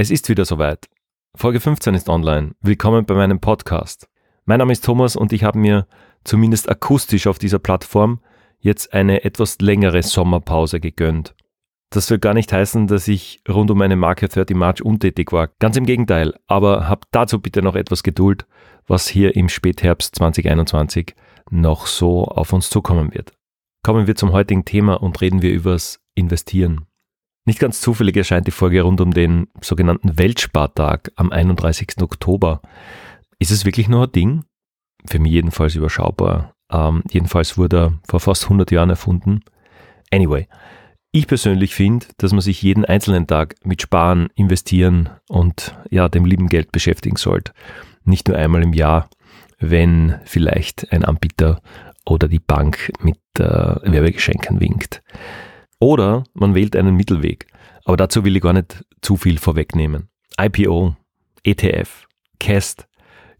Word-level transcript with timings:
Es 0.00 0.12
ist 0.12 0.28
wieder 0.28 0.44
soweit. 0.44 0.88
Folge 1.34 1.58
15 1.58 1.92
ist 1.94 2.08
online. 2.08 2.52
Willkommen 2.60 3.04
bei 3.04 3.14
meinem 3.14 3.40
Podcast. 3.40 4.08
Mein 4.44 4.60
Name 4.60 4.72
ist 4.72 4.84
Thomas 4.84 5.16
und 5.16 5.32
ich 5.32 5.42
habe 5.42 5.58
mir 5.58 5.88
zumindest 6.22 6.68
akustisch 6.68 7.26
auf 7.26 7.40
dieser 7.40 7.58
Plattform 7.58 8.20
jetzt 8.60 8.92
eine 8.92 9.24
etwas 9.24 9.58
längere 9.58 10.04
Sommerpause 10.04 10.78
gegönnt. 10.78 11.34
Das 11.90 12.06
soll 12.06 12.20
gar 12.20 12.32
nicht 12.32 12.52
heißen, 12.52 12.86
dass 12.86 13.08
ich 13.08 13.42
rund 13.48 13.72
um 13.72 13.78
meine 13.78 13.96
Marke 13.96 14.28
30 14.28 14.56
March 14.56 14.82
untätig 14.82 15.32
war. 15.32 15.48
Ganz 15.58 15.76
im 15.76 15.84
Gegenteil. 15.84 16.32
Aber 16.46 16.88
habt 16.88 17.06
dazu 17.10 17.40
bitte 17.40 17.60
noch 17.60 17.74
etwas 17.74 18.04
Geduld, 18.04 18.46
was 18.86 19.08
hier 19.08 19.34
im 19.34 19.48
Spätherbst 19.48 20.14
2021 20.14 21.16
noch 21.50 21.88
so 21.88 22.24
auf 22.26 22.52
uns 22.52 22.70
zukommen 22.70 23.12
wird. 23.14 23.32
Kommen 23.82 24.06
wir 24.06 24.14
zum 24.14 24.30
heutigen 24.30 24.64
Thema 24.64 25.02
und 25.02 25.20
reden 25.20 25.42
wir 25.42 25.50
übers 25.50 25.98
Investieren. 26.14 26.87
Nicht 27.48 27.60
ganz 27.60 27.80
zufällig 27.80 28.14
erscheint 28.14 28.46
die 28.46 28.50
Folge 28.50 28.82
rund 28.82 29.00
um 29.00 29.14
den 29.14 29.46
sogenannten 29.62 30.18
Weltspartag 30.18 31.12
am 31.16 31.32
31. 31.32 32.02
Oktober. 32.02 32.60
Ist 33.38 33.50
es 33.50 33.64
wirklich 33.64 33.88
nur 33.88 34.04
ein 34.04 34.12
Ding? 34.12 34.44
Für 35.06 35.18
mich 35.18 35.32
jedenfalls 35.32 35.74
überschaubar. 35.74 36.52
Ähm, 36.70 37.02
jedenfalls 37.08 37.56
wurde 37.56 37.78
er 37.78 37.92
vor 38.06 38.20
fast 38.20 38.44
100 38.44 38.70
Jahren 38.70 38.90
erfunden. 38.90 39.40
Anyway, 40.12 40.46
ich 41.10 41.26
persönlich 41.26 41.74
finde, 41.74 42.04
dass 42.18 42.32
man 42.32 42.42
sich 42.42 42.60
jeden 42.60 42.84
einzelnen 42.84 43.26
Tag 43.26 43.54
mit 43.64 43.80
Sparen, 43.80 44.28
Investieren 44.34 45.08
und 45.30 45.74
ja, 45.88 46.10
dem 46.10 46.26
lieben 46.26 46.48
Geld 46.50 46.70
beschäftigen 46.70 47.16
sollte. 47.16 47.52
Nicht 48.04 48.28
nur 48.28 48.36
einmal 48.36 48.62
im 48.62 48.74
Jahr, 48.74 49.08
wenn 49.58 50.20
vielleicht 50.24 50.92
ein 50.92 51.02
Anbieter 51.02 51.62
oder 52.04 52.28
die 52.28 52.40
Bank 52.40 52.92
mit 53.00 53.16
äh, 53.38 53.42
Werbegeschenken 53.42 54.60
winkt. 54.60 55.02
Oder 55.80 56.24
man 56.34 56.54
wählt 56.54 56.76
einen 56.76 56.96
Mittelweg. 56.96 57.46
Aber 57.84 57.96
dazu 57.96 58.24
will 58.24 58.36
ich 58.36 58.42
gar 58.42 58.52
nicht 58.52 58.84
zu 59.00 59.16
viel 59.16 59.38
vorwegnehmen. 59.38 60.08
IPO, 60.40 60.96
ETF, 61.44 62.06
CAST. 62.38 62.86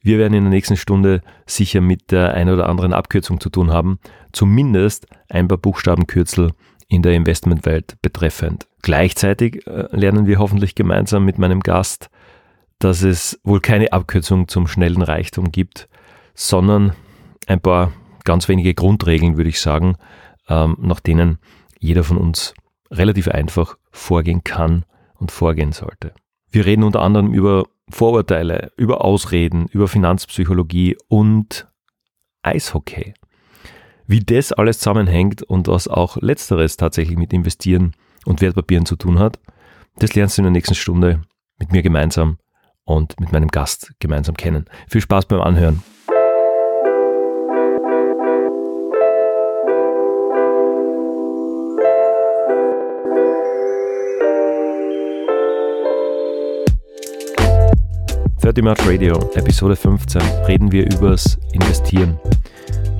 Wir 0.01 0.19
werden 0.19 0.35
in 0.35 0.45
der 0.45 0.51
nächsten 0.51 0.77
Stunde 0.77 1.23
sicher 1.47 1.81
mit 1.81 2.13
der 2.13 2.35
ein 2.35 2.49
oder 2.49 2.69
anderen 2.69 2.93
Abkürzung 2.93 3.41
zu 3.41 3.51
tun 3.51 3.73
haben. 3.73 3.99
Zumindest 4.33 5.07
ein 5.29 5.49
paar 5.49 5.59
Buchstabenkürzel 5.59 6.53
in 6.89 7.03
der 7.03 7.13
Investmentwelt 7.13 7.97
betreffend. 8.01 8.67
Gleichzeitig 8.83 9.67
äh, 9.67 9.89
lernen 9.91 10.27
wir 10.27 10.39
hoffentlich 10.39 10.75
gemeinsam 10.75 11.25
mit 11.25 11.39
meinem 11.39 11.61
Gast, 11.61 12.09
dass 12.79 13.03
es 13.03 13.41
wohl 13.43 13.61
keine 13.61 13.93
Abkürzung 13.93 14.49
zum 14.49 14.67
schnellen 14.67 15.03
Reichtum 15.03 15.51
gibt, 15.51 15.89
sondern 16.35 16.93
ein 17.47 17.61
paar 17.61 17.93
ganz 18.25 18.49
wenige 18.49 18.75
Grundregeln, 18.75 19.37
würde 19.37 19.51
ich 19.51 19.61
sagen, 19.61 19.97
ähm, 20.49 20.77
nach 20.81 21.01
denen 21.01 21.39
jeder 21.79 22.05
von 22.05 22.19
uns 22.19 22.55
relativ 22.91 23.29
einfach 23.29 23.77
vorgehen 23.91 24.45
kann 24.45 24.85
und 25.15 25.31
vorgehen 25.31 25.73
sollte. 25.73 26.15
Wir 26.51 26.65
reden 26.65 26.83
unter 26.83 27.03
anderem 27.03 27.33
über 27.33 27.67
Vorurteile, 27.91 28.73
über 28.77 29.05
Ausreden, 29.05 29.67
über 29.67 29.89
Finanzpsychologie 29.89 30.97
und 31.09 31.69
Eishockey. 32.43 33.15
Wie 34.07 34.21
das 34.21 34.53
alles 34.53 34.79
zusammenhängt 34.79 35.43
und 35.43 35.69
was 35.69 35.89
auch 35.89 36.17
letzteres 36.17 36.77
tatsächlich 36.77 37.19
mit 37.19 37.33
Investieren 37.33 37.93
und 38.25 38.41
Wertpapieren 38.41 38.87
zu 38.87 38.97
tun 38.97 39.19
hat, 39.19 39.39
das 39.97 40.15
lernst 40.15 40.39
du 40.39 40.43
in 40.43 40.45
der 40.45 40.53
nächsten 40.53 40.75
Stunde 40.75 41.23
mit 41.59 41.73
mir 41.73 41.83
gemeinsam 41.83 42.39
und 42.85 43.21
mit 43.21 43.33
meinem 43.33 43.49
Gast 43.49 43.93
gemeinsam 43.99 44.37
kennen. 44.37 44.65
Viel 44.89 45.03
Spaß 45.03 45.27
beim 45.27 45.41
Anhören. 45.41 45.83
30 58.41 58.63
March 58.63 58.87
Radio, 58.87 59.19
Episode 59.35 59.75
15, 59.75 60.23
reden 60.47 60.71
wir 60.71 60.85
übers 60.85 61.39
Investieren. 61.53 62.19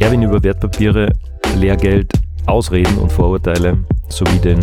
Erwin 0.01 0.23
über 0.23 0.43
Wertpapiere, 0.43 1.13
Lehrgeld, 1.57 2.13
Ausreden 2.47 2.99
und 2.99 3.13
Vorurteile 3.13 3.79
sowie 4.09 4.39
den 4.41 4.59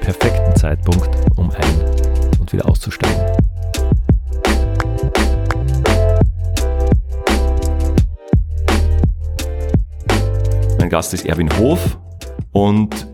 perfekten 0.00 0.56
Zeitpunkt, 0.56 1.10
um 1.36 1.50
ein- 1.50 2.40
und 2.40 2.50
wieder 2.52 2.66
auszusteigen. 2.66 3.22
Mein 10.78 10.88
Gast 10.88 11.12
ist 11.12 11.26
Erwin 11.26 11.50
Hof 11.58 11.98
und 12.52 13.06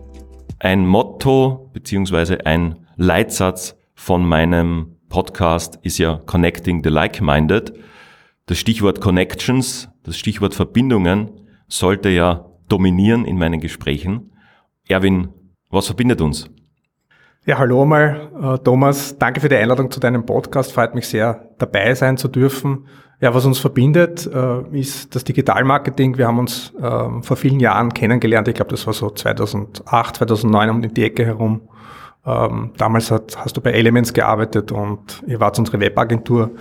ein 0.59 0.87
Motto 0.87 1.69
bzw. 1.73 2.37
ein 2.45 2.85
Leitsatz 2.95 3.75
von 3.95 4.25
meinem 4.25 4.95
Podcast 5.09 5.79
ist 5.81 5.97
ja 5.97 6.21
Connecting 6.25 6.83
the 6.83 6.89
Like-Minded. 6.89 7.73
Das 8.45 8.59
Stichwort 8.59 9.01
Connections, 9.01 9.89
das 10.03 10.17
Stichwort 10.17 10.53
Verbindungen 10.53 11.31
sollte 11.67 12.09
ja 12.09 12.45
dominieren 12.67 13.25
in 13.25 13.37
meinen 13.37 13.59
Gesprächen. 13.59 14.31
Erwin, 14.87 15.29
was 15.69 15.87
verbindet 15.87 16.21
uns? 16.21 16.49
Ja, 17.45 17.57
hallo 17.57 17.85
mal, 17.85 18.31
äh, 18.41 18.63
Thomas. 18.63 19.17
Danke 19.17 19.41
für 19.41 19.49
die 19.49 19.55
Einladung 19.55 19.89
zu 19.89 19.99
deinem 19.99 20.25
Podcast. 20.25 20.71
Freut 20.71 20.93
mich 20.93 21.07
sehr, 21.07 21.49
dabei 21.57 21.95
sein 21.95 22.17
zu 22.17 22.27
dürfen. 22.27 22.85
Ja, 23.21 23.33
was 23.33 23.45
uns 23.45 23.59
verbindet, 23.59 24.29
äh, 24.31 24.79
ist 24.79 25.15
das 25.15 25.23
Digitalmarketing. 25.23 26.17
Wir 26.17 26.27
haben 26.27 26.39
uns 26.39 26.71
ähm, 26.81 27.23
vor 27.23 27.35
vielen 27.35 27.59
Jahren 27.59 27.93
kennengelernt. 27.93 28.47
Ich 28.47 28.53
glaube, 28.53 28.71
das 28.71 28.85
war 28.85 28.93
so 28.93 29.09
2008, 29.09 30.17
2009 30.17 30.69
um 30.69 30.81
die 30.93 31.03
Ecke 31.03 31.25
herum. 31.25 31.61
Ähm, 32.25 32.71
damals 32.77 33.11
hat, 33.11 33.37
hast 33.37 33.55
du 33.57 33.61
bei 33.61 33.71
Elements 33.71 34.13
gearbeitet 34.13 34.71
und 34.71 35.23
ihr 35.27 35.39
wart 35.39 35.57
unsere 35.57 35.79
Webagentur. 35.79 36.51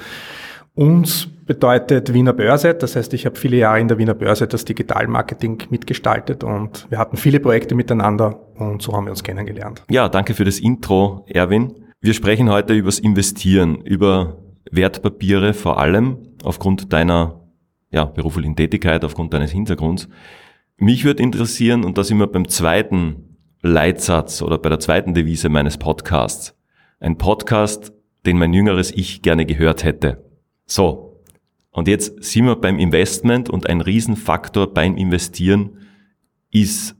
Uns 0.74 1.28
bedeutet 1.44 2.12
Wiener 2.14 2.32
Börse, 2.32 2.74
das 2.74 2.94
heißt, 2.94 3.12
ich 3.14 3.26
habe 3.26 3.36
viele 3.36 3.56
Jahre 3.56 3.80
in 3.80 3.88
der 3.88 3.98
Wiener 3.98 4.14
Börse 4.14 4.46
das 4.46 4.64
Digitalmarketing 4.64 5.64
mitgestaltet 5.70 6.44
und 6.44 6.86
wir 6.90 6.98
hatten 6.98 7.16
viele 7.16 7.40
Projekte 7.40 7.74
miteinander 7.74 8.38
und 8.54 8.80
so 8.82 8.92
haben 8.92 9.06
wir 9.06 9.10
uns 9.10 9.24
kennengelernt. 9.24 9.82
Ja, 9.90 10.08
danke 10.08 10.34
für 10.34 10.44
das 10.44 10.60
Intro, 10.60 11.24
Erwin. 11.26 11.74
Wir 12.00 12.14
sprechen 12.14 12.48
heute 12.48 12.74
übers 12.74 13.00
Investieren, 13.00 13.80
über 13.82 14.36
Wertpapiere 14.70 15.52
vor 15.52 15.80
allem 15.80 16.18
aufgrund 16.44 16.92
deiner 16.92 17.40
ja, 17.90 18.04
beruflichen 18.04 18.54
Tätigkeit, 18.54 19.04
aufgrund 19.04 19.34
deines 19.34 19.50
Hintergrunds. 19.50 20.08
Mich 20.76 21.04
würde 21.04 21.22
interessieren, 21.22 21.84
und 21.84 21.98
da 21.98 22.04
sind 22.04 22.18
wir 22.18 22.28
beim 22.28 22.46
zweiten 22.48 23.27
Leitsatz 23.62 24.40
oder 24.42 24.58
bei 24.58 24.68
der 24.68 24.78
zweiten 24.78 25.14
Devise 25.14 25.48
meines 25.48 25.78
Podcasts. 25.78 26.54
Ein 27.00 27.18
Podcast, 27.18 27.92
den 28.24 28.38
mein 28.38 28.52
jüngeres 28.52 28.92
Ich 28.92 29.22
gerne 29.22 29.46
gehört 29.46 29.82
hätte. 29.82 30.24
So. 30.66 31.22
Und 31.70 31.88
jetzt 31.88 32.22
sind 32.22 32.46
wir 32.46 32.56
beim 32.56 32.78
Investment 32.78 33.50
und 33.50 33.68
ein 33.68 33.80
Riesenfaktor 33.80 34.72
beim 34.72 34.96
Investieren 34.96 35.78
ist 36.50 36.96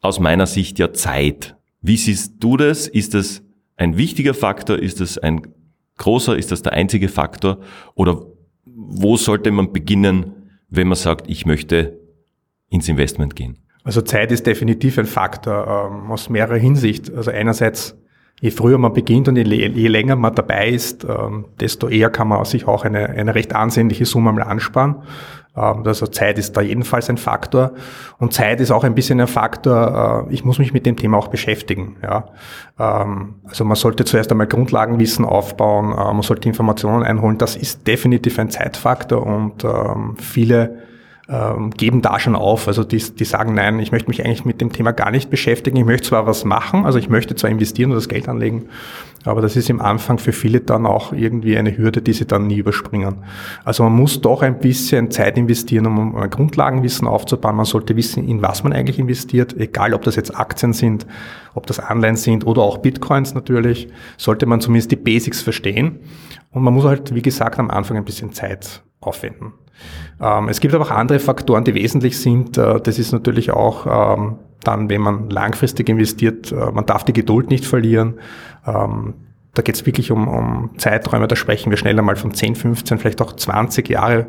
aus 0.00 0.20
meiner 0.20 0.46
Sicht 0.46 0.78
ja 0.78 0.92
Zeit. 0.92 1.56
Wie 1.80 1.96
siehst 1.96 2.34
du 2.40 2.56
das? 2.56 2.86
Ist 2.86 3.14
das 3.14 3.42
ein 3.76 3.96
wichtiger 3.96 4.34
Faktor? 4.34 4.78
Ist 4.78 5.00
das 5.00 5.16
ein 5.16 5.54
großer? 5.96 6.36
Ist 6.36 6.52
das 6.52 6.62
der 6.62 6.72
einzige 6.72 7.08
Faktor? 7.08 7.60
Oder 7.94 8.26
wo 8.64 9.16
sollte 9.16 9.50
man 9.50 9.72
beginnen, 9.72 10.32
wenn 10.68 10.88
man 10.88 10.96
sagt, 10.96 11.28
ich 11.28 11.46
möchte 11.46 11.98
ins 12.68 12.88
Investment 12.88 13.36
gehen? 13.36 13.58
Also 13.84 14.02
Zeit 14.02 14.30
ist 14.30 14.46
definitiv 14.46 14.98
ein 14.98 15.06
Faktor 15.06 15.90
ähm, 15.90 16.10
aus 16.10 16.28
mehrerer 16.28 16.56
Hinsicht. 16.58 17.12
Also 17.14 17.30
einerseits, 17.30 17.96
je 18.40 18.50
früher 18.50 18.78
man 18.78 18.92
beginnt 18.92 19.28
und 19.28 19.36
je, 19.36 19.44
je 19.44 19.88
länger 19.88 20.16
man 20.16 20.34
dabei 20.34 20.68
ist, 20.68 21.04
ähm, 21.04 21.46
desto 21.60 21.88
eher 21.88 22.10
kann 22.10 22.28
man 22.28 22.44
sich 22.44 22.66
auch 22.68 22.84
eine, 22.84 23.08
eine 23.08 23.34
recht 23.34 23.54
ansehnliche 23.54 24.04
Summe 24.04 24.32
mal 24.32 24.42
ansparen. 24.42 24.96
Ähm, 25.56 25.82
also 25.84 26.06
Zeit 26.06 26.38
ist 26.38 26.56
da 26.56 26.60
jedenfalls 26.60 27.08
ein 27.10 27.16
Faktor. 27.16 27.72
Und 28.18 28.32
Zeit 28.32 28.60
ist 28.60 28.70
auch 28.70 28.84
ein 28.84 28.94
bisschen 28.94 29.20
ein 29.20 29.26
Faktor, 29.26 30.26
äh, 30.28 30.32
ich 30.34 30.44
muss 30.44 30.58
mich 30.58 30.72
mit 30.72 30.86
dem 30.86 30.96
Thema 30.96 31.16
auch 31.16 31.28
beschäftigen. 31.28 31.96
Ja. 32.02 32.26
Ähm, 32.78 33.36
also 33.44 33.64
man 33.64 33.76
sollte 33.76 34.04
zuerst 34.04 34.30
einmal 34.30 34.46
Grundlagenwissen 34.46 35.24
aufbauen, 35.24 35.92
äh, 35.92 36.12
man 36.12 36.22
sollte 36.22 36.48
Informationen 36.48 37.02
einholen. 37.02 37.38
Das 37.38 37.56
ist 37.56 37.86
definitiv 37.86 38.38
ein 38.38 38.50
Zeitfaktor 38.50 39.26
und 39.26 39.64
ähm, 39.64 40.16
viele 40.18 40.89
ähm, 41.30 41.70
geben 41.70 42.02
da 42.02 42.18
schon 42.18 42.34
auf. 42.34 42.66
Also 42.66 42.82
die, 42.82 42.98
die 42.98 43.24
sagen, 43.24 43.54
nein, 43.54 43.78
ich 43.78 43.92
möchte 43.92 44.08
mich 44.08 44.24
eigentlich 44.24 44.44
mit 44.44 44.60
dem 44.60 44.72
Thema 44.72 44.92
gar 44.92 45.10
nicht 45.10 45.30
beschäftigen. 45.30 45.76
Ich 45.76 45.84
möchte 45.84 46.08
zwar 46.08 46.26
was 46.26 46.44
machen, 46.44 46.84
also 46.84 46.98
ich 46.98 47.08
möchte 47.08 47.36
zwar 47.36 47.50
investieren 47.50 47.90
und 47.90 47.96
das 47.96 48.08
Geld 48.08 48.28
anlegen, 48.28 48.64
aber 49.24 49.40
das 49.40 49.54
ist 49.54 49.70
im 49.70 49.80
Anfang 49.80 50.18
für 50.18 50.32
viele 50.32 50.60
dann 50.60 50.86
auch 50.86 51.12
irgendwie 51.12 51.56
eine 51.56 51.76
Hürde, 51.76 52.02
die 52.02 52.14
sie 52.14 52.26
dann 52.26 52.46
nie 52.46 52.56
überspringen. 52.56 53.16
Also 53.64 53.84
man 53.84 53.92
muss 53.92 54.20
doch 54.20 54.42
ein 54.42 54.58
bisschen 54.58 55.10
Zeit 55.10 55.36
investieren, 55.36 55.86
um 55.86 56.16
ein 56.16 56.30
Grundlagenwissen 56.30 57.06
aufzubauen. 57.06 57.56
Man 57.56 57.66
sollte 57.66 57.94
wissen, 57.96 58.26
in 58.26 58.42
was 58.42 58.64
man 58.64 58.72
eigentlich 58.72 58.98
investiert, 58.98 59.54
egal 59.56 59.94
ob 59.94 60.02
das 60.02 60.16
jetzt 60.16 60.34
Aktien 60.34 60.72
sind, 60.72 61.06
ob 61.54 61.66
das 61.66 61.78
Anleihen 61.78 62.16
sind 62.16 62.46
oder 62.46 62.62
auch 62.62 62.78
Bitcoins 62.78 63.34
natürlich, 63.34 63.88
sollte 64.16 64.46
man 64.46 64.60
zumindest 64.60 64.90
die 64.90 64.96
Basics 64.96 65.42
verstehen. 65.42 66.00
Und 66.50 66.62
man 66.62 66.74
muss 66.74 66.84
halt, 66.84 67.14
wie 67.14 67.22
gesagt, 67.22 67.58
am 67.58 67.70
Anfang 67.70 67.96
ein 67.96 68.04
bisschen 68.04 68.32
Zeit 68.32 68.82
aufwenden. 69.00 69.52
Ähm, 70.20 70.48
es 70.48 70.60
gibt 70.60 70.74
aber 70.74 70.84
auch 70.84 70.90
andere 70.90 71.18
Faktoren, 71.18 71.64
die 71.64 71.74
wesentlich 71.74 72.18
sind. 72.18 72.58
Äh, 72.58 72.80
das 72.80 72.98
ist 72.98 73.12
natürlich 73.12 73.50
auch 73.50 74.16
ähm, 74.16 74.36
dann, 74.62 74.90
wenn 74.90 75.00
man 75.00 75.30
langfristig 75.30 75.88
investiert, 75.88 76.52
äh, 76.52 76.70
man 76.72 76.86
darf 76.86 77.04
die 77.04 77.12
Geduld 77.12 77.50
nicht 77.50 77.64
verlieren. 77.64 78.20
Ähm, 78.66 79.14
da 79.54 79.62
geht 79.62 79.74
es 79.74 79.86
wirklich 79.86 80.10
um, 80.10 80.28
um 80.28 80.70
Zeiträume, 80.78 81.26
da 81.26 81.34
sprechen 81.34 81.70
wir 81.70 81.76
schneller 81.76 82.02
mal 82.02 82.16
von 82.16 82.34
10, 82.34 82.54
15, 82.54 82.98
vielleicht 82.98 83.20
auch 83.20 83.34
20 83.34 83.88
Jahre 83.88 84.26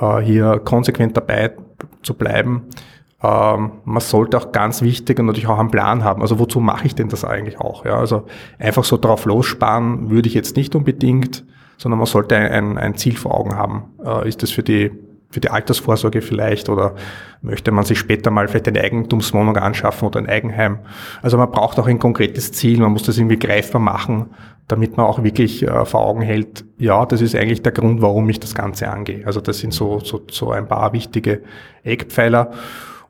äh, 0.00 0.18
hier 0.18 0.60
konsequent 0.64 1.16
dabei 1.16 1.52
zu 2.02 2.14
bleiben. 2.14 2.64
Ähm, 3.22 3.72
man 3.84 4.00
sollte 4.00 4.38
auch 4.38 4.52
ganz 4.52 4.82
wichtig 4.82 5.18
und 5.18 5.26
natürlich 5.26 5.48
auch 5.48 5.58
einen 5.58 5.70
Plan 5.70 6.04
haben. 6.04 6.22
Also 6.22 6.38
wozu 6.38 6.60
mache 6.60 6.86
ich 6.86 6.94
denn 6.94 7.08
das 7.08 7.24
eigentlich 7.24 7.60
auch? 7.60 7.84
Ja, 7.84 7.98
also 7.98 8.26
einfach 8.58 8.84
so 8.84 8.96
drauf 8.96 9.24
lossparen 9.24 10.10
würde 10.10 10.28
ich 10.28 10.34
jetzt 10.34 10.56
nicht 10.56 10.74
unbedingt, 10.74 11.44
sondern 11.76 11.98
man 11.98 12.06
sollte 12.06 12.36
ein, 12.36 12.78
ein 12.78 12.96
Ziel 12.96 13.16
vor 13.16 13.34
Augen 13.34 13.56
haben. 13.56 13.84
Äh, 14.04 14.28
ist 14.28 14.42
das 14.42 14.50
für 14.50 14.62
die 14.62 14.92
für 15.30 15.40
die 15.40 15.50
Altersvorsorge 15.50 16.22
vielleicht 16.22 16.68
oder 16.68 16.94
möchte 17.42 17.70
man 17.70 17.84
sich 17.84 17.98
später 17.98 18.30
mal 18.30 18.48
vielleicht 18.48 18.68
eine 18.68 18.80
Eigentumswohnung 18.80 19.56
anschaffen 19.58 20.08
oder 20.08 20.20
ein 20.20 20.26
Eigenheim. 20.26 20.78
Also 21.20 21.36
man 21.36 21.50
braucht 21.50 21.78
auch 21.78 21.86
ein 21.86 21.98
konkretes 21.98 22.52
Ziel, 22.52 22.80
man 22.80 22.92
muss 22.92 23.02
das 23.02 23.18
irgendwie 23.18 23.38
greifbar 23.38 23.80
machen, 23.80 24.30
damit 24.68 24.96
man 24.96 25.06
auch 25.06 25.22
wirklich 25.22 25.62
äh, 25.62 25.84
vor 25.84 26.00
Augen 26.00 26.22
hält, 26.22 26.64
ja, 26.78 27.04
das 27.04 27.20
ist 27.20 27.34
eigentlich 27.34 27.62
der 27.62 27.72
Grund, 27.72 28.00
warum 28.00 28.28
ich 28.30 28.40
das 28.40 28.54
Ganze 28.54 28.88
angehe. 28.88 29.26
Also 29.26 29.40
das 29.40 29.58
sind 29.58 29.74
so, 29.74 30.00
so, 30.00 30.22
so 30.30 30.50
ein 30.50 30.66
paar 30.66 30.92
wichtige 30.94 31.42
Eckpfeiler. 31.84 32.52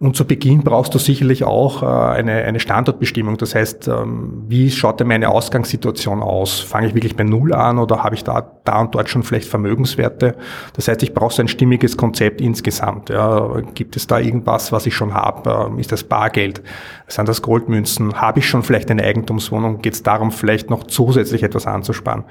Und 0.01 0.15
zu 0.15 0.25
Beginn 0.25 0.63
brauchst 0.63 0.95
du 0.95 0.99
sicherlich 0.99 1.43
auch 1.43 1.83
äh, 1.83 1.87
eine, 1.87 2.45
eine 2.45 2.61
Standortbestimmung. 2.61 3.37
Das 3.37 3.57
heißt, 3.57 3.89
ähm, 3.89 4.45
wie 4.47 4.71
schaut 4.71 5.01
denn 5.01 5.09
meine 5.09 5.29
Ausgangssituation 5.29 6.23
aus? 6.23 6.61
Fange 6.61 6.87
ich 6.87 6.95
wirklich 6.95 7.17
bei 7.17 7.25
Null 7.25 7.53
an 7.53 7.79
oder 7.79 8.05
habe 8.05 8.15
ich 8.15 8.23
da, 8.23 8.49
da 8.65 8.81
und 8.81 8.95
dort 8.95 9.09
schon 9.09 9.25
vielleicht 9.25 9.49
Vermögenswerte? 9.49 10.37
Das 10.75 10.87
heißt, 10.87 11.03
ich 11.03 11.15
brauche 11.15 11.35
so 11.35 11.43
ein 11.43 11.49
stimmiges 11.49 11.97
Konzept 11.97 12.41
insgesamt. 12.41 13.11
Ja. 13.11 13.61
Gibt 13.75 13.97
es 13.97 14.07
da 14.07 14.21
irgendwas, 14.21 14.71
was 14.71 14.87
ich 14.87 14.95
schon 14.95 15.15
habe? 15.15 15.67
Ähm, 15.69 15.81
ist 15.81 15.91
das 15.91 16.05
Bargeld? 16.05 16.63
Sind 17.09 17.29
das 17.29 17.43
Goldmünzen? 17.43 18.21
Habe 18.21 18.39
ich 18.39 18.49
schon 18.49 18.63
vielleicht 18.63 18.93
eine 18.93 19.03
Eigentumswohnung? 19.03 19.83
Geht 19.83 19.95
es 19.95 20.05
darum, 20.05 20.31
vielleicht 20.31 20.71
noch 20.71 20.85
zusätzlich 20.85 21.43
etwas 21.43 21.67
anzusparen? 21.67 22.23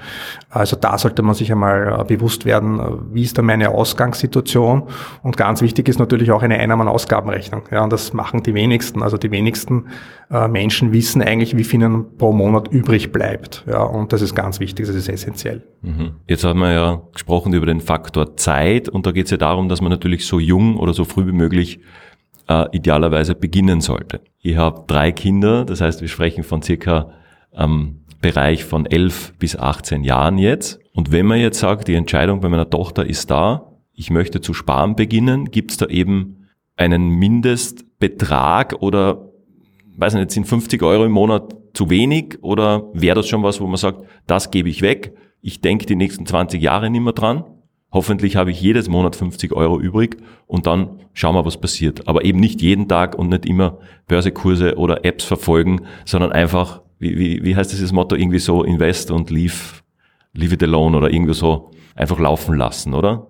Also 0.49 0.77
da 0.77 0.97
sollte 0.97 1.21
man 1.21 1.35
sich 1.35 1.51
einmal 1.51 1.99
äh, 1.99 2.03
bewusst 2.05 2.45
werden, 2.45 2.79
wie 3.11 3.23
ist 3.23 3.37
da 3.37 3.41
meine 3.41 3.71
Ausgangssituation? 3.71 4.83
Und 5.21 5.35
ganz 5.35 5.61
wichtig 5.61 5.89
ist 5.89 5.99
natürlich 5.99 6.31
auch 6.31 6.43
eine 6.43 6.59
Einnahmenausgabenrechnung. 6.59 7.56
Rechnung. 7.57 7.63
Ja, 7.71 7.83
und 7.83 7.93
das 7.93 8.13
machen 8.13 8.43
die 8.43 8.53
wenigsten. 8.53 9.03
Also 9.03 9.17
die 9.17 9.31
wenigsten 9.31 9.87
äh, 10.31 10.47
Menschen 10.47 10.93
wissen 10.93 11.21
eigentlich, 11.21 11.57
wie 11.57 11.63
viel 11.63 11.81
ihnen 11.81 12.17
pro 12.17 12.31
Monat 12.31 12.67
übrig 12.69 13.11
bleibt. 13.11 13.63
Ja, 13.67 13.83
und 13.83 14.13
das 14.13 14.21
ist 14.21 14.35
ganz 14.35 14.59
wichtig, 14.59 14.87
das 14.87 14.95
ist 14.95 15.09
essentiell. 15.09 15.63
Mhm. 15.81 16.15
Jetzt 16.27 16.43
haben 16.43 16.59
wir 16.59 16.73
ja 16.73 17.01
gesprochen 17.13 17.53
über 17.53 17.65
den 17.65 17.81
Faktor 17.81 18.35
Zeit 18.37 18.89
und 18.89 19.05
da 19.05 19.11
geht 19.11 19.25
es 19.25 19.31
ja 19.31 19.37
darum, 19.37 19.69
dass 19.69 19.81
man 19.81 19.91
natürlich 19.91 20.25
so 20.25 20.39
jung 20.39 20.77
oder 20.77 20.93
so 20.93 21.05
früh 21.05 21.27
wie 21.27 21.31
möglich 21.31 21.79
äh, 22.47 22.65
idealerweise 22.71 23.35
beginnen 23.35 23.81
sollte. 23.81 24.21
Ich 24.39 24.57
habe 24.57 24.83
drei 24.87 25.11
Kinder, 25.11 25.65
das 25.65 25.81
heißt, 25.81 26.01
wir 26.01 26.07
sprechen 26.07 26.43
von 26.43 26.61
circa 26.61 27.11
ähm, 27.53 28.01
Bereich 28.19 28.65
von 28.65 28.87
11 28.87 29.33
bis 29.37 29.55
18 29.55 30.03
Jahren 30.03 30.39
jetzt. 30.39 30.79
Und 30.95 31.11
wenn 31.11 31.27
man 31.27 31.39
jetzt 31.39 31.59
sagt, 31.59 31.87
die 31.87 31.93
Entscheidung 31.93 32.39
bei 32.39 32.49
meiner 32.49 32.67
Tochter 32.67 33.05
ist 33.05 33.29
da, 33.29 33.73
ich 33.93 34.09
möchte 34.09 34.41
zu 34.41 34.55
sparen 34.55 34.95
beginnen, 34.95 35.51
gibt 35.51 35.71
es 35.71 35.77
da 35.77 35.85
eben 35.85 36.46
einen 36.77 37.09
Mindestbetrag 37.09 38.75
oder, 38.79 39.29
weiß 39.97 40.13
nicht, 40.13 40.31
sind 40.31 40.47
50 40.47 40.81
Euro 40.83 41.05
im 41.05 41.11
Monat 41.11 41.55
zu 41.73 41.89
wenig 41.89 42.37
oder 42.41 42.85
wäre 42.93 43.15
das 43.15 43.27
schon 43.27 43.43
was, 43.43 43.59
wo 43.59 43.67
man 43.67 43.77
sagt, 43.77 44.03
das 44.25 44.51
gebe 44.51 44.69
ich 44.69 44.81
weg, 44.81 45.13
ich 45.41 45.61
denke 45.61 45.85
die 45.85 45.95
nächsten 45.95 46.25
20 46.25 46.61
Jahre 46.61 46.89
nicht 46.89 47.01
mehr 47.01 47.13
dran, 47.13 47.43
hoffentlich 47.91 48.35
habe 48.35 48.51
ich 48.51 48.61
jedes 48.61 48.89
Monat 48.89 49.15
50 49.15 49.53
Euro 49.53 49.79
übrig 49.79 50.17
und 50.45 50.65
dann 50.65 51.01
schauen 51.13 51.35
wir, 51.35 51.45
was 51.45 51.59
passiert. 51.59 52.07
Aber 52.07 52.25
eben 52.25 52.39
nicht 52.39 52.61
jeden 52.61 52.87
Tag 52.87 53.17
und 53.17 53.29
nicht 53.29 53.45
immer 53.45 53.79
Börsekurse 54.07 54.77
oder 54.77 55.05
Apps 55.05 55.23
verfolgen, 55.25 55.81
sondern 56.05 56.31
einfach, 56.31 56.81
wie, 56.99 57.17
wie, 57.17 57.43
wie 57.43 57.55
heißt 57.55 57.71
dieses 57.71 57.91
Motto, 57.91 58.15
irgendwie 58.15 58.39
so 58.39 58.63
invest 58.63 59.11
und 59.11 59.29
leave, 59.29 59.81
leave 60.33 60.55
it 60.55 60.63
alone 60.63 60.97
oder 60.97 61.11
irgendwie 61.11 61.33
so 61.33 61.71
einfach 61.95 62.19
laufen 62.19 62.55
lassen, 62.55 62.93
oder? 62.93 63.27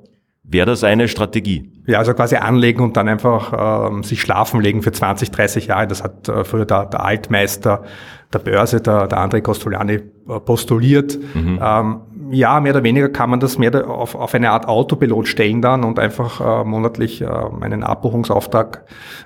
Wäre 0.50 0.66
das 0.66 0.84
eine 0.86 1.10
Strategie? 1.10 1.72
Ja, 1.88 2.00
also 2.00 2.14
quasi 2.14 2.38
anlegen 2.38 2.82
und 2.82 2.96
dann 2.96 3.10
einfach 3.10 3.90
ähm, 3.90 4.04
sich 4.04 4.22
schlafen 4.22 4.62
legen 4.62 4.82
für 4.82 4.94
20, 4.94 5.30
30 5.30 5.68
Jahre. 5.68 5.88
Das 5.88 6.04
hat 6.04 6.30
äh, 6.30 6.46
früher 6.46 6.66
der, 6.66 6.86
der 6.86 7.04
Altmeister 7.04 7.84
der 8.32 8.40
Börse, 8.40 8.80
der, 8.80 9.08
der 9.08 9.20
André 9.20 9.42
Costoliani, 9.42 9.94
äh, 9.94 10.40
postuliert. 10.40 11.18
Mhm. 11.34 11.60
Ähm, 11.62 12.02
ja, 12.32 12.60
mehr 12.60 12.74
oder 12.74 12.84
weniger 12.84 13.10
kann 13.10 13.30
man 13.30 13.40
das 13.40 13.58
mehr 13.58 13.90
auf, 13.90 14.16
auf 14.16 14.34
eine 14.34 14.52
Art 14.52 14.68
Autopilot 14.68 15.28
stellen 15.28 15.62
dann 15.62 15.84
und 15.84 16.00
einfach 16.00 16.42
äh, 16.42 16.64
monatlich 16.64 17.22
äh, 17.22 17.26
einen 17.26 17.84
Abbuchungsauftrag 17.84 18.86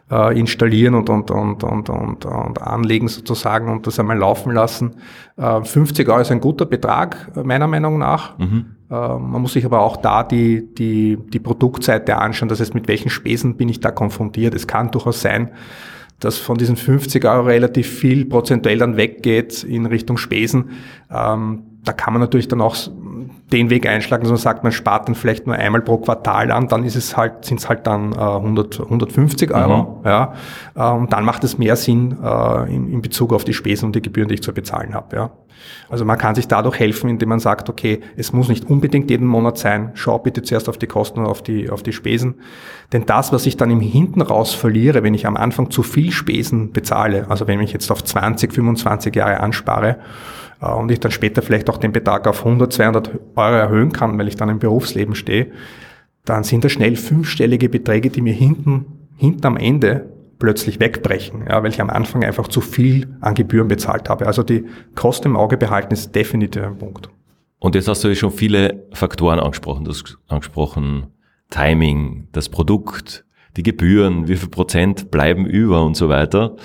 äh, 0.09 0.37
installieren 0.39 0.95
und, 0.95 1.09
und, 1.09 1.31
und, 1.31 1.63
und, 1.63 1.89
und, 1.89 2.25
und 2.25 2.61
anlegen 2.61 3.07
sozusagen 3.07 3.69
und 3.69 3.87
das 3.87 3.99
einmal 3.99 4.17
laufen 4.17 4.53
lassen. 4.53 4.95
Äh, 5.37 5.63
50 5.63 6.07
Euro 6.09 6.19
ist 6.19 6.31
ein 6.31 6.41
guter 6.41 6.65
Betrag, 6.65 7.31
meiner 7.43 7.67
Meinung 7.67 7.97
nach. 7.97 8.37
Mhm. 8.37 8.75
Äh, 8.89 8.93
man 8.93 9.41
muss 9.41 9.53
sich 9.53 9.65
aber 9.65 9.81
auch 9.81 9.97
da 9.97 10.23
die, 10.23 10.73
die, 10.75 11.17
die 11.17 11.39
Produktseite 11.39 12.17
anschauen, 12.17 12.49
das 12.49 12.59
heißt, 12.59 12.75
mit 12.75 12.87
welchen 12.87 13.09
Spesen 13.09 13.57
bin 13.57 13.69
ich 13.69 13.79
da 13.79 13.91
konfrontiert. 13.91 14.53
Es 14.53 14.67
kann 14.67 14.91
durchaus 14.91 15.21
sein, 15.21 15.51
dass 16.19 16.37
von 16.37 16.57
diesen 16.57 16.75
50 16.75 17.25
Euro 17.25 17.47
relativ 17.47 17.87
viel 17.87 18.25
prozentuell 18.25 18.77
dann 18.77 18.95
weggeht 18.95 19.63
in 19.63 19.85
Richtung 19.87 20.17
Spesen. 20.17 20.71
Ähm, 21.09 21.63
da 21.83 21.93
kann 21.93 22.13
man 22.13 22.21
natürlich 22.21 22.47
dann 22.47 22.61
auch 22.61 22.75
den 23.51 23.69
Weg 23.69 23.87
einschlagen, 23.87 24.23
dass 24.23 24.29
man 24.29 24.37
sagt, 24.37 24.63
man 24.63 24.71
spart 24.71 25.07
dann 25.07 25.15
vielleicht 25.15 25.45
nur 25.47 25.55
einmal 25.55 25.81
pro 25.81 25.97
Quartal 25.97 26.51
an, 26.51 26.67
dann 26.67 26.83
ist 26.83 26.95
es 26.95 27.17
halt, 27.17 27.45
sind 27.45 27.59
es 27.59 27.67
halt 27.67 27.85
dann 27.85 28.13
äh, 28.13 28.17
100, 28.17 28.79
150 28.79 29.53
Euro. 29.53 29.99
Mhm. 29.99 30.07
Ja. 30.07 30.33
Äh, 30.75 30.91
und 30.91 31.11
dann 31.11 31.25
macht 31.25 31.43
es 31.43 31.57
mehr 31.57 31.75
Sinn 31.75 32.17
äh, 32.23 32.73
in, 32.73 32.91
in 32.91 33.01
Bezug 33.01 33.33
auf 33.33 33.43
die 33.43 33.53
Spesen 33.53 33.87
und 33.87 33.95
die 33.95 34.01
Gebühren, 34.01 34.29
die 34.29 34.35
ich 34.35 34.43
zu 34.43 34.53
bezahlen 34.53 34.93
habe. 34.93 35.15
Ja. 35.15 35.31
Also 35.89 36.05
man 36.05 36.17
kann 36.17 36.35
sich 36.35 36.47
dadurch 36.47 36.79
helfen, 36.79 37.09
indem 37.09 37.29
man 37.29 37.39
sagt, 37.39 37.69
okay, 37.69 38.01
es 38.15 38.31
muss 38.33 38.47
nicht 38.47 38.69
unbedingt 38.69 39.09
jeden 39.09 39.27
Monat 39.27 39.57
sein, 39.57 39.91
schau 39.93 40.17
bitte 40.19 40.41
zuerst 40.41 40.69
auf 40.69 40.77
die 40.77 40.87
Kosten 40.87 41.19
und 41.19 41.25
auf 41.25 41.41
die, 41.41 41.69
auf 41.69 41.83
die 41.83 41.93
Spesen. 41.93 42.35
Denn 42.93 43.05
das, 43.05 43.31
was 43.31 43.45
ich 43.45 43.57
dann 43.57 43.69
im 43.69 43.81
Hinten 43.81 44.21
raus 44.21 44.53
verliere, 44.53 45.03
wenn 45.03 45.13
ich 45.13 45.27
am 45.27 45.37
Anfang 45.37 45.69
zu 45.69 45.83
viel 45.83 46.11
Spesen 46.11 46.71
bezahle, 46.71 47.25
also 47.29 47.47
wenn 47.47 47.59
ich 47.59 47.73
jetzt 47.73 47.91
auf 47.91 48.03
20, 48.03 48.53
25 48.53 49.15
Jahre 49.15 49.39
anspare, 49.39 49.97
und 50.61 50.91
ich 50.91 50.99
dann 50.99 51.11
später 51.11 51.41
vielleicht 51.41 51.69
auch 51.69 51.77
den 51.77 51.91
Betrag 51.91 52.27
auf 52.27 52.45
100, 52.45 52.71
200 52.71 53.11
Euro 53.35 53.55
erhöhen 53.55 53.91
kann, 53.91 54.17
weil 54.17 54.27
ich 54.27 54.35
dann 54.35 54.49
im 54.49 54.59
Berufsleben 54.59 55.15
stehe, 55.15 55.51
dann 56.25 56.43
sind 56.43 56.63
das 56.63 56.71
schnell 56.71 56.95
fünfstellige 56.95 57.67
Beträge, 57.67 58.09
die 58.09 58.21
mir 58.21 58.33
hinten, 58.33 58.85
hinten 59.17 59.45
am 59.47 59.57
Ende 59.57 60.09
plötzlich 60.37 60.79
wegbrechen, 60.79 61.45
ja, 61.49 61.61
weil 61.63 61.71
ich 61.71 61.81
am 61.81 61.89
Anfang 61.89 62.23
einfach 62.23 62.47
zu 62.47 62.61
viel 62.61 63.15
an 63.21 63.35
Gebühren 63.35 63.67
bezahlt 63.67 64.09
habe. 64.09 64.27
Also 64.27 64.43
die 64.43 64.65
Kosten 64.95 65.29
im 65.29 65.35
Auge 65.35 65.57
behalten 65.57 65.93
ist 65.93 66.15
definitiv 66.15 66.63
ein 66.63 66.77
Punkt. 66.77 67.09
Und 67.59 67.75
jetzt 67.75 67.87
hast 67.87 68.03
du 68.03 68.07
ja 68.07 68.15
schon 68.15 68.31
viele 68.31 68.87
Faktoren 68.91 69.39
angesprochen. 69.39 69.85
Du 69.85 69.91
hast 69.91 70.17
angesprochen 70.27 71.07
Timing, 71.51 72.27
das 72.31 72.49
Produkt, 72.49 73.23
die 73.55 73.63
Gebühren, 73.63 74.27
wie 74.27 74.35
viel 74.35 74.49
Prozent 74.49 75.11
bleiben 75.11 75.45
über 75.45 75.83
und 75.83 75.95
so 75.95 76.09
weiter. 76.09 76.55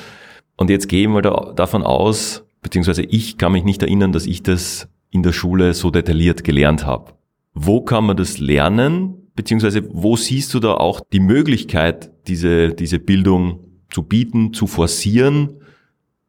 Und 0.57 0.71
jetzt 0.71 0.89
gehen 0.89 1.13
wir 1.13 1.21
da, 1.21 1.53
davon 1.55 1.83
aus, 1.83 2.46
beziehungsweise 2.67 3.05
ich 3.05 3.39
kann 3.39 3.53
mich 3.53 3.63
nicht 3.63 3.81
erinnern, 3.85 4.11
dass 4.11 4.27
ich 4.27 4.43
das 4.43 4.89
in 5.11 5.23
der 5.23 5.33
Schule 5.33 5.73
so 5.73 5.93
detailliert 5.93 6.43
gelernt 6.43 6.85
habe. 6.85 7.13
Wo 7.55 7.81
kann 7.81 8.05
man 8.07 8.17
das 8.17 8.41
lernen? 8.41 9.31
Beziehungsweise 9.37 9.89
wo 9.93 10.17
siehst 10.17 10.53
du 10.53 10.59
da 10.59 10.75
auch 10.75 11.01
die 11.13 11.21
Möglichkeit, 11.21 12.11
diese, 12.27 12.75
diese 12.75 12.99
Bildung 12.99 13.61
zu 13.89 14.03
bieten, 14.03 14.53
zu 14.53 14.67
forcieren? 14.67 15.61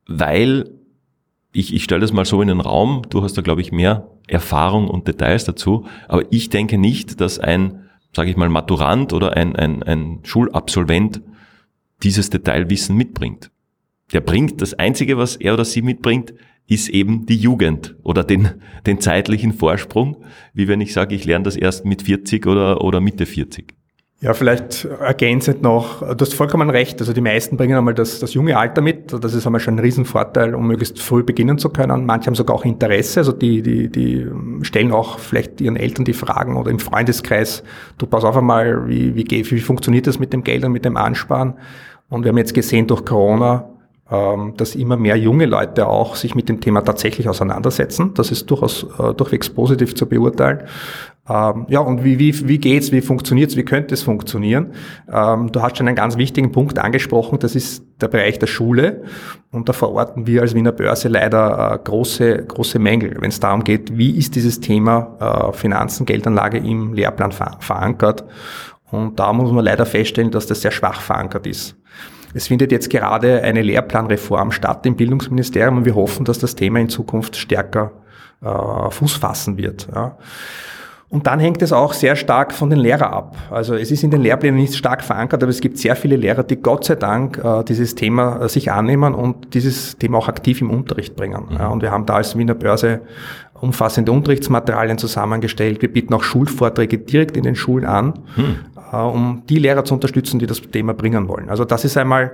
Weil 0.06 0.70
ich, 1.54 1.74
ich 1.74 1.84
stelle 1.84 2.02
das 2.02 2.14
mal 2.14 2.24
so 2.24 2.40
in 2.44 2.50
den 2.50 2.62
Raum, 2.62 3.02
du 3.10 3.24
hast 3.24 3.36
da, 3.36 3.42
glaube 3.42 3.62
ich, 3.62 3.72
mehr 3.72 4.08
Erfahrung 4.28 4.90
und 4.90 5.08
Details 5.08 5.44
dazu, 5.44 5.88
aber 6.08 6.32
ich 6.32 6.50
denke 6.50 6.78
nicht, 6.78 7.20
dass 7.20 7.40
ein, 7.40 7.90
sage 8.16 8.30
ich 8.30 8.38
mal, 8.38 8.50
Maturant 8.50 9.12
oder 9.12 9.36
ein, 9.36 9.56
ein, 9.56 9.82
ein 9.82 10.20
Schulabsolvent 10.22 11.24
dieses 12.04 12.30
Detailwissen 12.30 12.96
mitbringt 12.96 13.50
der 14.14 14.22
bringt, 14.22 14.62
das 14.62 14.74
Einzige, 14.74 15.18
was 15.18 15.36
er 15.36 15.54
oder 15.54 15.66
sie 15.66 15.82
mitbringt, 15.82 16.34
ist 16.68 16.90
eben 16.90 17.26
die 17.26 17.38
Jugend 17.38 17.96
oder 18.04 18.24
den, 18.24 18.50
den 18.86 19.00
zeitlichen 19.00 19.54
Vorsprung, 19.54 20.18
wie 20.54 20.68
wenn 20.68 20.82
ich 20.82 20.94
sage, 20.94 21.16
ich 21.16 21.26
lerne 21.26 21.44
das 21.44 21.56
erst 21.56 21.86
mit 21.86 22.02
40 22.02 22.46
oder, 22.46 22.84
oder 22.84 23.00
Mitte 23.00 23.26
40. 23.26 23.74
Ja, 24.20 24.34
vielleicht 24.34 24.84
ergänzend 24.86 25.62
noch, 25.62 26.00
du 26.00 26.26
hast 26.26 26.34
vollkommen 26.34 26.72
recht, 26.72 27.00
also 27.00 27.14
die 27.14 27.22
meisten 27.22 27.56
bringen 27.56 27.78
einmal 27.78 27.94
das, 27.94 28.20
das 28.20 28.34
junge 28.34 28.58
Alter 28.58 28.82
mit, 28.82 29.14
das 29.14 29.36
ist 29.36 29.46
einmal 29.46 29.62
schon 29.62 29.76
ein 29.76 29.80
Riesenvorteil, 29.80 30.56
um 30.56 30.66
möglichst 30.66 31.00
früh 31.00 31.22
beginnen 31.22 31.60
zu 31.60 31.70
können. 31.70 32.08
Manche 32.08 32.26
haben 32.26 32.34
sogar 32.36 32.56
auch 32.56 32.66
Interesse, 32.66 33.20
also 33.20 33.32
die, 33.32 33.62
die, 33.62 33.90
die 33.92 34.26
stellen 34.64 34.92
auch 34.92 35.20
vielleicht 35.20 35.62
ihren 35.62 35.76
Eltern 35.76 36.04
die 36.04 36.14
Fragen 36.14 36.58
oder 36.58 36.72
im 36.72 36.80
Freundeskreis, 36.80 37.62
du 38.00 38.08
pass 38.08 38.24
auf 38.24 38.36
einmal, 38.36 38.90
wie, 38.90 39.16
wie, 39.16 39.30
wie 39.30 39.60
funktioniert 39.60 40.08
das 40.08 40.18
mit 40.18 40.34
dem 40.34 40.44
Geld 40.44 40.66
und 40.66 40.72
mit 40.72 40.84
dem 40.84 40.98
Ansparen? 40.98 41.54
Und 42.10 42.24
wir 42.24 42.30
haben 42.30 42.40
jetzt 42.40 42.56
gesehen 42.56 42.88
durch 42.88 43.06
Corona, 43.06 43.70
dass 44.10 44.76
immer 44.76 44.96
mehr 44.96 45.18
junge 45.18 45.46
Leute 45.46 45.88
auch 45.88 46.16
sich 46.16 46.34
mit 46.34 46.48
dem 46.48 46.62
Thema 46.62 46.82
tatsächlich 46.82 47.28
auseinandersetzen. 47.28 48.14
Das 48.14 48.32
ist 48.32 48.50
durchaus 48.50 48.86
äh, 49.00 49.14
durchwegs 49.14 49.50
positiv 49.50 49.96
zu 49.96 50.06
beurteilen. 50.06 50.64
Ähm, 51.30 51.66
ja, 51.68 51.82
und 51.82 52.04
wie, 52.04 52.20
wie, 52.20 52.48
wie 52.48 52.58
geht's, 52.58 52.92
wie 52.92 53.02
funktioniert's, 53.02 53.58
wie 53.58 53.66
könnte 53.66 53.94
es 53.94 54.04
funktionieren? 54.04 54.72
Ähm, 55.12 55.52
du 55.52 55.62
hast 55.62 55.78
schon 55.78 55.88
einen 55.88 55.96
ganz 55.96 56.16
wichtigen 56.18 56.52
Punkt 56.52 56.80
angesprochen, 56.80 57.40
das 57.40 57.56
ist 57.56 57.84
der 58.00 58.08
Bereich 58.08 58.40
der 58.40 58.48
Schule. 58.48 59.04
Und 59.52 59.68
da 59.68 59.74
verorten 59.74 60.26
wir 60.26 60.42
als 60.42 60.56
Wiener 60.56 60.72
Börse 60.72 61.10
leider 61.10 61.74
äh, 61.74 61.78
große, 61.84 62.46
große 62.48 62.80
Mängel, 62.80 63.18
wenn 63.20 63.30
es 63.30 63.40
darum 63.40 63.64
geht, 63.64 63.98
wie 63.98 64.12
ist 64.12 64.36
dieses 64.36 64.62
Thema 64.62 65.50
äh, 65.52 65.54
Finanzen, 65.54 66.06
Geldanlage 66.06 66.60
im 66.60 66.94
Lehrplan 66.94 67.34
ver 67.34 67.58
verankert. 67.60 68.24
Und 68.90 69.20
da 69.20 69.34
muss 69.34 69.52
man 69.52 69.66
leider 69.66 69.86
feststellen, 69.86 70.32
dass 70.32 70.48
das 70.48 70.62
sehr 70.62 70.72
schwach 70.72 71.02
verankert 71.02 71.46
ist. 71.46 71.76
Es 72.34 72.48
findet 72.48 72.72
jetzt 72.72 72.90
gerade 72.90 73.42
eine 73.42 73.62
Lehrplanreform 73.62 74.52
statt 74.52 74.86
im 74.86 74.96
Bildungsministerium 74.96 75.78
und 75.78 75.86
wir 75.86 75.96
hoffen, 75.96 76.26
dass 76.26 76.40
das 76.40 76.56
Thema 76.56 76.80
in 76.80 76.90
Zukunft 76.90 77.36
stärker 77.36 77.92
äh, 78.42 78.92
Fuß 78.92 79.14
fassen 79.14 79.58
wird. 79.58 79.88
Ja. 79.94 80.18
Und 81.10 81.26
dann 81.26 81.40
hängt 81.40 81.62
es 81.62 81.72
auch 81.72 81.94
sehr 81.94 82.18
stark 82.18 82.54
von 82.54 82.70
den 82.70 82.80
Lehrern 82.80 83.14
ab. 83.14 83.38
Also 83.50 83.76
es 83.76 83.92
ist 83.92 84.04
in 84.04 84.12
den 84.12 84.22
Lehrplänen 84.22 84.60
nicht 84.60 84.76
stark 84.76 85.02
verankert, 85.02 85.42
aber 85.42 85.50
es 85.50 85.62
gibt 85.62 85.78
sehr 85.78 85.96
viele 85.96 86.18
Lehrer, 86.18 86.44
die 86.44 86.58
Gott 86.58 86.84
sei 86.84 86.96
Dank 86.96 87.38
äh, 87.42 87.64
dieses 87.64 87.96
Thema 87.96 88.42
äh, 88.42 88.50
sich 88.50 88.72
annehmen 88.74 89.16
und 89.16 89.54
dieses 89.54 89.98
Thema 89.98 90.18
auch 90.18 90.28
aktiv 90.28 90.60
im 90.60 90.70
Unterricht 90.70 91.16
bringen. 91.16 91.46
Mhm. 91.50 91.58
Ja, 91.58 91.68
und 91.70 91.82
wir 91.82 91.92
haben 91.92 92.06
da 92.06 92.16
als 92.16 92.38
Wiener 92.38 92.56
Börse 92.56 93.02
umfassende 93.54 94.12
Unterrichtsmaterialien 94.12 94.98
zusammengestellt. 94.98 95.82
Wir 95.82 95.92
bieten 95.92 96.14
auch 96.14 96.24
Schulvorträge 96.24 96.98
direkt 96.98 97.38
in 97.38 97.44
den 97.44 97.56
Schulen 97.56 97.86
an, 97.86 98.20
mhm. 98.36 98.56
Äh, 98.92 98.98
um 98.98 99.44
die 99.50 99.60
Lehrer 99.60 99.84
zu 99.84 99.94
unterstützen, 99.94 100.40
die 100.40 100.46
das 100.46 100.62
Thema 100.62 100.94
bringen 100.94 101.28
wollen. 101.28 101.50
Also 101.50 101.66
das 101.66 101.86
ist 101.86 101.98
einmal 101.98 102.34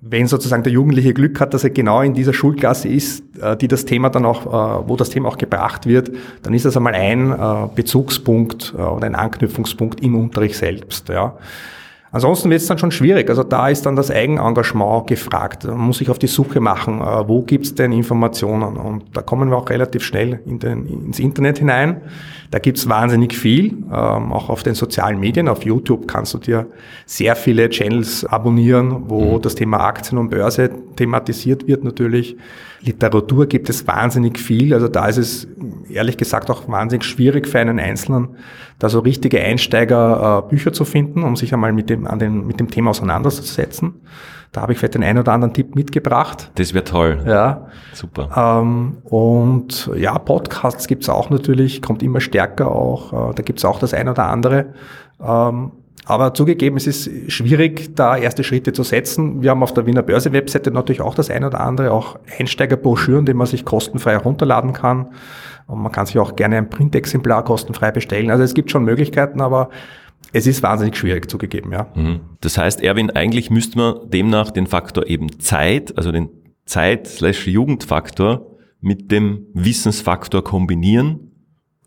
wenn 0.00 0.26
sozusagen 0.26 0.62
der 0.62 0.72
Jugendliche 0.72 1.14
Glück 1.14 1.40
hat, 1.40 1.54
dass 1.54 1.64
er 1.64 1.70
genau 1.70 2.02
in 2.02 2.12
dieser 2.12 2.34
Schulklasse 2.34 2.88
ist, 2.88 3.24
äh, 3.40 3.56
die 3.56 3.68
das 3.68 3.84
Thema 3.84 4.10
dann 4.10 4.26
auch, 4.26 4.46
äh, 4.46 4.88
wo 4.88 4.96
das 4.96 5.10
Thema 5.10 5.28
auch 5.30 5.38
gebracht 5.38 5.86
wird, 5.86 6.12
dann 6.42 6.52
ist 6.54 6.66
das 6.66 6.76
einmal 6.76 6.94
ein 6.94 7.34
Bezugspunkt 7.74 8.74
und 8.74 9.02
ein 9.02 9.14
Anknüpfungspunkt 9.14 10.00
im 10.00 10.14
Unterricht 10.14 10.56
selbst. 10.56 11.08
Ja. 11.08 11.38
Ansonsten 12.10 12.50
wird 12.50 12.60
es 12.60 12.66
dann 12.66 12.78
schon 12.78 12.90
schwierig. 12.90 13.28
Also 13.28 13.42
da 13.42 13.68
ist 13.68 13.86
dann 13.86 13.96
das 13.96 14.10
Eigenengagement 14.10 15.06
gefragt. 15.06 15.64
Man 15.64 15.78
muss 15.78 15.98
sich 15.98 16.10
auf 16.10 16.18
die 16.18 16.26
Suche 16.26 16.60
machen, 16.60 17.00
wo 17.00 17.42
gibt 17.42 17.66
es 17.66 17.74
denn 17.74 17.92
Informationen? 17.92 18.76
Und 18.76 19.04
da 19.14 19.22
kommen 19.22 19.50
wir 19.50 19.56
auch 19.56 19.68
relativ 19.68 20.04
schnell 20.04 20.40
in 20.46 20.58
den, 20.58 20.86
ins 20.86 21.18
Internet 21.18 21.58
hinein. 21.58 22.00
Da 22.50 22.58
gibt's 22.58 22.88
wahnsinnig 22.88 23.36
viel, 23.36 23.76
ähm, 23.92 24.32
auch 24.32 24.48
auf 24.48 24.62
den 24.62 24.74
sozialen 24.74 25.20
Medien. 25.20 25.48
Auf 25.48 25.64
YouTube 25.64 26.08
kannst 26.08 26.32
du 26.32 26.38
dir 26.38 26.66
sehr 27.04 27.36
viele 27.36 27.68
Channels 27.68 28.24
abonnieren, 28.24 29.04
wo 29.08 29.36
mhm. 29.36 29.42
das 29.42 29.54
Thema 29.54 29.80
Aktien 29.80 30.18
und 30.18 30.30
Börse 30.30 30.70
thematisiert 30.96 31.66
wird 31.66 31.84
natürlich. 31.84 32.36
Literatur 32.80 33.46
gibt 33.46 33.68
es 33.68 33.86
wahnsinnig 33.86 34.38
viel. 34.38 34.72
Also 34.72 34.88
da 34.88 35.06
ist 35.08 35.18
es 35.18 35.48
ehrlich 35.90 36.16
gesagt 36.16 36.50
auch 36.50 36.68
wahnsinnig 36.68 37.04
schwierig 37.04 37.46
für 37.46 37.58
einen 37.58 37.78
Einzelnen, 37.78 38.36
da 38.78 38.88
so 38.88 39.00
richtige 39.00 39.42
Einsteiger 39.42 40.44
äh, 40.46 40.48
Bücher 40.48 40.72
zu 40.72 40.84
finden, 40.84 41.24
um 41.24 41.36
sich 41.36 41.52
einmal 41.52 41.72
mit 41.72 41.90
dem, 41.90 42.06
an 42.06 42.18
den, 42.18 42.46
mit 42.46 42.60
dem 42.60 42.70
Thema 42.70 42.90
auseinanderzusetzen. 42.90 43.94
Da 44.52 44.62
habe 44.62 44.72
ich 44.72 44.78
vielleicht 44.78 44.94
den 44.94 45.04
einen 45.04 45.18
oder 45.18 45.32
anderen 45.32 45.52
Tipp 45.52 45.74
mitgebracht. 45.74 46.50
Das 46.54 46.72
wäre 46.72 46.84
toll. 46.84 47.22
Ja. 47.26 47.68
Super. 47.92 48.60
Ähm, 48.62 48.98
und 49.04 49.90
ja, 49.94 50.18
Podcasts 50.18 50.86
gibt's 50.86 51.08
auch 51.08 51.30
natürlich, 51.30 51.82
kommt 51.82 52.02
immer 52.02 52.20
stärker 52.20 52.70
auch. 52.70 53.30
Äh, 53.30 53.34
da 53.34 53.42
gibt's 53.42 53.64
auch 53.64 53.78
das 53.78 53.92
eine 53.92 54.12
oder 54.12 54.26
andere. 54.26 54.74
Ähm, 55.22 55.72
aber 56.08 56.32
zugegeben, 56.32 56.78
es 56.78 56.86
ist 56.86 57.30
schwierig, 57.30 57.94
da 57.94 58.16
erste 58.16 58.42
Schritte 58.42 58.72
zu 58.72 58.82
setzen. 58.82 59.42
Wir 59.42 59.50
haben 59.50 59.62
auf 59.62 59.74
der 59.74 59.84
Wiener 59.84 60.02
Börse 60.02 60.32
Webseite 60.32 60.70
natürlich 60.70 61.02
auch 61.02 61.14
das 61.14 61.28
eine 61.28 61.48
oder 61.48 61.60
andere, 61.60 61.92
auch 61.92 62.18
Einsteigerbroschüren, 62.38 63.26
die 63.26 63.34
man 63.34 63.46
sich 63.46 63.66
kostenfrei 63.66 64.12
herunterladen 64.12 64.72
kann. 64.72 65.08
Und 65.66 65.82
man 65.82 65.92
kann 65.92 66.06
sich 66.06 66.18
auch 66.18 66.34
gerne 66.34 66.56
ein 66.56 66.70
Printexemplar 66.70 67.44
kostenfrei 67.44 67.90
bestellen. 67.90 68.30
Also 68.30 68.42
es 68.42 68.54
gibt 68.54 68.70
schon 68.70 68.84
Möglichkeiten, 68.84 69.42
aber 69.42 69.68
es 70.32 70.46
ist 70.46 70.62
wahnsinnig 70.62 70.96
schwierig 70.96 71.30
zugegeben, 71.30 71.72
ja. 71.72 71.90
Mhm. 71.94 72.20
Das 72.40 72.58
heißt, 72.58 72.82
Erwin, 72.82 73.10
eigentlich 73.10 73.50
müsste 73.50 73.78
man 73.78 74.10
demnach 74.10 74.50
den 74.50 74.66
Faktor 74.66 75.06
eben 75.06 75.40
Zeit, 75.40 75.96
also 75.96 76.12
den 76.12 76.28
Zeit-Jugendfaktor 76.66 78.46
mit 78.80 79.10
dem 79.10 79.46
Wissensfaktor 79.54 80.44
kombinieren, 80.44 81.32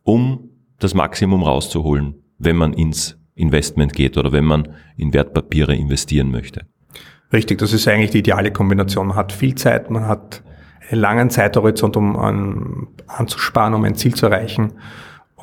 um 0.03 0.49
das 0.79 0.93
Maximum 0.93 1.43
rauszuholen, 1.43 2.15
wenn 2.39 2.55
man 2.55 2.73
ins 2.73 3.17
Investment 3.35 3.93
geht 3.93 4.17
oder 4.17 4.31
wenn 4.31 4.45
man 4.45 4.69
in 4.97 5.13
Wertpapiere 5.13 5.75
investieren 5.75 6.31
möchte. 6.31 6.65
Richtig, 7.31 7.59
das 7.59 7.71
ist 7.71 7.87
eigentlich 7.87 8.11
die 8.11 8.19
ideale 8.19 8.51
Kombination. 8.51 9.07
Man 9.07 9.17
hat 9.17 9.31
viel 9.31 9.55
Zeit, 9.55 9.89
man 9.89 10.07
hat 10.07 10.43
einen 10.89 10.99
langen 10.99 11.29
Zeithorizont, 11.29 11.95
um 11.95 12.17
an, 12.17 12.87
anzusparen, 13.07 13.73
um 13.73 13.83
ein 13.83 13.95
Ziel 13.95 14.15
zu 14.15 14.25
erreichen 14.25 14.73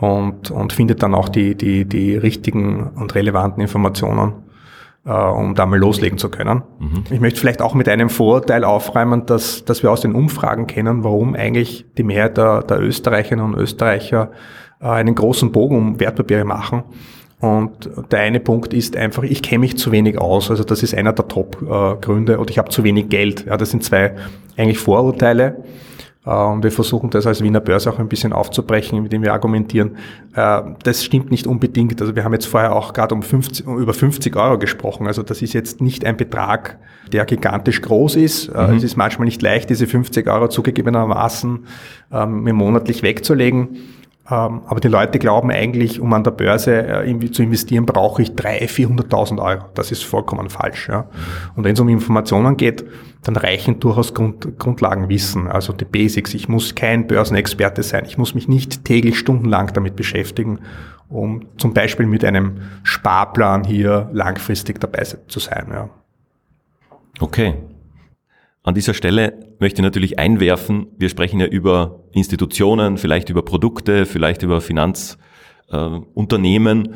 und, 0.00 0.50
und 0.50 0.72
findet 0.72 1.02
dann 1.02 1.14
auch 1.14 1.28
die, 1.28 1.54
die, 1.54 1.84
die 1.84 2.16
richtigen 2.16 2.90
und 2.94 3.14
relevanten 3.14 3.60
Informationen, 3.60 4.34
äh, 5.04 5.10
um 5.10 5.54
da 5.54 5.66
mal 5.66 5.78
loslegen 5.78 6.18
zu 6.18 6.28
können. 6.30 6.62
Mhm. 6.78 7.04
Ich 7.10 7.20
möchte 7.20 7.40
vielleicht 7.40 7.60
auch 7.60 7.74
mit 7.74 7.88
einem 7.88 8.08
Vorurteil 8.08 8.64
aufräumen, 8.64 9.26
dass, 9.26 9.64
dass 9.64 9.82
wir 9.82 9.90
aus 9.90 10.00
den 10.00 10.14
Umfragen 10.14 10.66
kennen, 10.66 11.04
warum 11.04 11.34
eigentlich 11.34 11.86
die 11.96 12.04
Mehrheit 12.04 12.36
der, 12.36 12.62
der 12.62 12.80
Österreicherinnen 12.80 13.44
und 13.44 13.54
Österreicher 13.54 14.30
äh, 14.80 14.86
einen 14.86 15.14
großen 15.14 15.50
Bogen 15.52 15.76
um 15.76 16.00
Wertpapiere 16.00 16.44
machen. 16.44 16.84
Und 17.40 17.88
der 18.10 18.20
eine 18.20 18.40
Punkt 18.40 18.74
ist 18.74 18.96
einfach, 18.96 19.22
ich 19.22 19.42
kenne 19.42 19.60
mich 19.60 19.78
zu 19.78 19.92
wenig 19.92 20.18
aus. 20.20 20.50
Also 20.50 20.64
das 20.64 20.82
ist 20.82 20.92
einer 20.92 21.12
der 21.12 21.28
Top-Gründe. 21.28 22.32
Äh, 22.32 22.36
und 22.36 22.50
ich 22.50 22.58
habe 22.58 22.68
zu 22.70 22.82
wenig 22.82 23.08
Geld. 23.08 23.46
Ja, 23.46 23.56
das 23.56 23.70
sind 23.70 23.84
zwei 23.84 24.14
eigentlich 24.56 24.78
Vorurteile. 24.78 25.62
Äh, 26.28 26.30
und 26.30 26.62
wir 26.62 26.70
versuchen 26.70 27.10
das 27.10 27.26
als 27.26 27.42
Wiener 27.42 27.60
Börse 27.60 27.90
auch 27.90 27.98
ein 27.98 28.08
bisschen 28.08 28.32
aufzubrechen, 28.32 28.98
indem 28.98 29.22
wir 29.22 29.32
argumentieren. 29.32 29.96
Äh, 30.34 30.62
das 30.82 31.04
stimmt 31.04 31.30
nicht 31.30 31.46
unbedingt. 31.46 32.00
Also 32.00 32.14
wir 32.14 32.24
haben 32.24 32.34
jetzt 32.34 32.46
vorher 32.46 32.76
auch 32.76 32.92
gerade 32.92 33.14
um, 33.14 33.22
50, 33.22 33.66
um 33.66 33.78
über 33.78 33.94
50 33.94 34.36
Euro 34.36 34.58
gesprochen. 34.58 35.06
Also 35.06 35.22
das 35.22 35.40
ist 35.42 35.54
jetzt 35.54 35.80
nicht 35.80 36.04
ein 36.04 36.16
Betrag, 36.16 36.78
der 37.12 37.24
gigantisch 37.24 37.80
groß 37.80 38.16
ist. 38.16 38.48
Äh, 38.48 38.68
mhm. 38.68 38.76
Es 38.76 38.84
ist 38.84 38.96
manchmal 38.96 39.24
nicht 39.24 39.40
leicht, 39.40 39.70
diese 39.70 39.86
50 39.86 40.28
Euro 40.28 40.48
zugegebenermaßen 40.48 41.66
ähm, 42.12 42.54
monatlich 42.54 43.02
wegzulegen. 43.02 43.68
Ähm, 44.30 44.62
aber 44.66 44.80
die 44.80 44.88
Leute 44.88 45.18
glauben 45.18 45.50
eigentlich, 45.50 46.00
um 46.00 46.12
an 46.12 46.22
der 46.22 46.32
Börse 46.32 46.74
irgendwie 46.74 47.30
zu 47.30 47.42
investieren, 47.42 47.86
brauche 47.86 48.20
ich 48.20 48.30
300.000, 48.30 49.08
400.000 49.08 49.42
Euro. 49.42 49.64
Das 49.74 49.90
ist 49.90 50.04
vollkommen 50.04 50.50
falsch. 50.50 50.88
Ja. 50.88 51.08
Und 51.56 51.64
wenn 51.64 51.72
es 51.72 51.80
um 51.80 51.88
Informationen 51.88 52.56
geht, 52.58 52.84
dann 53.22 53.36
reichen 53.36 53.80
durchaus 53.80 54.12
Grund, 54.12 54.58
Grundlagenwissen, 54.58 55.48
also 55.48 55.72
die 55.72 55.86
Basics. 55.86 56.34
Ich 56.34 56.48
muss 56.48 56.74
kein 56.74 57.06
Börsenexperte 57.06 57.82
sein. 57.82 58.04
Ich 58.06 58.18
muss 58.18 58.34
mich 58.34 58.48
nicht 58.48 58.84
täglich 58.84 59.18
stundenlang 59.18 59.72
damit 59.72 59.96
beschäftigen, 59.96 60.60
um 61.08 61.46
zum 61.56 61.72
Beispiel 61.72 62.06
mit 62.06 62.22
einem 62.22 62.58
Sparplan 62.82 63.64
hier 63.64 64.10
langfristig 64.12 64.78
dabei 64.78 65.04
zu 65.04 65.40
sein. 65.40 65.68
Ja. 65.72 65.88
Okay. 67.18 67.54
An 68.62 68.74
dieser 68.74 68.92
Stelle 68.92 69.47
möchte 69.60 69.80
ich 69.80 69.84
natürlich 69.84 70.18
einwerfen, 70.18 70.88
wir 70.96 71.08
sprechen 71.08 71.38
ja 71.40 71.46
über 71.46 72.04
Institutionen, 72.12 72.98
vielleicht 72.98 73.30
über 73.30 73.42
Produkte, 73.42 74.06
vielleicht 74.06 74.42
über 74.42 74.60
Finanzunternehmen. 74.60 76.86
Äh, 76.86 76.90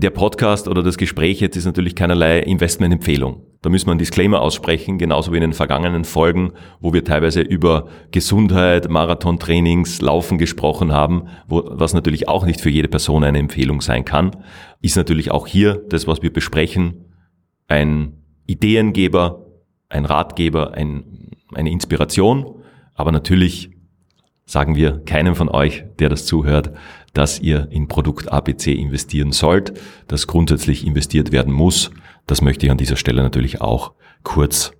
der 0.00 0.10
Podcast 0.10 0.66
oder 0.66 0.82
das 0.82 0.96
Gespräch 0.96 1.40
jetzt 1.40 1.56
ist 1.56 1.66
natürlich 1.66 1.94
keinerlei 1.94 2.40
Investmentempfehlung. 2.40 3.42
Da 3.60 3.68
müssen 3.68 3.86
wir 3.86 3.92
einen 3.92 3.98
Disclaimer 3.98 4.40
aussprechen, 4.40 4.96
genauso 4.96 5.32
wie 5.32 5.36
in 5.36 5.42
den 5.42 5.52
vergangenen 5.52 6.04
Folgen, 6.04 6.52
wo 6.80 6.94
wir 6.94 7.04
teilweise 7.04 7.42
über 7.42 7.88
Gesundheit, 8.10 8.88
Marathontrainings, 8.88 10.00
Laufen 10.00 10.38
gesprochen 10.38 10.92
haben, 10.92 11.28
wo, 11.46 11.62
was 11.66 11.92
natürlich 11.92 12.28
auch 12.28 12.46
nicht 12.46 12.62
für 12.62 12.70
jede 12.70 12.88
Person 12.88 13.24
eine 13.24 13.38
Empfehlung 13.38 13.82
sein 13.82 14.06
kann, 14.06 14.30
ist 14.80 14.96
natürlich 14.96 15.30
auch 15.30 15.46
hier 15.46 15.84
das, 15.90 16.06
was 16.06 16.22
wir 16.22 16.32
besprechen, 16.32 17.12
ein 17.68 18.24
Ideengeber, 18.46 19.44
ein 19.90 20.06
Ratgeber, 20.06 20.72
ein, 20.72 21.29
eine 21.54 21.70
Inspiration, 21.70 22.62
aber 22.94 23.12
natürlich 23.12 23.70
sagen 24.44 24.74
wir 24.74 25.02
keinem 25.04 25.34
von 25.34 25.48
euch, 25.48 25.84
der 25.98 26.08
das 26.08 26.26
zuhört, 26.26 26.72
dass 27.12 27.40
ihr 27.40 27.68
in 27.70 27.88
Produkt 27.88 28.32
ABC 28.32 28.72
investieren 28.72 29.32
sollt, 29.32 29.80
dass 30.08 30.26
grundsätzlich 30.26 30.86
investiert 30.86 31.32
werden 31.32 31.52
muss. 31.52 31.90
Das 32.26 32.42
möchte 32.42 32.66
ich 32.66 32.72
an 32.72 32.78
dieser 32.78 32.96
Stelle 32.96 33.22
natürlich 33.22 33.60
auch 33.60 33.92
kurz 34.22 34.72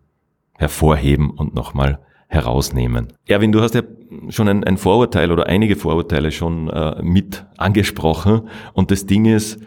hervorheben 0.54 1.30
und 1.30 1.54
nochmal 1.54 2.00
herausnehmen. 2.28 3.08
Erwin, 3.26 3.50
du 3.50 3.60
hast 3.60 3.74
ja 3.74 3.82
schon 4.28 4.48
ein, 4.48 4.62
ein 4.62 4.76
Vorurteil 4.76 5.32
oder 5.32 5.46
einige 5.46 5.74
Vorurteile 5.74 6.30
schon 6.30 6.68
äh, 6.68 7.02
mit 7.02 7.44
angesprochen 7.56 8.48
und 8.72 8.90
das 8.90 9.06
Ding 9.06 9.24
ist, 9.24 9.60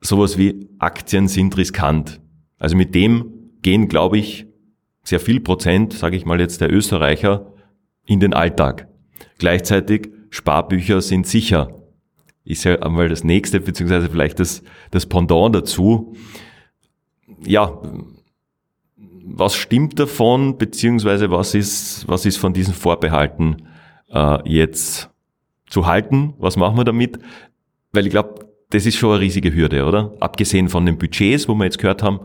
sowas 0.00 0.38
wie 0.38 0.68
Aktien 0.78 1.28
sind 1.28 1.56
riskant. 1.56 2.20
Also 2.58 2.76
mit 2.76 2.94
dem 2.94 3.32
gehen, 3.62 3.88
glaube 3.88 4.18
ich, 4.18 4.46
sehr 5.02 5.20
viel 5.20 5.40
Prozent, 5.40 5.92
sage 5.92 6.16
ich 6.16 6.24
mal 6.24 6.40
jetzt, 6.40 6.60
der 6.60 6.72
Österreicher 6.72 7.52
in 8.04 8.20
den 8.20 8.34
Alltag. 8.34 8.88
Gleichzeitig 9.38 10.10
Sparbücher 10.30 11.00
sind 11.00 11.26
sicher. 11.26 11.80
Ist 12.44 12.64
ja 12.64 12.80
einmal 12.80 13.08
das 13.08 13.24
nächste, 13.24 13.60
beziehungsweise 13.60 14.08
vielleicht 14.08 14.40
das, 14.40 14.62
das 14.90 15.06
Pendant 15.06 15.54
dazu. 15.54 16.16
Ja, 17.46 17.80
was 19.24 19.54
stimmt 19.54 19.98
davon, 19.98 20.58
beziehungsweise 20.58 21.30
was 21.30 21.54
ist, 21.54 22.08
was 22.08 22.26
ist 22.26 22.36
von 22.36 22.52
diesen 22.52 22.74
Vorbehalten 22.74 23.68
äh, 24.12 24.48
jetzt 24.48 25.10
zu 25.68 25.86
halten? 25.86 26.34
Was 26.38 26.56
machen 26.56 26.76
wir 26.76 26.84
damit? 26.84 27.18
Weil 27.92 28.06
ich 28.06 28.10
glaube, 28.10 28.46
das 28.70 28.86
ist 28.86 28.96
schon 28.96 29.12
eine 29.12 29.20
riesige 29.20 29.54
Hürde, 29.54 29.84
oder? 29.84 30.14
Abgesehen 30.20 30.68
von 30.68 30.86
den 30.86 30.98
Budgets, 30.98 31.48
wo 31.48 31.54
wir 31.54 31.64
jetzt 31.64 31.78
gehört 31.78 32.02
haben, 32.02 32.20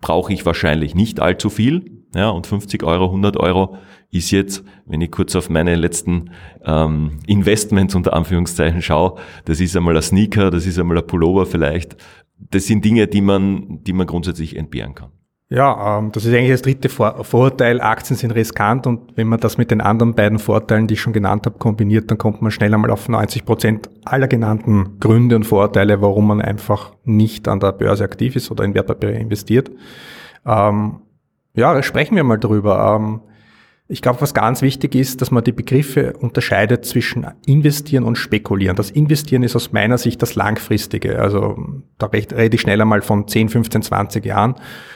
brauche 0.00 0.32
ich 0.32 0.46
wahrscheinlich 0.46 0.94
nicht 0.94 1.20
allzu 1.20 1.50
viel. 1.50 2.01
Ja, 2.14 2.28
und 2.28 2.46
50 2.46 2.82
Euro, 2.82 3.06
100 3.06 3.36
Euro 3.38 3.76
ist 4.10 4.30
jetzt, 4.30 4.62
wenn 4.84 5.00
ich 5.00 5.10
kurz 5.10 5.34
auf 5.34 5.48
meine 5.48 5.74
letzten 5.74 6.30
ähm, 6.64 7.18
Investments 7.26 7.94
unter 7.94 8.12
Anführungszeichen 8.12 8.82
schaue, 8.82 9.18
das 9.46 9.60
ist 9.60 9.76
einmal 9.76 9.96
ein 9.96 10.02
Sneaker, 10.02 10.50
das 10.50 10.66
ist 10.66 10.78
einmal 10.78 10.98
ein 10.98 11.06
Pullover 11.06 11.46
vielleicht. 11.46 11.96
Das 12.38 12.66
sind 12.66 12.84
Dinge, 12.84 13.06
die 13.06 13.22
man, 13.22 13.82
die 13.84 13.92
man 13.92 14.06
grundsätzlich 14.06 14.56
entbehren 14.56 14.94
kann. 14.94 15.10
Ja, 15.48 15.98
ähm, 15.98 16.12
das 16.12 16.24
ist 16.24 16.34
eigentlich 16.34 16.50
das 16.50 16.62
dritte 16.62 16.88
Vor 16.88 17.24
Vorurteil. 17.24 17.80
Aktien 17.82 18.16
sind 18.16 18.30
riskant 18.30 18.86
und 18.86 19.16
wenn 19.16 19.26
man 19.26 19.38
das 19.38 19.58
mit 19.58 19.70
den 19.70 19.82
anderen 19.82 20.14
beiden 20.14 20.38
Vorteilen, 20.38 20.86
die 20.86 20.94
ich 20.94 21.00
schon 21.00 21.12
genannt 21.12 21.44
habe, 21.44 21.58
kombiniert, 21.58 22.10
dann 22.10 22.16
kommt 22.16 22.40
man 22.40 22.50
schnell 22.50 22.72
einmal 22.72 22.90
auf 22.90 23.06
90 23.06 23.44
Prozent 23.44 23.90
aller 24.04 24.28
genannten 24.28 24.98
Gründe 24.98 25.36
und 25.36 25.44
Vorteile, 25.44 26.00
warum 26.00 26.28
man 26.28 26.40
einfach 26.40 26.94
nicht 27.04 27.48
an 27.48 27.60
der 27.60 27.72
Börse 27.72 28.02
aktiv 28.02 28.34
ist 28.34 28.50
oder 28.50 28.64
in 28.64 28.74
Wertpapiere 28.74 29.12
investiert. 29.12 29.70
Ähm, 30.46 31.00
ja, 31.54 31.82
sprechen 31.82 32.16
wir 32.16 32.24
mal 32.24 32.38
drüber. 32.38 32.96
Ähm, 32.96 33.20
ich 33.88 34.00
glaube, 34.00 34.22
was 34.22 34.32
ganz 34.32 34.62
wichtig 34.62 34.94
ist, 34.94 35.20
dass 35.20 35.30
man 35.30 35.44
die 35.44 35.52
Begriffe 35.52 36.14
unterscheidet 36.14 36.86
zwischen 36.86 37.26
investieren 37.44 38.04
und 38.04 38.16
spekulieren. 38.16 38.74
Das 38.74 38.90
Investieren 38.90 39.42
ist 39.42 39.54
aus 39.54 39.72
meiner 39.72 39.98
Sicht 39.98 40.22
das 40.22 40.34
Langfristige. 40.34 41.18
Also 41.18 41.58
da 41.98 42.06
rede 42.06 42.54
ich 42.54 42.60
schneller 42.62 42.86
mal 42.86 43.02
von 43.02 43.28
10, 43.28 43.50
15, 43.50 43.82
20 43.82 44.24
Jahren. 44.24 44.54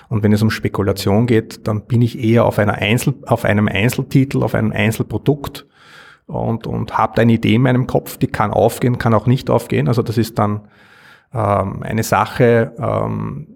Und 0.08 0.22
wenn 0.22 0.32
es 0.32 0.40
um 0.40 0.50
Spekulation 0.50 1.26
geht, 1.26 1.66
dann 1.68 1.82
bin 1.82 2.00
ich 2.00 2.18
eher 2.18 2.46
auf, 2.46 2.58
einer 2.58 2.74
Einzel, 2.74 3.16
auf 3.26 3.44
einem 3.44 3.68
Einzeltitel, 3.68 4.42
auf 4.42 4.54
einem 4.54 4.72
Einzelprodukt 4.72 5.66
und, 6.26 6.66
und 6.66 6.96
habe 6.96 7.20
eine 7.20 7.34
Idee 7.34 7.56
in 7.56 7.62
meinem 7.62 7.86
Kopf, 7.86 8.16
die 8.16 8.28
kann 8.28 8.50
aufgehen, 8.50 8.96
kann 8.98 9.12
auch 9.12 9.26
nicht 9.26 9.50
aufgehen. 9.50 9.88
Also 9.88 10.02
das 10.02 10.16
ist 10.16 10.38
dann 10.38 10.68
ähm, 11.34 11.82
eine 11.82 12.02
Sache, 12.02 12.72
ähm, 12.78 13.55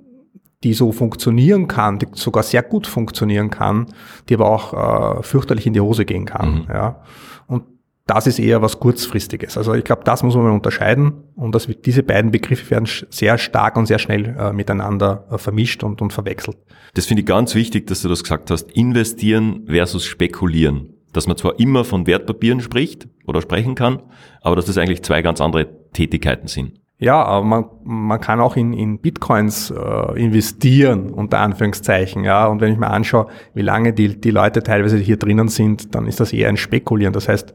die 0.62 0.74
so 0.74 0.92
funktionieren 0.92 1.68
kann, 1.68 1.98
die 1.98 2.06
sogar 2.12 2.42
sehr 2.42 2.62
gut 2.62 2.86
funktionieren 2.86 3.50
kann, 3.50 3.86
die 4.28 4.34
aber 4.34 4.50
auch 4.50 5.18
äh, 5.18 5.22
fürchterlich 5.22 5.66
in 5.66 5.72
die 5.72 5.80
Hose 5.80 6.04
gehen 6.04 6.26
kann. 6.26 6.62
Mhm. 6.62 6.66
Ja. 6.68 7.02
Und 7.46 7.64
das 8.06 8.26
ist 8.26 8.38
eher 8.38 8.60
was 8.60 8.78
kurzfristiges. 8.80 9.56
Also 9.56 9.72
ich 9.74 9.84
glaube, 9.84 10.02
das 10.04 10.22
muss 10.22 10.34
man 10.34 10.50
unterscheiden 10.50 11.12
und 11.36 11.54
dass 11.54 11.66
diese 11.66 12.02
beiden 12.02 12.30
Begriffe 12.30 12.70
werden 12.70 12.88
sehr 13.10 13.38
stark 13.38 13.76
und 13.76 13.86
sehr 13.86 13.98
schnell 13.98 14.36
äh, 14.38 14.52
miteinander 14.52 15.26
äh, 15.30 15.38
vermischt 15.38 15.82
und, 15.82 16.02
und 16.02 16.12
verwechselt. 16.12 16.58
Das 16.94 17.06
finde 17.06 17.20
ich 17.20 17.26
ganz 17.26 17.54
wichtig, 17.54 17.86
dass 17.86 18.02
du 18.02 18.08
das 18.08 18.22
gesagt 18.22 18.50
hast. 18.50 18.70
Investieren 18.72 19.64
versus 19.66 20.04
spekulieren. 20.04 20.94
Dass 21.12 21.26
man 21.26 21.36
zwar 21.36 21.58
immer 21.58 21.84
von 21.84 22.06
Wertpapieren 22.06 22.60
spricht 22.60 23.08
oder 23.26 23.40
sprechen 23.40 23.74
kann, 23.74 24.02
aber 24.42 24.56
dass 24.56 24.66
das 24.66 24.78
eigentlich 24.78 25.02
zwei 25.02 25.22
ganz 25.22 25.40
andere 25.40 25.68
Tätigkeiten 25.92 26.46
sind. 26.46 26.79
Ja, 27.00 27.22
aber 27.22 27.46
man, 27.46 27.64
man 27.82 28.20
kann 28.20 28.40
auch 28.40 28.56
in, 28.56 28.74
in 28.74 28.98
Bitcoins 28.98 29.70
äh, 29.70 30.22
investieren, 30.22 31.08
unter 31.08 31.38
Anführungszeichen. 31.38 32.24
Ja, 32.24 32.46
und 32.46 32.60
wenn 32.60 32.74
ich 32.74 32.78
mir 32.78 32.90
anschaue, 32.90 33.28
wie 33.54 33.62
lange 33.62 33.94
die, 33.94 34.20
die 34.20 34.30
Leute 34.30 34.62
teilweise 34.62 34.98
hier 34.98 35.16
drinnen 35.16 35.48
sind, 35.48 35.94
dann 35.94 36.06
ist 36.06 36.20
das 36.20 36.34
eher 36.34 36.50
ein 36.50 36.58
Spekulieren. 36.58 37.14
Das 37.14 37.26
heißt, 37.26 37.54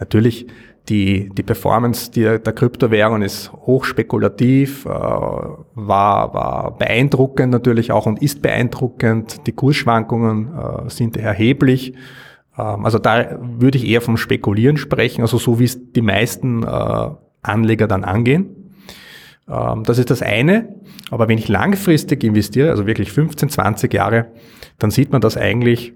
natürlich, 0.00 0.48
die, 0.88 1.28
die 1.28 1.44
Performance 1.44 2.10
der, 2.10 2.40
der 2.40 2.52
Kryptowährung 2.52 3.22
ist 3.22 3.52
hochspekulativ, 3.52 4.86
äh, 4.86 4.88
war, 4.88 6.34
war 6.34 6.76
beeindruckend 6.76 7.52
natürlich 7.52 7.92
auch 7.92 8.06
und 8.06 8.20
ist 8.20 8.42
beeindruckend. 8.42 9.46
Die 9.46 9.52
Kursschwankungen 9.52 10.48
äh, 10.48 10.90
sind 10.90 11.16
erheblich. 11.16 11.94
Ähm, 12.58 12.84
also 12.84 12.98
da 12.98 13.38
würde 13.40 13.78
ich 13.78 13.86
eher 13.86 14.00
vom 14.00 14.16
Spekulieren 14.16 14.78
sprechen, 14.78 15.20
also 15.20 15.38
so 15.38 15.60
wie 15.60 15.64
es 15.64 15.92
die 15.92 16.02
meisten 16.02 16.64
äh, 16.64 17.10
Anleger 17.42 17.86
dann 17.86 18.02
angehen. 18.02 18.56
Ähm, 19.50 19.84
das 19.84 19.98
ist 19.98 20.10
das 20.10 20.22
eine. 20.22 20.74
Aber 21.10 21.28
wenn 21.28 21.38
ich 21.38 21.48
langfristig 21.48 22.22
investiere, 22.24 22.70
also 22.70 22.86
wirklich 22.86 23.12
15, 23.12 23.50
20 23.50 23.92
Jahre, 23.92 24.28
dann 24.78 24.90
sieht 24.90 25.12
man, 25.12 25.20
dass 25.20 25.36
eigentlich 25.36 25.92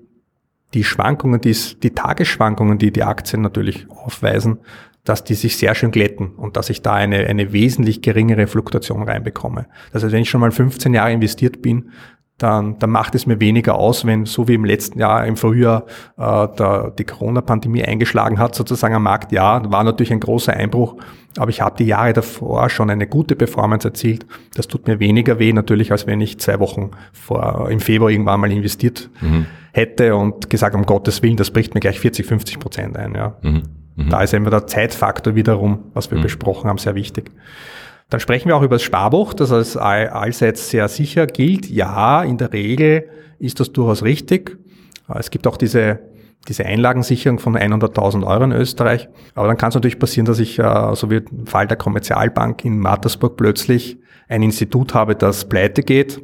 die 0.74 0.84
Schwankungen, 0.84 1.40
die, 1.40 1.56
die 1.82 1.90
Tagesschwankungen, 1.90 2.78
die 2.78 2.90
die 2.90 3.04
Aktien 3.04 3.42
natürlich 3.42 3.86
aufweisen, 3.88 4.58
dass 5.04 5.22
die 5.22 5.34
sich 5.34 5.56
sehr 5.56 5.74
schön 5.74 5.90
glätten 5.90 6.30
und 6.30 6.56
dass 6.56 6.70
ich 6.70 6.82
da 6.82 6.94
eine, 6.94 7.26
eine 7.26 7.52
wesentlich 7.52 8.02
geringere 8.02 8.46
Fluktuation 8.46 9.02
reinbekomme. 9.02 9.66
Das 9.92 10.02
heißt, 10.02 10.12
wenn 10.12 10.22
ich 10.22 10.30
schon 10.30 10.40
mal 10.40 10.50
15 10.50 10.94
Jahre 10.94 11.12
investiert 11.12 11.62
bin, 11.62 11.90
dann, 12.38 12.78
dann 12.80 12.90
macht 12.90 13.14
es 13.14 13.26
mir 13.26 13.40
weniger 13.40 13.76
aus, 13.76 14.04
wenn 14.04 14.26
so 14.26 14.48
wie 14.48 14.54
im 14.54 14.64
letzten 14.64 14.98
Jahr 14.98 15.24
im 15.24 15.36
Frühjahr 15.36 15.84
äh, 16.18 16.48
der, 16.58 16.90
die 16.98 17.04
Corona-Pandemie 17.04 17.84
eingeschlagen 17.84 18.40
hat, 18.40 18.56
sozusagen 18.56 18.94
am 18.94 19.04
Markt. 19.04 19.30
Ja, 19.30 19.62
war 19.70 19.84
natürlich 19.84 20.12
ein 20.12 20.18
großer 20.18 20.52
Einbruch, 20.52 20.96
aber 21.36 21.50
ich 21.50 21.60
habe 21.60 21.76
die 21.78 21.86
Jahre 21.86 22.12
davor 22.12 22.68
schon 22.70 22.90
eine 22.90 23.06
gute 23.06 23.36
Performance 23.36 23.86
erzielt. 23.86 24.26
Das 24.54 24.66
tut 24.66 24.88
mir 24.88 24.98
weniger 24.98 25.38
weh 25.38 25.52
natürlich, 25.52 25.92
als 25.92 26.08
wenn 26.08 26.20
ich 26.20 26.40
zwei 26.40 26.58
Wochen 26.58 26.90
vor 27.12 27.68
im 27.70 27.78
Februar 27.78 28.10
irgendwann 28.10 28.40
mal 28.40 28.50
investiert 28.50 29.10
mhm. 29.20 29.46
hätte 29.72 30.16
und 30.16 30.50
gesagt, 30.50 30.74
um 30.74 30.86
Gottes 30.86 31.22
Willen, 31.22 31.36
das 31.36 31.52
bricht 31.52 31.74
mir 31.74 31.80
gleich 31.80 32.00
40, 32.00 32.26
50 32.26 32.58
Prozent 32.58 32.96
ein. 32.96 33.14
Ja. 33.14 33.36
Mhm. 33.42 33.62
Mhm. 33.94 34.10
Da 34.10 34.22
ist 34.22 34.34
immer 34.34 34.50
der 34.50 34.66
Zeitfaktor 34.66 35.36
wiederum, 35.36 35.84
was 35.94 36.10
wir 36.10 36.18
mhm. 36.18 36.22
besprochen 36.22 36.68
haben, 36.68 36.78
sehr 36.78 36.96
wichtig. 36.96 37.30
Dann 38.10 38.20
sprechen 38.20 38.48
wir 38.48 38.56
auch 38.56 38.62
über 38.62 38.76
das 38.76 38.82
Sparbuch, 38.82 39.34
das 39.34 39.50
als 39.50 39.76
allseits 39.76 40.70
sehr 40.70 40.88
sicher 40.88 41.26
gilt. 41.26 41.68
Ja, 41.68 42.22
in 42.22 42.38
der 42.38 42.52
Regel 42.52 43.08
ist 43.38 43.60
das 43.60 43.72
durchaus 43.72 44.02
richtig. 44.02 44.58
Es 45.08 45.30
gibt 45.30 45.46
auch 45.46 45.56
diese, 45.56 46.00
diese 46.48 46.64
Einlagensicherung 46.64 47.38
von 47.38 47.56
100.000 47.56 48.26
Euro 48.26 48.44
in 48.44 48.52
Österreich. 48.52 49.08
Aber 49.34 49.48
dann 49.48 49.56
kann 49.56 49.70
es 49.70 49.74
natürlich 49.74 49.98
passieren, 49.98 50.26
dass 50.26 50.38
ich, 50.38 50.58
äh, 50.58 50.94
so 50.94 51.10
wie 51.10 51.16
im 51.16 51.46
Fall 51.46 51.66
der 51.66 51.76
Kommerzialbank 51.76 52.64
in 52.64 52.78
Mattersburg, 52.78 53.36
plötzlich 53.36 53.98
ein 54.28 54.42
Institut 54.42 54.94
habe, 54.94 55.14
das 55.14 55.46
pleite 55.48 55.82
geht. 55.82 56.22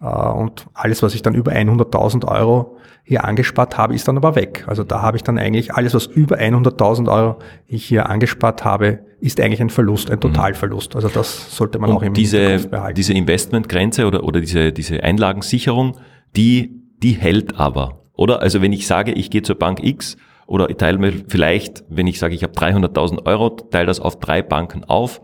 Äh, 0.00 0.06
und 0.06 0.66
alles, 0.74 1.02
was 1.02 1.14
ich 1.14 1.22
dann 1.22 1.34
über 1.34 1.52
100.000 1.52 2.26
Euro 2.26 2.76
hier 3.04 3.24
angespart 3.24 3.78
habe, 3.78 3.94
ist 3.94 4.08
dann 4.08 4.16
aber 4.16 4.34
weg. 4.34 4.64
Also 4.66 4.82
da 4.82 5.02
habe 5.02 5.16
ich 5.16 5.22
dann 5.22 5.38
eigentlich 5.38 5.74
alles, 5.74 5.94
was 5.94 6.06
über 6.06 6.38
100.000 6.38 7.10
Euro 7.10 7.38
ich 7.66 7.84
hier 7.84 8.08
angespart 8.08 8.64
habe, 8.64 9.00
ist 9.26 9.40
eigentlich 9.40 9.60
ein 9.60 9.70
Verlust, 9.70 10.10
ein 10.10 10.16
mhm. 10.16 10.20
Totalverlust. 10.20 10.94
Also 10.94 11.08
das 11.08 11.56
sollte 11.56 11.78
man 11.78 11.90
Und 11.90 11.96
auch 11.96 12.02
im 12.02 12.14
diese, 12.14 12.58
behalten. 12.68 12.94
Diese 12.94 13.12
Investmentgrenze 13.12 14.06
oder, 14.06 14.24
oder 14.24 14.40
diese, 14.40 14.72
diese 14.72 15.02
Einlagensicherung, 15.02 15.98
die, 16.36 16.82
die 17.02 17.12
hält 17.12 17.58
aber, 17.58 18.04
oder? 18.14 18.40
Also 18.40 18.62
wenn 18.62 18.72
ich 18.72 18.86
sage, 18.86 19.12
ich 19.12 19.30
gehe 19.30 19.42
zur 19.42 19.56
Bank 19.56 19.82
X 19.82 20.16
oder 20.46 20.70
ich 20.70 20.76
teile 20.76 20.98
mir 20.98 21.12
vielleicht, 21.28 21.84
wenn 21.88 22.06
ich 22.06 22.18
sage, 22.18 22.34
ich 22.34 22.42
habe 22.42 22.52
300.000 22.52 23.26
Euro, 23.26 23.50
teile 23.50 23.86
das 23.86 24.00
auf 24.00 24.20
drei 24.20 24.42
Banken 24.42 24.84
auf, 24.84 25.20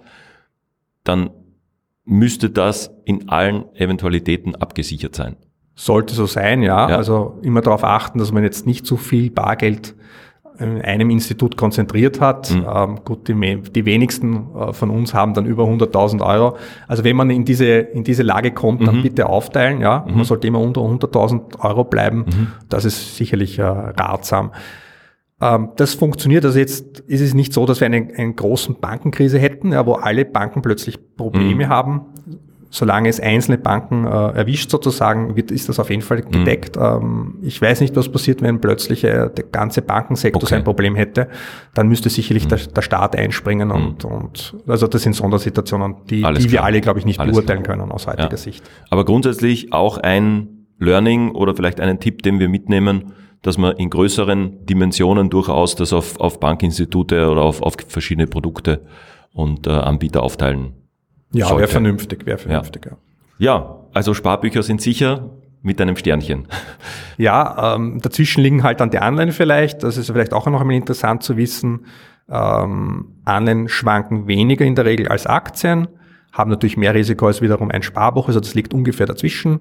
dann 1.04 1.30
müsste 2.04 2.50
das 2.50 2.90
in 3.04 3.28
allen 3.28 3.64
Eventualitäten 3.74 4.54
abgesichert 4.54 5.14
sein. 5.14 5.36
Sollte 5.74 6.14
so 6.14 6.26
sein, 6.26 6.62
ja. 6.62 6.90
ja. 6.90 6.96
Also 6.96 7.38
immer 7.42 7.60
darauf 7.60 7.84
achten, 7.84 8.18
dass 8.18 8.32
man 8.32 8.42
jetzt 8.42 8.66
nicht 8.66 8.86
zu 8.86 8.96
viel 8.96 9.30
Bargeld 9.30 9.94
in 10.58 10.82
einem 10.82 11.10
Institut 11.10 11.56
konzentriert 11.56 12.20
hat. 12.20 12.50
Mhm. 12.50 12.66
Ähm, 12.72 13.00
gut, 13.04 13.28
die, 13.28 13.62
die, 13.62 13.84
wenigsten 13.84 14.48
äh, 14.54 14.72
von 14.72 14.90
uns 14.90 15.14
haben 15.14 15.34
dann 15.34 15.46
über 15.46 15.64
100.000 15.64 16.20
Euro. 16.22 16.56
Also 16.88 17.04
wenn 17.04 17.16
man 17.16 17.30
in 17.30 17.44
diese, 17.44 17.66
in 17.66 18.04
diese 18.04 18.22
Lage 18.22 18.52
kommt, 18.52 18.86
dann 18.86 18.98
mhm. 18.98 19.02
bitte 19.02 19.26
aufteilen. 19.28 19.80
Ja, 19.80 20.04
mhm. 20.06 20.16
man 20.16 20.24
sollte 20.24 20.46
immer 20.46 20.60
unter 20.60 20.82
100.000 20.82 21.60
Euro 21.60 21.84
bleiben. 21.84 22.18
Mhm. 22.26 22.46
Das 22.68 22.84
ist 22.84 23.16
sicherlich 23.16 23.58
äh, 23.58 23.62
ratsam. 23.62 24.52
Ähm, 25.40 25.70
das 25.76 25.94
funktioniert. 25.94 26.44
Also 26.44 26.58
jetzt 26.58 27.00
ist 27.00 27.20
es 27.20 27.34
nicht 27.34 27.52
so, 27.52 27.66
dass 27.66 27.80
wir 27.80 27.86
eine, 27.86 28.08
eine 28.16 28.34
großen 28.34 28.76
Bankenkrise 28.80 29.38
hätten, 29.38 29.72
ja, 29.72 29.86
wo 29.86 29.94
alle 29.94 30.24
Banken 30.24 30.62
plötzlich 30.62 30.98
Probleme 31.16 31.66
mhm. 31.66 31.68
haben 31.68 32.00
solange 32.72 33.10
es 33.10 33.20
einzelne 33.20 33.58
Banken 33.58 34.06
äh, 34.06 34.08
erwischt 34.08 34.70
sozusagen, 34.70 35.36
wird, 35.36 35.50
ist 35.50 35.68
das 35.68 35.78
auf 35.78 35.90
jeden 35.90 36.00
Fall 36.00 36.22
mhm. 36.24 36.30
gedeckt. 36.30 36.76
Mhm. 36.76 36.82
Ähm, 36.82 37.34
ich 37.42 37.60
weiß 37.60 37.82
nicht, 37.82 37.94
was 37.96 38.08
passiert, 38.08 38.40
wenn 38.40 38.62
plötzlich 38.62 39.04
äh, 39.04 39.28
der 39.28 39.44
ganze 39.52 39.82
Bankensektor 39.82 40.42
okay. 40.42 40.54
sein 40.54 40.64
Problem 40.64 40.94
hätte. 40.94 41.28
Dann 41.74 41.86
müsste 41.86 42.08
sicherlich 42.08 42.46
mhm. 42.46 42.48
der, 42.48 42.58
der, 42.58 42.82
Staat 42.82 43.14
einspringen 43.14 43.68
mhm. 43.68 43.74
und, 43.74 44.04
und 44.06 44.56
also 44.66 44.86
das 44.86 45.02
sind 45.02 45.12
Sondersituationen, 45.12 45.96
die, 46.08 46.22
die 46.22 46.50
wir 46.50 46.64
alle, 46.64 46.80
glaube 46.80 46.98
ich, 46.98 47.04
nicht 47.04 47.20
Alles 47.20 47.36
beurteilen 47.36 47.62
klar. 47.62 47.76
können 47.76 47.92
aus 47.92 48.06
heutiger 48.06 48.30
ja. 48.30 48.36
Sicht. 48.38 48.64
Aber 48.88 49.04
grundsätzlich 49.04 49.74
auch 49.74 49.98
ein 49.98 50.66
Learning 50.78 51.32
oder 51.32 51.54
vielleicht 51.54 51.78
einen 51.78 52.00
Tipp, 52.00 52.22
den 52.22 52.40
wir 52.40 52.48
mitnehmen, 52.48 53.12
dass 53.42 53.58
man 53.58 53.76
in 53.76 53.90
größeren 53.90 54.64
Dimensionen 54.64 55.28
durchaus 55.28 55.76
das 55.76 55.92
auf, 55.92 56.18
auf 56.18 56.40
Bankinstitute 56.40 57.28
oder 57.28 57.42
auf, 57.42 57.60
auf 57.60 57.74
verschiedene 57.86 58.26
Produkte 58.26 58.80
und 59.34 59.66
äh, 59.66 59.70
Anbieter 59.70 60.22
aufteilen 60.22 60.81
ja, 61.32 61.56
wäre 61.56 61.68
vernünftig, 61.68 62.26
wäre 62.26 62.38
vernünftig, 62.38 62.86
ja. 62.86 62.96
ja. 63.38 63.78
Also 63.94 64.14
Sparbücher 64.14 64.62
sind 64.62 64.80
sicher 64.80 65.30
mit 65.62 65.80
einem 65.80 65.96
Sternchen. 65.96 66.46
Ja, 67.18 67.76
ähm, 67.76 68.00
dazwischen 68.00 68.42
liegen 68.42 68.62
halt 68.62 68.80
dann 68.80 68.90
die 68.90 68.98
Anleihen 68.98 69.32
vielleicht. 69.32 69.82
Das 69.82 69.96
ist 69.96 70.10
vielleicht 70.10 70.32
auch 70.32 70.46
noch 70.46 70.60
einmal 70.60 70.74
interessant 70.74 71.22
zu 71.22 71.36
wissen. 71.36 71.86
Ähm, 72.28 73.12
Anleihen 73.24 73.68
schwanken 73.68 74.26
weniger 74.26 74.64
in 74.64 74.74
der 74.74 74.86
Regel 74.86 75.08
als 75.08 75.26
Aktien. 75.26 75.86
Haben 76.32 76.50
natürlich 76.50 76.78
mehr 76.78 76.94
Risiko 76.94 77.26
als 77.26 77.42
wiederum 77.42 77.70
ein 77.70 77.82
Sparbuch, 77.82 78.28
also 78.28 78.40
das 78.40 78.54
liegt 78.54 78.72
ungefähr 78.72 79.06
dazwischen. 79.06 79.60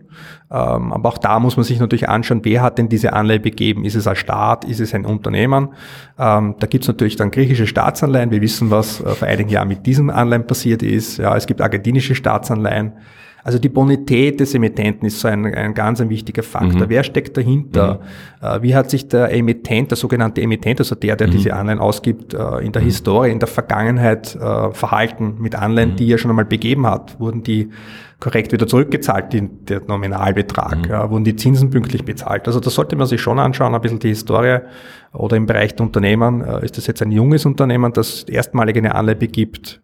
Ähm, 0.49 0.93
aber 0.93 1.09
auch 1.09 1.17
da 1.17 1.39
muss 1.39 1.57
man 1.57 1.65
sich 1.65 1.79
natürlich 1.79 2.07
anschauen, 2.07 2.41
wer 2.43 2.61
hat 2.61 2.77
denn 2.77 2.87
diese 2.87 3.11
Anleihe 3.11 3.41
begeben? 3.41 3.83
Ist 3.83 3.95
es 3.95 4.07
ein 4.07 4.15
Staat? 4.15 4.63
Ist 4.63 4.79
es 4.79 4.93
ein 4.93 5.05
Unternehmen? 5.05 5.73
Ähm, 6.17 6.55
da 6.59 6.67
gibt 6.67 6.85
es 6.85 6.87
natürlich 6.87 7.17
dann 7.17 7.29
griechische 7.29 7.67
Staatsanleihen. 7.67 8.31
Wir 8.31 8.41
wissen, 8.41 8.71
was 8.71 9.01
äh, 9.01 9.09
vor 9.09 9.27
einigen 9.27 9.49
Jahren 9.49 9.67
mit 9.67 9.85
diesen 9.85 10.09
Anleihen 10.09 10.47
passiert 10.47 10.81
ist. 10.81 11.17
Ja, 11.17 11.35
es 11.35 11.45
gibt 11.45 11.61
argentinische 11.61 12.15
Staatsanleihen. 12.15 12.93
Also 13.43 13.57
die 13.57 13.69
Bonität 13.69 14.39
des 14.39 14.53
Emittenten 14.53 15.07
ist 15.07 15.19
so 15.19 15.27
ein, 15.27 15.45
ein 15.45 15.73
ganz 15.73 15.99
ein 15.99 16.09
wichtiger 16.09 16.43
Faktor. 16.43 16.81
Mhm. 16.81 16.89
Wer 16.89 17.03
steckt 17.03 17.35
dahinter? 17.37 17.99
Mhm. 18.41 18.47
Äh, 18.47 18.61
wie 18.61 18.75
hat 18.75 18.89
sich 18.89 19.07
der 19.07 19.33
Emittent, 19.33 19.91
der 19.91 19.97
sogenannte 19.97 20.41
Emittent, 20.41 20.79
also 20.79 20.95
der, 20.95 21.15
der 21.15 21.27
mhm. 21.27 21.31
diese 21.31 21.53
Anleihen 21.53 21.79
ausgibt, 21.79 22.33
äh, 22.33 22.57
in 22.59 22.71
der 22.71 22.81
mhm. 22.81 22.85
Historie, 22.85 23.31
in 23.31 23.39
der 23.39 23.47
Vergangenheit 23.47 24.35
äh, 24.35 24.71
verhalten 24.71 25.35
mit 25.39 25.55
Anleihen, 25.55 25.91
mhm. 25.91 25.95
die 25.95 26.11
er 26.11 26.17
schon 26.17 26.29
einmal 26.29 26.45
begeben 26.45 26.85
hat? 26.85 27.19
Wurden 27.19 27.41
die 27.41 27.69
korrekt 28.19 28.51
wieder 28.51 28.67
zurückgezahlt, 28.67 29.33
die, 29.33 29.47
der 29.47 29.81
Nominalbetrag? 29.87 30.77
Mhm. 30.77 30.91
Ja, 30.91 31.09
wurden 31.09 31.23
die 31.23 31.35
Zinsen 31.35 31.71
pünktlich 31.71 32.05
bezahlt? 32.05 32.47
Also 32.47 32.59
das 32.59 32.75
sollte 32.75 32.95
man 32.95 33.07
sich 33.07 33.21
schon 33.21 33.39
anschauen, 33.39 33.73
ein 33.73 33.81
bisschen 33.81 33.99
die 33.99 34.09
Historie. 34.09 34.59
Oder 35.13 35.35
im 35.35 35.45
Bereich 35.45 35.75
der 35.75 35.87
Unternehmen, 35.87 36.41
ist 36.61 36.77
das 36.77 36.87
jetzt 36.87 37.01
ein 37.01 37.11
junges 37.11 37.45
Unternehmen, 37.45 37.91
das 37.91 38.23
erstmalig 38.23 38.77
eine 38.77 38.95
Anleihe 38.95 39.17
begibt? 39.17 39.81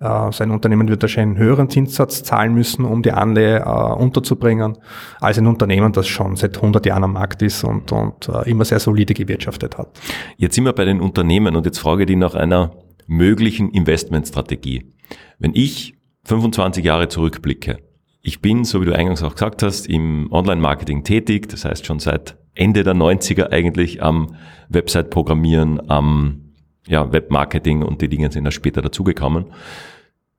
Äh, 0.00 0.30
sein 0.32 0.50
Unternehmen 0.50 0.88
wird 0.88 1.02
wahrscheinlich 1.02 1.38
einen 1.38 1.46
höheren 1.46 1.70
Zinssatz 1.70 2.22
zahlen 2.22 2.54
müssen, 2.54 2.84
um 2.84 3.02
die 3.02 3.12
Anleihe 3.12 3.60
äh, 3.60 3.92
unterzubringen, 4.00 4.78
als 5.20 5.38
ein 5.38 5.46
Unternehmen, 5.46 5.92
das 5.92 6.06
schon 6.06 6.36
seit 6.36 6.56
100 6.56 6.86
Jahren 6.86 7.04
am 7.04 7.14
Markt 7.14 7.42
ist 7.42 7.64
und, 7.64 7.90
und 7.90 8.28
äh, 8.28 8.48
immer 8.48 8.64
sehr 8.64 8.78
solide 8.78 9.14
gewirtschaftet 9.14 9.76
hat. 9.76 9.88
Jetzt 10.36 10.54
sind 10.54 10.64
wir 10.64 10.72
bei 10.72 10.84
den 10.84 11.00
Unternehmen 11.00 11.56
und 11.56 11.66
jetzt 11.66 11.78
frage 11.78 12.04
ich 12.04 12.06
dich 12.06 12.16
nach 12.16 12.34
einer 12.34 12.72
möglichen 13.06 13.70
Investmentstrategie. 13.70 14.94
Wenn 15.38 15.52
ich 15.54 15.94
25 16.24 16.84
Jahre 16.84 17.08
zurückblicke, 17.08 17.78
ich 18.20 18.40
bin, 18.40 18.64
so 18.64 18.80
wie 18.80 18.86
du 18.86 18.94
eingangs 18.94 19.22
auch 19.22 19.32
gesagt 19.32 19.62
hast, 19.62 19.86
im 19.86 20.30
Online-Marketing 20.30 21.02
tätig, 21.02 21.48
das 21.48 21.64
heißt 21.64 21.86
schon 21.86 21.98
seit 21.98 22.36
Ende 22.54 22.84
der 22.84 22.94
90er 22.94 23.50
eigentlich 23.50 24.02
am 24.02 24.36
Website-Programmieren, 24.68 25.88
am 25.88 26.47
ja, 26.88 27.12
Webmarketing 27.12 27.82
und 27.82 28.02
die 28.02 28.08
Dinge 28.08 28.32
sind 28.32 28.44
da 28.44 28.50
später 28.50 28.82
dazugekommen. 28.82 29.46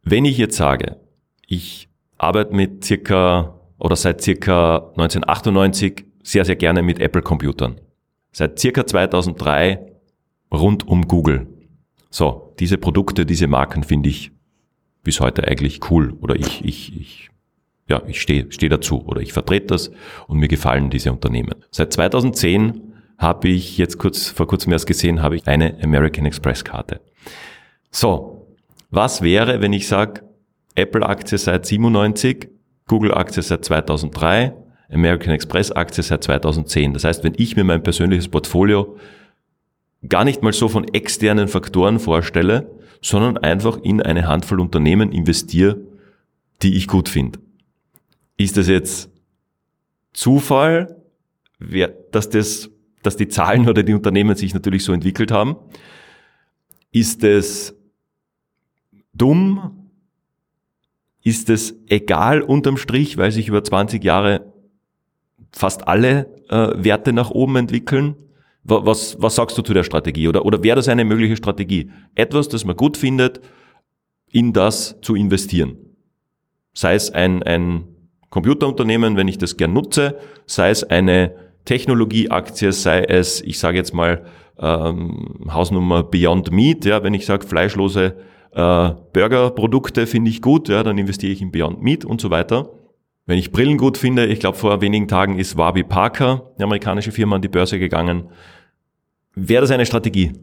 Wenn 0.03 0.25
ich 0.25 0.37
jetzt 0.37 0.57
sage, 0.57 0.97
ich 1.45 1.87
arbeite 2.17 2.53
mit 2.53 2.83
circa 2.83 3.59
oder 3.77 3.95
seit 3.95 4.21
circa 4.21 4.89
1998 4.97 6.05
sehr, 6.23 6.45
sehr 6.45 6.55
gerne 6.55 6.81
mit 6.81 6.99
Apple-Computern. 6.99 7.79
Seit 8.31 8.59
circa 8.59 8.85
2003 8.85 9.79
rund 10.51 10.87
um 10.87 11.07
Google. 11.07 11.47
So, 12.09 12.53
diese 12.59 12.77
Produkte, 12.77 13.25
diese 13.25 13.47
Marken 13.47 13.83
finde 13.83 14.09
ich 14.09 14.31
bis 15.03 15.19
heute 15.19 15.47
eigentlich 15.47 15.79
cool 15.89 16.13
oder 16.21 16.35
ich, 16.35 16.63
ich, 16.65 16.99
ich, 16.99 17.29
ja, 17.87 18.01
ich 18.07 18.21
stehe 18.21 18.51
steh 18.51 18.69
dazu 18.69 19.05
oder 19.05 19.21
ich 19.21 19.33
vertrete 19.33 19.67
das 19.67 19.91
und 20.27 20.39
mir 20.39 20.47
gefallen 20.47 20.89
diese 20.89 21.11
Unternehmen. 21.11 21.55
Seit 21.71 21.93
2010 21.93 22.88
habe 23.19 23.49
ich 23.49 23.77
jetzt 23.77 23.97
kurz, 23.99 24.29
vor 24.29 24.47
kurzem 24.47 24.71
erst 24.71 24.87
gesehen, 24.87 25.21
habe 25.21 25.35
ich 25.35 25.47
eine 25.47 25.77
American 25.83 26.25
Express 26.25 26.63
Karte. 26.63 27.01
So, 27.91 28.47
was 28.89 29.21
wäre, 29.21 29.61
wenn 29.61 29.73
ich 29.73 29.87
sage, 29.87 30.21
Apple-Aktie 30.75 31.37
seit 31.37 31.65
97, 31.65 32.49
Google-Aktie 32.87 33.43
seit 33.43 33.65
2003, 33.65 34.53
American 34.89 35.33
Express-Aktie 35.33 36.01
seit 36.01 36.23
2010. 36.23 36.93
Das 36.93 37.03
heißt, 37.03 37.23
wenn 37.23 37.33
ich 37.37 37.55
mir 37.55 37.65
mein 37.65 37.83
persönliches 37.83 38.29
Portfolio 38.29 38.97
gar 40.07 40.23
nicht 40.23 40.41
mal 40.41 40.53
so 40.53 40.69
von 40.69 40.87
externen 40.87 41.49
Faktoren 41.49 41.99
vorstelle, 41.99 42.71
sondern 43.01 43.37
einfach 43.37 43.77
in 43.83 44.01
eine 44.01 44.27
Handvoll 44.27 44.61
Unternehmen 44.61 45.11
investiere, 45.11 45.77
die 46.61 46.77
ich 46.77 46.87
gut 46.87 47.09
finde. 47.09 47.39
Ist 48.37 48.55
das 48.55 48.69
jetzt 48.69 49.11
Zufall, 50.13 50.95
dass 52.11 52.29
das 52.29 52.71
dass 53.03 53.15
die 53.15 53.27
Zahlen 53.27 53.67
oder 53.69 53.83
die 53.83 53.93
Unternehmen 53.93 54.35
sich 54.35 54.53
natürlich 54.53 54.83
so 54.83 54.93
entwickelt 54.93 55.31
haben. 55.31 55.55
Ist 56.91 57.23
es 57.23 57.75
dumm? 59.13 59.89
Ist 61.23 61.49
es 61.49 61.75
egal 61.87 62.41
unterm 62.41 62.77
Strich, 62.77 63.17
weil 63.17 63.31
sich 63.31 63.47
über 63.47 63.63
20 63.63 64.03
Jahre 64.03 64.53
fast 65.51 65.87
alle 65.87 66.27
äh, 66.49 66.83
Werte 66.83 67.13
nach 67.13 67.29
oben 67.29 67.55
entwickeln? 67.57 68.15
Was, 68.63 69.19
was 69.19 69.35
sagst 69.35 69.57
du 69.57 69.61
zu 69.61 69.73
der 69.73 69.83
Strategie? 69.83 70.27
Oder, 70.27 70.45
oder 70.45 70.63
wäre 70.63 70.75
das 70.75 70.89
eine 70.89 71.05
mögliche 71.05 71.37
Strategie? 71.37 71.91
Etwas, 72.13 72.49
das 72.49 72.65
man 72.65 72.75
gut 72.75 72.97
findet, 72.97 73.41
in 74.31 74.53
das 74.53 74.99
zu 75.01 75.15
investieren. 75.15 75.77
Sei 76.73 76.93
es 76.93 77.09
ein, 77.11 77.41
ein 77.43 77.85
Computerunternehmen, 78.29 79.17
wenn 79.17 79.27
ich 79.27 79.37
das 79.37 79.57
gern 79.57 79.73
nutze, 79.73 80.19
sei 80.45 80.69
es 80.69 80.83
eine 80.83 81.33
Technologieaktie, 81.69 82.71
sei 82.71 83.03
es, 83.03 83.41
ich 83.41 83.59
sage 83.59 83.77
jetzt 83.77 83.93
mal, 83.93 84.25
ähm, 84.57 85.45
Hausnummer 85.51 86.01
Beyond 86.01 86.51
Meat, 86.51 86.83
ja, 86.83 87.03
wenn 87.03 87.13
ich 87.13 87.27
sage 87.27 87.45
fleischlose 87.45 88.15
äh, 88.53 88.89
Burgerprodukte 89.13 90.07
finde 90.07 90.31
ich 90.31 90.41
gut, 90.41 90.67
ja, 90.67 90.81
dann 90.81 90.97
investiere 90.97 91.31
ich 91.31 91.43
in 91.43 91.51
Beyond 91.51 91.83
Meat 91.83 92.05
und 92.05 92.21
so 92.21 92.31
weiter. 92.31 92.71
Wenn 93.27 93.37
ich 93.37 93.51
Brillen 93.51 93.77
gut 93.77 93.99
finde, 93.99 94.25
ich 94.25 94.39
glaube 94.39 94.57
vor 94.57 94.81
wenigen 94.81 95.07
Tagen 95.07 95.37
ist 95.37 95.57
Warby 95.57 95.83
Parker, 95.83 96.51
eine 96.55 96.63
amerikanische 96.63 97.11
Firma, 97.11 97.35
an 97.35 97.43
die 97.43 97.49
Börse 97.49 97.77
gegangen. 97.77 98.29
Wäre 99.35 99.61
das 99.61 99.69
eine 99.69 99.85
Strategie? 99.85 100.33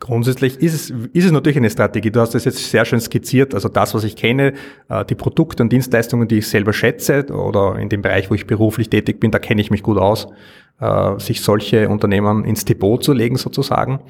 Grundsätzlich 0.00 0.58
ist 0.60 0.74
es, 0.74 0.90
ist 1.12 1.26
es 1.26 1.30
natürlich 1.30 1.58
eine 1.58 1.68
Strategie. 1.68 2.10
Du 2.10 2.20
hast 2.20 2.34
das 2.34 2.46
jetzt 2.46 2.70
sehr 2.70 2.86
schön 2.86 3.00
skizziert. 3.00 3.54
Also 3.54 3.68
das, 3.68 3.94
was 3.94 4.02
ich 4.02 4.16
kenne, 4.16 4.54
äh, 4.88 5.04
die 5.04 5.14
Produkte 5.14 5.62
und 5.62 5.70
Dienstleistungen, 5.70 6.26
die 6.26 6.38
ich 6.38 6.48
selber 6.48 6.72
schätze 6.72 7.26
oder 7.26 7.78
in 7.78 7.90
dem 7.90 8.00
Bereich, 8.00 8.30
wo 8.30 8.34
ich 8.34 8.46
beruflich 8.46 8.88
tätig 8.88 9.20
bin, 9.20 9.30
da 9.30 9.38
kenne 9.38 9.60
ich 9.60 9.70
mich 9.70 9.82
gut 9.82 9.98
aus, 9.98 10.26
äh, 10.80 11.18
sich 11.18 11.42
solche 11.42 11.90
Unternehmen 11.90 12.44
ins 12.44 12.64
Depot 12.64 13.04
zu 13.04 13.12
legen 13.12 13.36
sozusagen. 13.36 14.00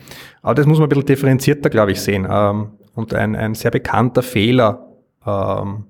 Aber 0.42 0.54
das 0.54 0.64
muss 0.66 0.78
man 0.78 0.86
ein 0.86 0.90
bisschen 0.90 1.06
differenzierter, 1.06 1.70
glaube 1.70 1.90
ich, 1.90 2.00
sehen. 2.00 2.26
Ähm, 2.30 2.68
und 2.94 3.12
ein, 3.12 3.34
ein 3.34 3.54
sehr 3.56 3.72
bekannter 3.72 4.22
Fehler 4.22 4.86
ähm, 5.26 5.86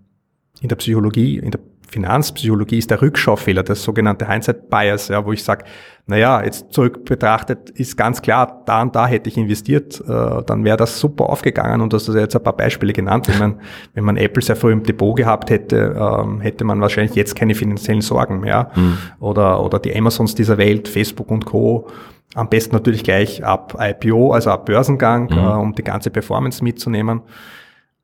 in 0.62 0.68
der 0.70 0.76
Psychologie, 0.76 1.38
in 1.38 1.50
der 1.50 1.60
Finanzpsychologie 1.90 2.78
ist 2.78 2.90
der 2.90 3.02
Rückschaufehler, 3.02 3.64
das 3.64 3.82
sogenannte 3.82 4.28
Hindsight 4.28 4.70
Bias, 4.70 5.08
ja, 5.08 5.24
wo 5.24 5.32
ich 5.32 5.42
sage, 5.42 5.64
naja, 6.06 6.42
jetzt 6.42 6.72
zurück 6.72 7.04
betrachtet 7.04 7.70
ist 7.70 7.96
ganz 7.96 8.22
klar, 8.22 8.62
da 8.64 8.82
und 8.82 8.94
da 8.94 9.06
hätte 9.06 9.28
ich 9.28 9.36
investiert, 9.36 10.00
äh, 10.08 10.42
dann 10.44 10.64
wäre 10.64 10.76
das 10.76 11.00
super 11.00 11.28
aufgegangen 11.28 11.80
und 11.80 11.92
du 11.92 11.96
hast 11.96 12.08
das 12.08 12.14
jetzt 12.14 12.36
ein 12.36 12.42
paar 12.42 12.56
Beispiele 12.56 12.92
genannt. 12.92 13.28
Wenn 13.28 13.38
man, 13.38 13.60
wenn 13.94 14.04
man 14.04 14.16
Apple 14.16 14.42
sehr 14.42 14.56
früh 14.56 14.72
im 14.72 14.84
Depot 14.84 15.16
gehabt 15.16 15.50
hätte, 15.50 15.96
ähm, 15.98 16.40
hätte 16.40 16.64
man 16.64 16.80
wahrscheinlich 16.80 17.16
jetzt 17.16 17.34
keine 17.34 17.54
finanziellen 17.54 18.02
Sorgen 18.02 18.40
mehr. 18.40 18.70
Mhm. 18.74 18.98
Oder, 19.18 19.62
oder 19.62 19.78
die 19.78 19.96
Amazons 19.96 20.34
dieser 20.34 20.58
Welt, 20.58 20.88
Facebook 20.88 21.30
und 21.30 21.44
Co. 21.44 21.88
Am 22.34 22.48
besten 22.48 22.74
natürlich 22.74 23.02
gleich 23.02 23.44
ab 23.44 23.76
IPO, 23.80 24.32
also 24.32 24.50
ab 24.50 24.66
Börsengang, 24.66 25.24
mhm. 25.24 25.38
äh, 25.38 25.52
um 25.54 25.74
die 25.74 25.84
ganze 25.84 26.10
Performance 26.10 26.62
mitzunehmen. 26.62 27.22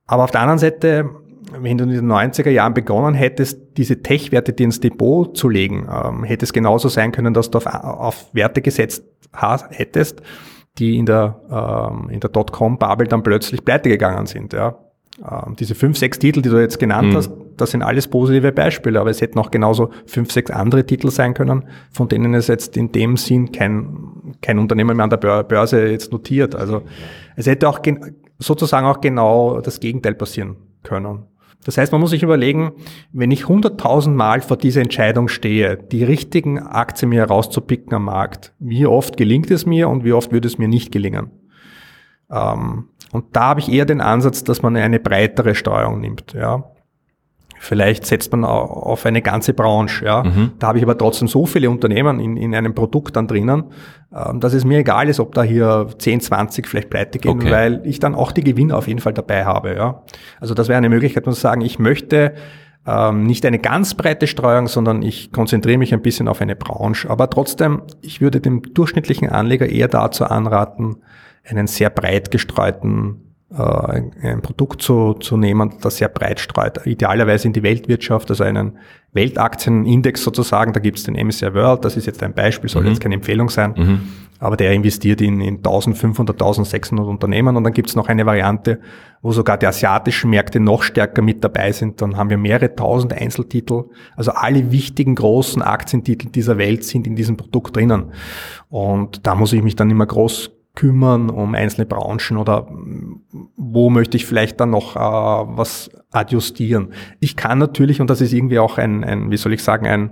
Aber 0.06 0.24
auf 0.24 0.30
der 0.30 0.40
anderen 0.40 0.58
Seite 0.58 1.10
wenn 1.52 1.78
du 1.78 1.84
in 1.84 1.90
den 1.90 2.10
90er 2.10 2.50
Jahren 2.50 2.74
begonnen 2.74 3.14
hättest, 3.14 3.76
diese 3.76 4.02
Tech-Werte 4.02 4.52
dir 4.52 4.64
ins 4.64 4.80
Depot 4.80 5.36
zu 5.36 5.48
legen, 5.48 5.88
ähm, 5.90 6.24
hätte 6.24 6.44
es 6.44 6.52
genauso 6.52 6.88
sein 6.88 7.12
können, 7.12 7.34
dass 7.34 7.50
du 7.50 7.58
auf, 7.58 7.66
auf 7.66 8.26
Werte 8.32 8.62
gesetzt 8.62 9.04
hättest, 9.70 10.22
die 10.78 10.98
in 10.98 11.06
der, 11.06 11.40
ähm, 11.50 12.10
in 12.10 12.20
der 12.20 12.30
Dotcom-Bubble 12.30 13.06
dann 13.06 13.22
plötzlich 13.22 13.64
pleite 13.64 13.88
gegangen 13.88 14.26
sind. 14.26 14.52
Ja. 14.52 14.78
Ähm, 15.18 15.56
diese 15.58 15.74
fünf, 15.74 15.96
sechs 15.96 16.18
Titel, 16.18 16.42
die 16.42 16.50
du 16.50 16.60
jetzt 16.60 16.78
genannt 16.78 17.12
mhm. 17.12 17.16
hast, 17.16 17.30
das 17.56 17.70
sind 17.70 17.82
alles 17.82 18.08
positive 18.08 18.52
Beispiele, 18.52 19.00
aber 19.00 19.10
es 19.10 19.20
hätten 19.20 19.38
auch 19.38 19.50
genauso 19.50 19.90
fünf, 20.06 20.30
sechs 20.30 20.50
andere 20.50 20.84
Titel 20.84 21.10
sein 21.10 21.32
können, 21.32 21.64
von 21.90 22.08
denen 22.08 22.34
es 22.34 22.48
jetzt 22.48 22.76
in 22.76 22.92
dem 22.92 23.16
Sinn 23.16 23.50
kein, 23.50 24.34
kein 24.42 24.58
Unternehmen 24.58 24.96
mehr 24.96 25.04
an 25.04 25.10
der 25.10 25.42
Börse 25.44 25.86
jetzt 25.86 26.12
notiert. 26.12 26.54
Also 26.54 26.82
es 27.34 27.46
hätte 27.46 27.68
auch 27.68 27.80
sozusagen 28.38 28.86
auch 28.86 29.00
genau 29.00 29.60
das 29.60 29.80
Gegenteil 29.80 30.14
passieren 30.14 30.56
können. 30.82 31.24
Das 31.66 31.78
heißt, 31.78 31.90
man 31.90 32.00
muss 32.00 32.10
sich 32.10 32.22
überlegen, 32.22 32.70
wenn 33.12 33.32
ich 33.32 33.42
100.000 33.42 34.10
Mal 34.10 34.40
vor 34.40 34.56
dieser 34.56 34.82
Entscheidung 34.82 35.26
stehe, 35.26 35.76
die 35.76 36.04
richtigen 36.04 36.60
Aktien 36.60 37.08
mir 37.08 37.22
herauszupicken 37.22 37.92
am 37.92 38.04
Markt, 38.04 38.54
wie 38.60 38.86
oft 38.86 39.16
gelingt 39.16 39.50
es 39.50 39.66
mir 39.66 39.88
und 39.88 40.04
wie 40.04 40.12
oft 40.12 40.30
würde 40.30 40.46
es 40.46 40.58
mir 40.58 40.68
nicht 40.68 40.92
gelingen? 40.92 41.32
Ähm, 42.30 42.90
und 43.10 43.24
da 43.34 43.46
habe 43.48 43.60
ich 43.60 43.72
eher 43.72 43.84
den 43.84 44.00
Ansatz, 44.00 44.44
dass 44.44 44.62
man 44.62 44.76
eine 44.76 45.00
breitere 45.00 45.56
Steuerung 45.56 46.00
nimmt. 46.00 46.34
Ja. 46.34 46.70
Vielleicht 47.58 48.06
setzt 48.06 48.32
man 48.32 48.44
auf 48.44 49.06
eine 49.06 49.22
ganze 49.22 49.54
Branche. 49.54 50.04
Ja. 50.04 50.24
Mhm. 50.24 50.52
Da 50.58 50.68
habe 50.68 50.78
ich 50.78 50.84
aber 50.84 50.96
trotzdem 50.96 51.28
so 51.28 51.46
viele 51.46 51.70
Unternehmen 51.70 52.20
in, 52.20 52.36
in 52.36 52.54
einem 52.54 52.74
Produkt 52.74 53.16
dann 53.16 53.26
drinnen, 53.26 53.64
ähm, 54.14 54.40
dass 54.40 54.52
es 54.52 54.64
mir 54.64 54.78
egal 54.78 55.08
ist, 55.08 55.20
ob 55.20 55.34
da 55.34 55.42
hier 55.42 55.88
10, 55.98 56.20
20 56.20 56.68
vielleicht 56.68 56.90
pleite 56.90 57.18
gehen, 57.18 57.32
okay. 57.32 57.50
weil 57.50 57.82
ich 57.84 57.98
dann 57.98 58.14
auch 58.14 58.32
die 58.32 58.44
Gewinne 58.44 58.76
auf 58.76 58.88
jeden 58.88 59.00
Fall 59.00 59.14
dabei 59.14 59.44
habe. 59.44 59.74
Ja. 59.74 60.02
Also 60.40 60.54
das 60.54 60.68
wäre 60.68 60.78
eine 60.78 60.88
Möglichkeit, 60.88 61.26
man 61.26 61.34
zu 61.34 61.40
sagen, 61.40 61.60
ich 61.62 61.78
möchte 61.78 62.34
ähm, 62.86 63.24
nicht 63.26 63.44
eine 63.44 63.58
ganz 63.58 63.94
breite 63.94 64.26
Streuung, 64.26 64.68
sondern 64.68 65.02
ich 65.02 65.32
konzentriere 65.32 65.78
mich 65.78 65.92
ein 65.92 66.02
bisschen 66.02 66.28
auf 66.28 66.40
eine 66.40 66.56
Branche. 66.56 67.10
Aber 67.10 67.28
trotzdem, 67.30 67.82
ich 68.00 68.20
würde 68.20 68.40
dem 68.40 68.62
durchschnittlichen 68.74 69.28
Anleger 69.28 69.68
eher 69.68 69.88
dazu 69.88 70.24
anraten, 70.24 70.96
einen 71.44 71.66
sehr 71.66 71.90
breit 71.90 72.30
gestreuten 72.30 73.26
ein, 73.50 74.10
ein 74.22 74.42
Produkt 74.42 74.82
zu, 74.82 75.14
zu 75.14 75.36
nehmen, 75.36 75.74
das 75.80 75.98
sehr 75.98 76.08
breit 76.08 76.40
streut, 76.40 76.84
idealerweise 76.84 77.46
in 77.46 77.52
die 77.52 77.62
Weltwirtschaft, 77.62 78.28
also 78.30 78.42
einen 78.42 78.78
Weltaktienindex 79.12 80.24
sozusagen, 80.24 80.72
da 80.72 80.80
gibt 80.80 80.98
es 80.98 81.04
den 81.04 81.14
MSCI 81.14 81.54
World, 81.54 81.84
das 81.84 81.96
ist 81.96 82.06
jetzt 82.06 82.22
ein 82.24 82.34
Beispiel, 82.34 82.68
soll 82.68 82.82
mhm. 82.82 82.88
jetzt 82.88 83.00
keine 83.00 83.14
Empfehlung 83.14 83.48
sein, 83.48 83.74
mhm. 83.76 84.00
aber 84.40 84.56
der 84.56 84.72
investiert 84.72 85.20
in, 85.20 85.40
in 85.40 85.56
1500, 85.58 86.34
1600 86.34 87.06
Unternehmen. 87.06 87.56
Und 87.56 87.62
dann 87.62 87.72
gibt 87.72 87.88
es 87.88 87.94
noch 87.94 88.08
eine 88.08 88.26
Variante, 88.26 88.80
wo 89.22 89.30
sogar 89.30 89.56
die 89.58 89.66
asiatischen 89.66 90.30
Märkte 90.30 90.58
noch 90.58 90.82
stärker 90.82 91.22
mit 91.22 91.42
dabei 91.44 91.70
sind, 91.70 92.02
dann 92.02 92.16
haben 92.16 92.30
wir 92.30 92.38
mehrere 92.38 92.74
tausend 92.74 93.12
Einzeltitel, 93.12 93.84
also 94.16 94.32
alle 94.32 94.72
wichtigen 94.72 95.14
großen 95.14 95.62
Aktientitel 95.62 96.28
dieser 96.28 96.58
Welt 96.58 96.82
sind 96.82 97.06
in 97.06 97.14
diesem 97.14 97.36
Produkt 97.36 97.76
drinnen. 97.76 98.12
Und 98.68 99.24
da 99.24 99.36
muss 99.36 99.52
ich 99.52 99.62
mich 99.62 99.76
dann 99.76 99.88
immer 99.88 100.06
groß 100.06 100.55
kümmern 100.76 101.30
um 101.30 101.54
einzelne 101.56 101.86
Branchen 101.86 102.36
oder 102.36 102.68
wo 103.56 103.90
möchte 103.90 104.16
ich 104.16 104.26
vielleicht 104.26 104.60
dann 104.60 104.70
noch 104.70 104.94
äh, 104.94 104.98
was 105.00 105.90
adjustieren. 106.12 106.92
Ich 107.18 107.34
kann 107.34 107.58
natürlich, 107.58 108.00
und 108.00 108.08
das 108.08 108.20
ist 108.20 108.32
irgendwie 108.32 108.60
auch 108.60 108.78
ein, 108.78 109.02
ein 109.02 109.30
wie 109.30 109.36
soll 109.36 109.52
ich 109.52 109.64
sagen, 109.64 109.86
ein 109.86 110.10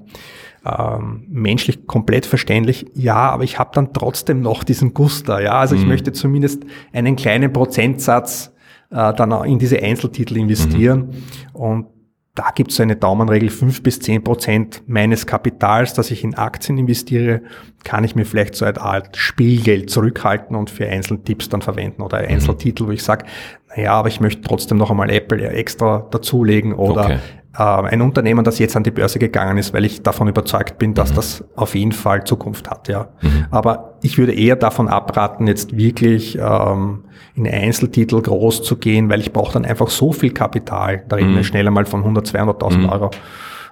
ähm, 0.66 1.26
menschlich 1.28 1.86
komplett 1.86 2.26
verständlich, 2.26 2.86
ja, 2.94 3.30
aber 3.30 3.44
ich 3.44 3.58
habe 3.58 3.70
dann 3.74 3.92
trotzdem 3.92 4.40
noch 4.40 4.64
diesen 4.64 4.94
Guster, 4.94 5.40
ja, 5.42 5.52
also 5.52 5.76
mhm. 5.76 5.82
ich 5.82 5.86
möchte 5.86 6.12
zumindest 6.12 6.64
einen 6.92 7.14
kleinen 7.16 7.52
Prozentsatz 7.52 8.52
äh, 8.90 9.12
dann 9.12 9.32
in 9.44 9.58
diese 9.58 9.80
Einzeltitel 9.80 10.38
investieren 10.38 11.10
mhm. 11.10 11.60
und 11.60 11.86
da 12.34 12.50
gibt 12.52 12.72
es 12.72 12.80
eine 12.80 12.96
Daumenregel, 12.96 13.48
fünf 13.48 13.82
bis 13.82 14.00
zehn 14.00 14.24
Prozent 14.24 14.82
meines 14.86 15.24
Kapitals, 15.24 15.94
das 15.94 16.10
ich 16.10 16.24
in 16.24 16.34
Aktien 16.34 16.78
investiere, 16.78 17.42
kann 17.84 18.02
ich 18.02 18.16
mir 18.16 18.24
vielleicht 18.26 18.56
so 18.56 18.64
eine 18.64 18.80
Art 18.80 19.16
Spielgeld 19.16 19.88
zurückhalten 19.88 20.56
und 20.56 20.68
für 20.68 20.88
Einzeltipps 20.88 21.48
dann 21.48 21.62
verwenden 21.62 22.02
oder 22.02 22.22
mhm. 22.22 22.30
Einzeltitel, 22.30 22.88
wo 22.88 22.90
ich 22.90 23.04
sage, 23.04 23.26
naja, 23.68 23.92
aber 23.92 24.08
ich 24.08 24.20
möchte 24.20 24.42
trotzdem 24.42 24.78
noch 24.78 24.90
einmal 24.90 25.10
Apple 25.10 25.48
extra 25.48 26.08
dazulegen 26.10 26.72
oder 26.74 27.04
okay. 27.04 27.18
Äh, 27.56 27.62
ein 27.62 28.02
Unternehmen, 28.02 28.44
das 28.44 28.58
jetzt 28.58 28.76
an 28.76 28.82
die 28.82 28.90
Börse 28.90 29.18
gegangen 29.18 29.58
ist, 29.58 29.72
weil 29.72 29.84
ich 29.84 30.02
davon 30.02 30.28
überzeugt 30.28 30.78
bin, 30.78 30.94
dass 30.94 31.10
mhm. 31.12 31.16
das 31.16 31.44
auf 31.56 31.74
jeden 31.74 31.92
Fall 31.92 32.24
Zukunft 32.24 32.70
hat. 32.70 32.88
Ja. 32.88 33.08
Mhm. 33.22 33.46
Aber 33.50 33.94
ich 34.02 34.18
würde 34.18 34.34
eher 34.34 34.56
davon 34.56 34.88
abraten, 34.88 35.46
jetzt 35.46 35.76
wirklich 35.76 36.38
ähm, 36.38 37.04
in 37.34 37.46
Einzeltitel 37.46 38.20
groß 38.20 38.62
zu 38.62 38.76
gehen, 38.76 39.08
weil 39.08 39.20
ich 39.20 39.32
brauche 39.32 39.52
dann 39.52 39.64
einfach 39.64 39.88
so 39.88 40.12
viel 40.12 40.32
Kapital, 40.32 41.04
da 41.08 41.16
reden 41.16 41.30
wir 41.30 41.38
mhm. 41.38 41.44
schneller 41.44 41.70
mal 41.70 41.86
von 41.86 42.00
100, 42.00 42.26
200.000 42.26 42.76
mhm. 42.76 42.88
Euro, 42.88 43.10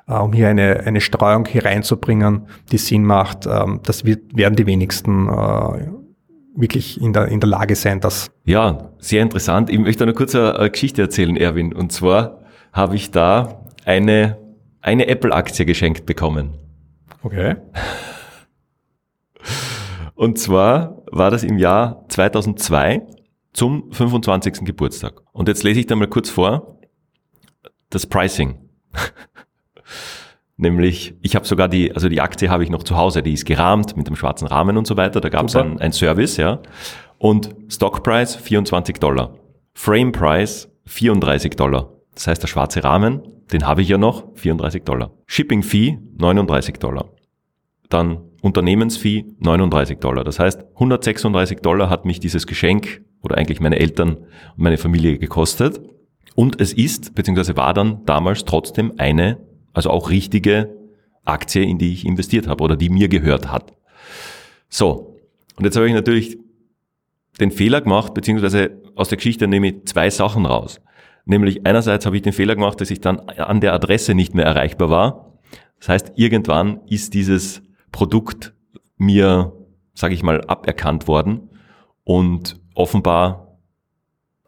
äh, 0.09 0.15
um 0.15 0.33
hier 0.33 0.49
eine, 0.49 0.81
eine 0.81 1.01
Streuung 1.01 1.47
hier 1.47 1.65
reinzubringen, 1.65 2.47
die 2.71 2.79
Sinn 2.79 3.05
macht. 3.05 3.47
Ähm, 3.47 3.81
das 3.85 4.05
wird, 4.05 4.37
werden 4.37 4.55
die 4.55 4.67
wenigsten 4.67 5.29
äh, 5.29 5.89
wirklich 6.55 7.01
in 7.01 7.13
der, 7.13 7.29
in 7.29 7.41
der 7.41 7.49
Lage 7.49 7.75
sein, 7.75 8.01
das. 8.01 8.31
Ja, 8.45 8.91
sehr 8.99 9.23
interessant. 9.23 9.71
Ich 9.71 9.79
möchte 9.79 10.05
eine 10.05 10.13
kurze 10.13 10.69
Geschichte 10.71 11.03
erzählen, 11.03 11.37
Erwin. 11.37 11.73
Und 11.73 11.93
zwar 11.93 12.43
habe 12.73 12.97
ich 12.97 13.11
da 13.11 13.62
eine, 13.85 14.39
eine 14.81 15.07
Apple-Aktie 15.07 15.67
geschenkt 15.67 16.07
bekommen. 16.07 16.59
Okay. 17.23 17.57
Und 20.15 20.39
zwar 20.39 21.03
war 21.11 21.31
das 21.31 21.43
im 21.43 21.59
Jahr 21.59 22.05
2002 22.09 23.03
zum 23.53 23.93
25. 23.93 24.65
Geburtstag. 24.65 25.23
Und 25.33 25.49
jetzt 25.49 25.63
lese 25.63 25.81
ich 25.81 25.87
da 25.87 25.97
mal 25.97 26.07
kurz 26.07 26.31
vor 26.31 26.79
das 27.91 28.07
Pricing. 28.07 28.59
Nämlich, 30.57 31.15
ich 31.23 31.35
habe 31.35 31.47
sogar 31.47 31.69
die, 31.69 31.93
also 31.93 32.09
die 32.09 32.21
Aktie 32.21 32.49
habe 32.49 32.63
ich 32.63 32.71
noch 32.71 32.85
zu 32.85 32.97
Hause, 32.97 33.23
die 33.23 33.33
ist 33.33 33.47
gerahmt 33.47 33.97
mit 33.97 34.07
dem 34.07 34.17
schwarzen 34.17 34.47
Rahmen 34.47 34.77
und 34.77 34.87
so 34.87 34.97
weiter. 34.97 35.21
Da 35.21 35.29
gab 35.29 35.47
es 35.47 35.57
ein, 35.57 35.81
ein 35.81 35.93
Service, 35.93 36.37
ja. 36.37 36.61
Und 37.19 37.55
Stock 37.69 38.03
Price 38.03 38.37
24 38.37 38.99
Dollar. 38.99 39.35
Frame 39.75 40.13
Price 40.13 40.71
34 40.87 41.57
Dollar. 41.57 41.91
Das 42.15 42.27
heißt, 42.27 42.43
der 42.43 42.49
schwarze 42.49 42.85
Rahmen, 42.85 43.23
den 43.53 43.67
habe 43.67 43.83
ich 43.83 43.89
ja 43.89 43.99
noch, 43.99 44.25
34 44.35 44.83
Dollar. 44.85 45.13
Shipping 45.27 45.63
Fee 45.63 45.99
39 46.19 46.77
Dollar. 46.77 47.11
Dann 47.89 48.21
Unternehmensfee 48.41 49.27
39 49.39 49.99
Dollar. 49.99 50.25
Das 50.25 50.39
heißt, 50.39 50.65
136 50.75 51.61
Dollar 51.61 51.91
hat 51.91 52.05
mich 52.05 52.19
dieses 52.19 52.47
Geschenk 52.47 53.03
oder 53.23 53.37
eigentlich 53.37 53.61
meine 53.61 53.79
Eltern 53.79 54.17
und 54.17 54.27
meine 54.57 54.79
Familie 54.79 55.19
gekostet. 55.19 55.81
Und 56.35 56.61
es 56.61 56.73
ist, 56.73 57.15
beziehungsweise 57.15 57.57
war 57.57 57.75
dann 57.75 58.05
damals 58.07 58.45
trotzdem 58.45 58.95
eine 58.97 59.39
also 59.73 59.91
auch 59.91 60.11
richtige 60.11 60.77
Aktie, 61.25 61.63
in 61.63 61.79
die 61.79 61.93
ich 61.93 62.07
investiert 62.07 62.47
habe 62.47 62.65
oder 62.65 62.77
die 62.77 62.89
mir 62.89 63.09
gehört 63.09 63.51
hat. 63.51 63.73
So, 64.69 65.17
und 65.57 65.65
jetzt 65.65 65.77
habe 65.77 65.87
ich 65.87 65.95
natürlich 65.95 66.39
den 67.41 67.51
Fehler 67.51 67.81
gemacht, 67.81 68.15
beziehungsweise 68.15 68.83
aus 68.95 69.09
der 69.09 69.17
Geschichte 69.17 69.49
nehme 69.49 69.69
ich 69.69 69.85
zwei 69.87 70.11
Sachen 70.11 70.47
raus. 70.47 70.81
Nämlich 71.25 71.67
einerseits 71.67 72.07
habe 72.07 72.17
ich 72.17 72.23
den 72.23 72.33
Fehler 72.33 72.55
gemacht, 72.55 72.81
dass 72.81 72.91
ich 72.91 73.01
dann 73.01 73.21
an 73.21 73.61
der 73.61 73.75
Adresse 73.75 74.15
nicht 74.15 74.35
mehr 74.35 74.45
erreichbar 74.45 74.91
war. 74.91 75.39
Das 75.79 75.89
heißt, 75.89 76.13
irgendwann 76.17 76.81
ist 76.87 77.15
dieses 77.15 77.63
Produkt 77.91 78.55
mir, 78.97 79.53
sage 79.95 80.15
ich 80.15 80.23
mal, 80.23 80.43
aberkannt 80.47 81.09
worden 81.09 81.49
und 82.05 82.61
offenbar 82.75 83.59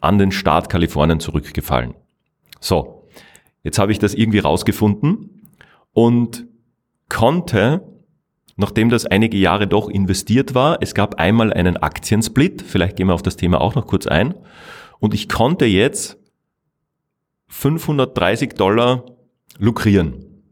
an 0.01 0.19
den 0.19 0.33
Staat 0.33 0.69
Kalifornien 0.69 1.21
zurückgefallen. 1.21 1.95
So, 2.61 3.05
Jetzt 3.65 3.79
habe 3.79 3.91
ich 3.91 3.99
das 3.99 4.15
irgendwie 4.15 4.39
rausgefunden 4.39 5.49
und 5.93 6.47
konnte, 7.09 7.83
nachdem 8.57 8.91
das 8.91 9.07
einige 9.07 9.39
Jahre 9.39 9.67
doch 9.67 9.89
investiert 9.89 10.55
war, 10.55 10.79
es 10.83 10.95
gab 10.95 11.15
einmal 11.17 11.53
einen 11.53 11.79
Aktiensplit, 11.79 12.63
vielleicht 12.63 12.97
gehen 12.97 13.09
wir 13.09 13.15
auf 13.15 13.23
das 13.23 13.37
Thema 13.37 13.61
auch 13.63 13.75
noch 13.75 13.87
kurz 13.87 14.07
ein, 14.07 14.35
und 15.01 15.15
ich 15.15 15.29
konnte 15.31 15.65
jetzt 15.65 16.19
530 17.57 18.55
Dollar 18.55 19.05
lukrieren. 19.59 20.43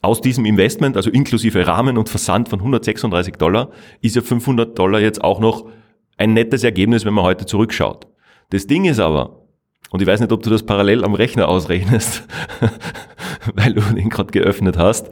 Aus 0.00 0.20
diesem 0.20 0.44
Investment, 0.44 0.96
also 0.96 1.10
inklusive 1.10 1.66
Rahmen 1.66 1.96
und 1.96 2.08
Versand 2.08 2.48
von 2.48 2.58
136 2.58 3.34
Dollar, 3.34 3.70
ist 4.00 4.16
ja 4.16 4.22
500 4.22 4.76
Dollar 4.76 5.00
jetzt 5.00 5.22
auch 5.22 5.38
noch 5.38 5.68
ein 6.16 6.32
nettes 6.32 6.64
Ergebnis, 6.64 7.04
wenn 7.04 7.14
man 7.14 7.24
heute 7.24 7.46
zurückschaut. 7.46 8.08
Das 8.50 8.66
Ding 8.66 8.86
ist 8.86 8.98
aber, 8.98 9.46
und 9.90 10.02
ich 10.02 10.08
weiß 10.08 10.20
nicht, 10.20 10.32
ob 10.32 10.42
du 10.42 10.50
das 10.50 10.64
parallel 10.64 11.04
am 11.04 11.14
Rechner 11.14 11.48
ausrechnest, 11.48 12.24
weil 13.54 13.74
du 13.74 13.82
den 13.82 14.08
gerade 14.08 14.32
geöffnet 14.32 14.78
hast. 14.78 15.10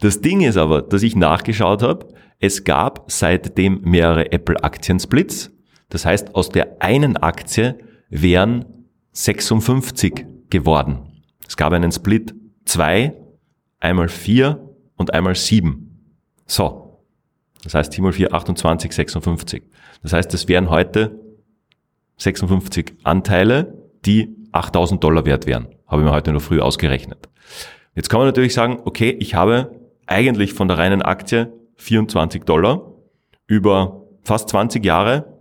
Das 0.00 0.20
Ding 0.20 0.40
ist 0.40 0.56
aber, 0.56 0.82
dass 0.82 1.02
ich 1.04 1.14
nachgeschaut 1.14 1.82
habe, 1.82 2.08
es 2.40 2.64
gab 2.64 3.04
seitdem 3.08 3.82
mehrere 3.82 4.32
Apple-Aktiensplits. 4.32 5.52
Das 5.90 6.06
heißt, 6.06 6.34
aus 6.34 6.48
der 6.48 6.82
einen 6.82 7.18
Aktie 7.18 7.78
wären 8.08 8.64
56 9.12 10.31
geworden. 10.52 10.98
Es 11.48 11.56
gab 11.56 11.72
einen 11.72 11.90
Split 11.90 12.34
2, 12.66 13.14
einmal 13.80 14.08
4 14.08 14.60
und 14.96 15.12
einmal 15.12 15.34
7. 15.34 16.14
So. 16.46 17.00
Das 17.64 17.74
heißt 17.74 17.92
7 17.92 18.04
mal 18.04 18.12
4, 18.12 18.32
28, 18.32 18.92
56. 18.92 19.62
Das 20.02 20.12
heißt, 20.12 20.32
es 20.34 20.48
wären 20.48 20.70
heute 20.70 21.18
56 22.18 22.94
Anteile 23.02 23.74
die 24.04 24.36
8000 24.52 25.02
Dollar 25.02 25.24
wert 25.24 25.46
wären. 25.46 25.68
Habe 25.86 26.02
ich 26.02 26.06
mir 26.06 26.12
heute 26.12 26.32
noch 26.32 26.42
früh 26.42 26.60
ausgerechnet. 26.60 27.28
Jetzt 27.94 28.08
kann 28.08 28.20
man 28.20 28.28
natürlich 28.28 28.54
sagen, 28.54 28.80
okay, 28.84 29.10
ich 29.10 29.34
habe 29.34 29.80
eigentlich 30.06 30.52
von 30.54 30.68
der 30.68 30.78
reinen 30.78 31.02
Aktie 31.02 31.52
24 31.76 32.44
Dollar 32.44 32.92
über 33.46 34.06
fast 34.22 34.48
20 34.50 34.84
Jahre 34.84 35.38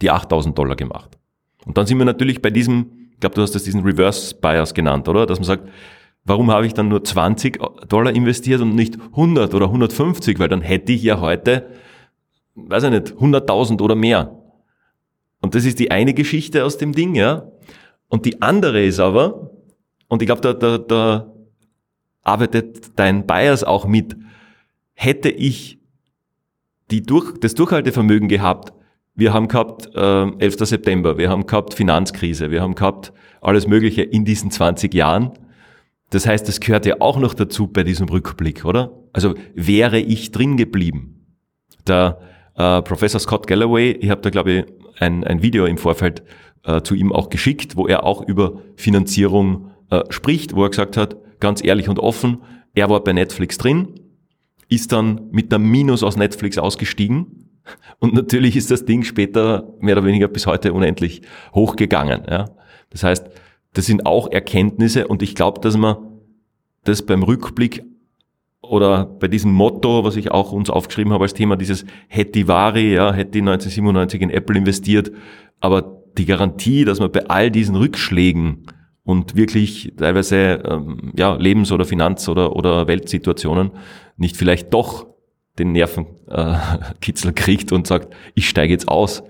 die 0.00 0.10
8000 0.10 0.56
Dollar 0.56 0.76
gemacht. 0.76 1.16
Und 1.64 1.76
dann 1.76 1.86
sind 1.86 1.98
wir 1.98 2.04
natürlich 2.04 2.42
bei 2.42 2.50
diesem, 2.50 2.95
ich 3.16 3.20
glaube, 3.20 3.34
du 3.34 3.42
hast 3.42 3.54
das 3.54 3.64
diesen 3.64 3.82
Reverse 3.82 4.34
Bias 4.34 4.74
genannt, 4.74 5.08
oder? 5.08 5.24
Dass 5.24 5.38
man 5.38 5.46
sagt, 5.46 5.68
warum 6.24 6.50
habe 6.50 6.66
ich 6.66 6.74
dann 6.74 6.88
nur 6.88 7.02
20 7.02 7.58
Dollar 7.88 8.14
investiert 8.14 8.60
und 8.60 8.74
nicht 8.74 8.98
100 9.00 9.54
oder 9.54 9.66
150? 9.66 10.38
Weil 10.38 10.50
dann 10.50 10.60
hätte 10.60 10.92
ich 10.92 11.02
ja 11.02 11.18
heute, 11.18 11.66
weiß 12.56 12.84
ich 12.84 12.90
nicht, 12.90 13.14
100.000 13.14 13.80
oder 13.80 13.94
mehr. 13.94 14.36
Und 15.40 15.54
das 15.54 15.64
ist 15.64 15.78
die 15.78 15.90
eine 15.90 16.12
Geschichte 16.12 16.62
aus 16.62 16.76
dem 16.76 16.92
Ding, 16.92 17.14
ja. 17.14 17.50
Und 18.08 18.26
die 18.26 18.42
andere 18.42 18.84
ist 18.84 19.00
aber, 19.00 19.50
und 20.08 20.20
ich 20.20 20.26
glaube, 20.26 20.42
da, 20.42 20.52
da, 20.52 20.76
da 20.76 21.32
arbeitet 22.22 22.98
dein 22.98 23.26
Bias 23.26 23.64
auch 23.64 23.86
mit, 23.86 24.14
hätte 24.92 25.30
ich 25.30 25.78
die 26.90 27.00
durch, 27.00 27.32
das 27.40 27.54
Durchhaltevermögen 27.54 28.28
gehabt, 28.28 28.74
wir 29.16 29.32
haben 29.32 29.48
gehabt 29.48 29.90
äh, 29.94 30.30
11. 30.38 30.56
September, 30.60 31.18
wir 31.18 31.30
haben 31.30 31.46
gehabt 31.46 31.74
Finanzkrise, 31.74 32.50
wir 32.50 32.62
haben 32.62 32.74
gehabt 32.74 33.12
alles 33.40 33.66
Mögliche 33.66 34.02
in 34.02 34.24
diesen 34.24 34.50
20 34.50 34.92
Jahren. 34.94 35.32
Das 36.10 36.26
heißt, 36.26 36.46
das 36.46 36.60
gehört 36.60 36.86
ja 36.86 36.96
auch 37.00 37.18
noch 37.18 37.34
dazu 37.34 37.66
bei 37.66 37.82
diesem 37.82 38.08
Rückblick, 38.08 38.64
oder? 38.64 38.92
Also 39.12 39.34
wäre 39.54 39.98
ich 39.98 40.30
drin 40.30 40.56
geblieben. 40.56 41.26
Der 41.86 42.20
äh, 42.56 42.82
Professor 42.82 43.18
Scott 43.18 43.46
Galloway, 43.46 43.92
ich 43.92 44.10
habe 44.10 44.20
da 44.20 44.30
glaube 44.30 44.52
ich 44.52 44.64
ein, 45.00 45.24
ein 45.24 45.42
Video 45.42 45.66
im 45.66 45.78
Vorfeld 45.78 46.22
äh, 46.64 46.82
zu 46.82 46.94
ihm 46.94 47.12
auch 47.12 47.30
geschickt, 47.30 47.76
wo 47.76 47.86
er 47.86 48.04
auch 48.04 48.22
über 48.22 48.60
Finanzierung 48.76 49.70
äh, 49.90 50.02
spricht, 50.10 50.54
wo 50.54 50.64
er 50.64 50.70
gesagt 50.70 50.96
hat, 50.96 51.16
ganz 51.40 51.64
ehrlich 51.64 51.88
und 51.88 51.98
offen, 51.98 52.42
er 52.74 52.90
war 52.90 53.02
bei 53.02 53.12
Netflix 53.12 53.56
drin, 53.58 54.00
ist 54.68 54.92
dann 54.92 55.28
mit 55.30 55.52
der 55.52 55.58
Minus 55.58 56.02
aus 56.02 56.16
Netflix 56.16 56.58
ausgestiegen, 56.58 57.45
Und 57.98 58.14
natürlich 58.14 58.56
ist 58.56 58.70
das 58.70 58.84
Ding 58.84 59.02
später 59.02 59.74
mehr 59.80 59.96
oder 59.96 60.06
weniger 60.06 60.28
bis 60.28 60.46
heute 60.46 60.72
unendlich 60.72 61.22
hochgegangen. 61.54 62.22
Ja. 62.28 62.46
Das 62.90 63.02
heißt, 63.02 63.26
das 63.72 63.86
sind 63.86 64.06
auch 64.06 64.30
Erkenntnisse 64.30 65.06
und 65.06 65.22
ich 65.22 65.34
glaube, 65.34 65.60
dass 65.60 65.76
man 65.76 65.96
das 66.84 67.02
beim 67.02 67.22
Rückblick 67.22 67.84
oder 68.62 69.04
bei 69.04 69.28
diesem 69.28 69.52
Motto, 69.52 70.04
was 70.04 70.16
ich 70.16 70.30
auch 70.30 70.52
uns 70.52 70.70
aufgeschrieben 70.70 71.12
habe 71.12 71.24
als 71.24 71.34
Thema, 71.34 71.56
dieses 71.56 71.84
Hetivari, 72.08 72.94
ja, 72.94 73.12
hätte 73.12 73.38
1997 73.38 74.22
in 74.22 74.30
Apple 74.30 74.58
investiert, 74.58 75.12
aber 75.60 76.02
die 76.16 76.26
Garantie, 76.26 76.84
dass 76.84 77.00
man 77.00 77.12
bei 77.12 77.26
all 77.26 77.50
diesen 77.50 77.76
Rückschlägen 77.76 78.66
und 79.04 79.36
wirklich 79.36 79.92
teilweise 79.96 80.62
ähm, 80.64 81.12
ja, 81.16 81.34
Lebens- 81.36 81.70
oder 81.70 81.84
Finanz- 81.84 82.28
oder, 82.28 82.56
oder 82.56 82.88
Weltsituationen 82.88 83.70
nicht 84.16 84.36
vielleicht 84.36 84.72
doch 84.72 85.06
den 85.58 85.72
Nervenkitzel 85.72 87.30
äh, 87.30 87.32
kriegt 87.34 87.72
und 87.72 87.86
sagt, 87.86 88.14
ich 88.34 88.48
steige 88.48 88.72
jetzt 88.72 88.88
aus. 88.88 89.22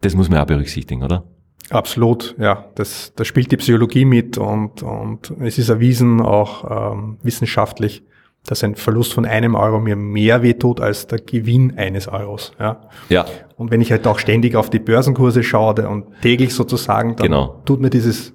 Das 0.00 0.14
muss 0.14 0.28
man 0.28 0.40
auch 0.40 0.46
berücksichtigen, 0.46 1.02
oder? 1.02 1.24
Absolut, 1.70 2.36
ja. 2.38 2.66
Das, 2.74 3.12
da 3.16 3.24
spielt 3.24 3.50
die 3.50 3.56
Psychologie 3.56 4.04
mit 4.04 4.38
und, 4.38 4.82
und 4.82 5.32
es 5.40 5.58
ist 5.58 5.68
erwiesen, 5.68 6.20
auch 6.20 6.92
ähm, 6.92 7.16
wissenschaftlich, 7.22 8.02
dass 8.46 8.62
ein 8.62 8.76
Verlust 8.76 9.12
von 9.12 9.24
einem 9.24 9.56
Euro 9.56 9.80
mir 9.80 9.96
mehr 9.96 10.42
wehtut 10.42 10.80
als 10.80 11.08
der 11.08 11.18
Gewinn 11.18 11.76
eines 11.76 12.06
Euros. 12.06 12.52
Ja. 12.60 12.82
ja. 13.08 13.26
Und 13.56 13.70
wenn 13.72 13.80
ich 13.80 13.90
halt 13.90 14.06
auch 14.06 14.20
ständig 14.20 14.54
auf 14.54 14.70
die 14.70 14.78
Börsenkurse 14.78 15.42
schaue 15.42 15.88
und 15.88 16.06
täglich 16.22 16.54
sozusagen, 16.54 17.16
dann 17.16 17.26
genau. 17.26 17.62
tut 17.64 17.80
mir 17.80 17.90
dieses 17.90 18.32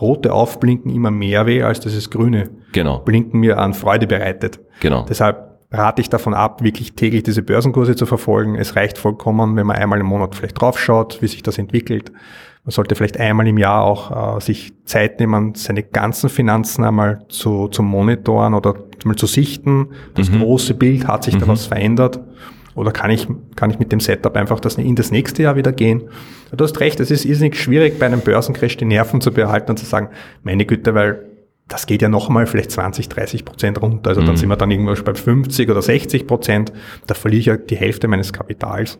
rote 0.00 0.32
Aufblinken 0.32 0.94
immer 0.94 1.10
mehr 1.10 1.46
weh 1.46 1.62
als 1.62 1.80
dieses 1.80 2.10
grüne 2.10 2.50
genau. 2.72 2.98
Blinken 3.00 3.40
mir 3.40 3.58
an 3.58 3.74
Freude 3.74 4.06
bereitet. 4.06 4.60
Genau. 4.80 5.04
Deshalb 5.08 5.47
rate 5.70 6.00
ich 6.00 6.08
davon 6.08 6.34
ab, 6.34 6.62
wirklich 6.62 6.94
täglich 6.94 7.22
diese 7.22 7.42
Börsenkurse 7.42 7.94
zu 7.94 8.06
verfolgen. 8.06 8.54
Es 8.54 8.76
reicht 8.76 8.98
vollkommen, 8.98 9.56
wenn 9.56 9.66
man 9.66 9.76
einmal 9.76 10.00
im 10.00 10.06
Monat 10.06 10.34
vielleicht 10.34 10.60
draufschaut, 10.60 11.20
wie 11.20 11.28
sich 11.28 11.42
das 11.42 11.58
entwickelt. 11.58 12.10
Man 12.64 12.72
sollte 12.72 12.94
vielleicht 12.94 13.18
einmal 13.18 13.46
im 13.46 13.58
Jahr 13.58 13.82
auch 13.82 14.36
äh, 14.36 14.40
sich 14.40 14.72
Zeit 14.84 15.20
nehmen, 15.20 15.54
seine 15.54 15.82
ganzen 15.82 16.28
Finanzen 16.28 16.84
einmal 16.84 17.24
zu, 17.28 17.68
zu 17.68 17.82
monitoren 17.82 18.54
oder 18.54 18.74
mal 19.04 19.16
zu 19.16 19.26
sichten. 19.26 19.88
Das 20.14 20.30
mhm. 20.30 20.40
große 20.40 20.74
Bild, 20.74 21.06
hat 21.06 21.24
sich 21.24 21.34
mhm. 21.34 21.40
da 21.40 21.48
was 21.48 21.66
verändert? 21.66 22.20
Oder 22.74 22.92
kann 22.92 23.10
ich, 23.10 23.26
kann 23.56 23.70
ich 23.70 23.78
mit 23.78 23.90
dem 23.90 24.00
Setup 24.00 24.36
einfach 24.36 24.60
das 24.60 24.76
in 24.76 24.94
das 24.94 25.10
nächste 25.10 25.42
Jahr 25.42 25.56
wieder 25.56 25.72
gehen? 25.72 26.04
Du 26.56 26.62
hast 26.62 26.78
recht, 26.80 27.00
es 27.00 27.10
ist 27.10 27.24
irrsinnig 27.24 27.56
schwierig, 27.56 27.98
bei 27.98 28.06
einem 28.06 28.20
Börsencrash 28.20 28.76
die 28.76 28.84
Nerven 28.84 29.20
zu 29.20 29.32
behalten 29.32 29.70
und 29.70 29.78
zu 29.78 29.84
sagen, 29.84 30.10
meine 30.44 30.64
Güte, 30.64 30.94
weil 30.94 31.27
das 31.68 31.86
geht 31.86 32.02
ja 32.02 32.08
noch 32.08 32.28
mal 32.30 32.46
vielleicht 32.46 32.70
20, 32.70 33.08
30 33.08 33.44
Prozent 33.44 33.80
runter. 33.80 34.10
Also 34.10 34.22
mhm. 34.22 34.26
dann 34.26 34.36
sind 34.36 34.48
wir 34.48 34.56
dann 34.56 34.70
irgendwo 34.70 34.94
bei 35.02 35.14
50 35.14 35.70
oder 35.70 35.82
60 35.82 36.26
Prozent. 36.26 36.72
Da 37.06 37.14
verliere 37.14 37.40
ich 37.40 37.46
ja 37.46 37.56
die 37.56 37.76
Hälfte 37.76 38.08
meines 38.08 38.32
Kapitals. 38.32 38.98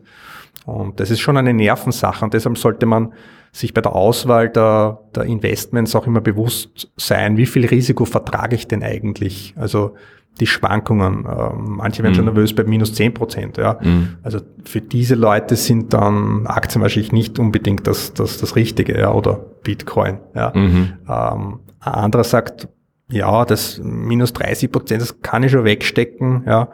Und 0.66 1.00
das 1.00 1.10
ist 1.10 1.20
schon 1.20 1.38
eine 1.38 1.54
Nervensache 1.54 2.24
und 2.24 2.34
deshalb 2.34 2.58
sollte 2.58 2.84
man 2.84 3.12
sich 3.52 3.72
bei 3.72 3.80
der 3.80 3.94
Auswahl 3.94 4.50
der, 4.50 5.00
der 5.14 5.24
Investments 5.24 5.96
auch 5.96 6.06
immer 6.06 6.20
bewusst 6.20 6.90
sein, 6.96 7.38
wie 7.38 7.46
viel 7.46 7.64
Risiko 7.64 8.04
vertrage 8.04 8.54
ich 8.54 8.68
denn 8.68 8.82
eigentlich? 8.82 9.54
Also 9.56 9.94
die 10.40 10.46
Schwankungen. 10.46 11.26
Ähm, 11.26 11.76
manche 11.76 12.02
werden 12.02 12.12
mhm. 12.12 12.16
schon 12.16 12.24
nervös 12.26 12.54
bei 12.54 12.64
minus 12.64 12.94
zehn 12.94 13.12
Prozent. 13.12 13.56
Ja. 13.56 13.78
Mhm. 13.82 14.16
Also 14.22 14.40
für 14.64 14.80
diese 14.80 15.14
Leute 15.14 15.56
sind 15.56 15.92
dann 15.92 16.46
Aktien 16.46 16.82
wahrscheinlich 16.82 17.12
nicht 17.12 17.38
unbedingt 17.38 17.86
das, 17.86 18.14
das, 18.14 18.38
das 18.38 18.56
Richtige 18.56 18.98
ja, 18.98 19.12
oder 19.12 19.34
Bitcoin. 19.62 20.18
Ja. 20.34 20.52
Mhm. 20.54 20.92
Ähm, 21.08 21.60
ein 21.80 21.94
anderer 21.94 22.24
sagt, 22.24 22.68
ja, 23.10 23.44
das 23.44 23.80
minus 23.82 24.32
30 24.34 24.70
Prozent, 24.70 25.00
das 25.00 25.22
kann 25.22 25.42
ich 25.42 25.52
schon 25.52 25.64
wegstecken. 25.64 26.44
Ja, 26.46 26.68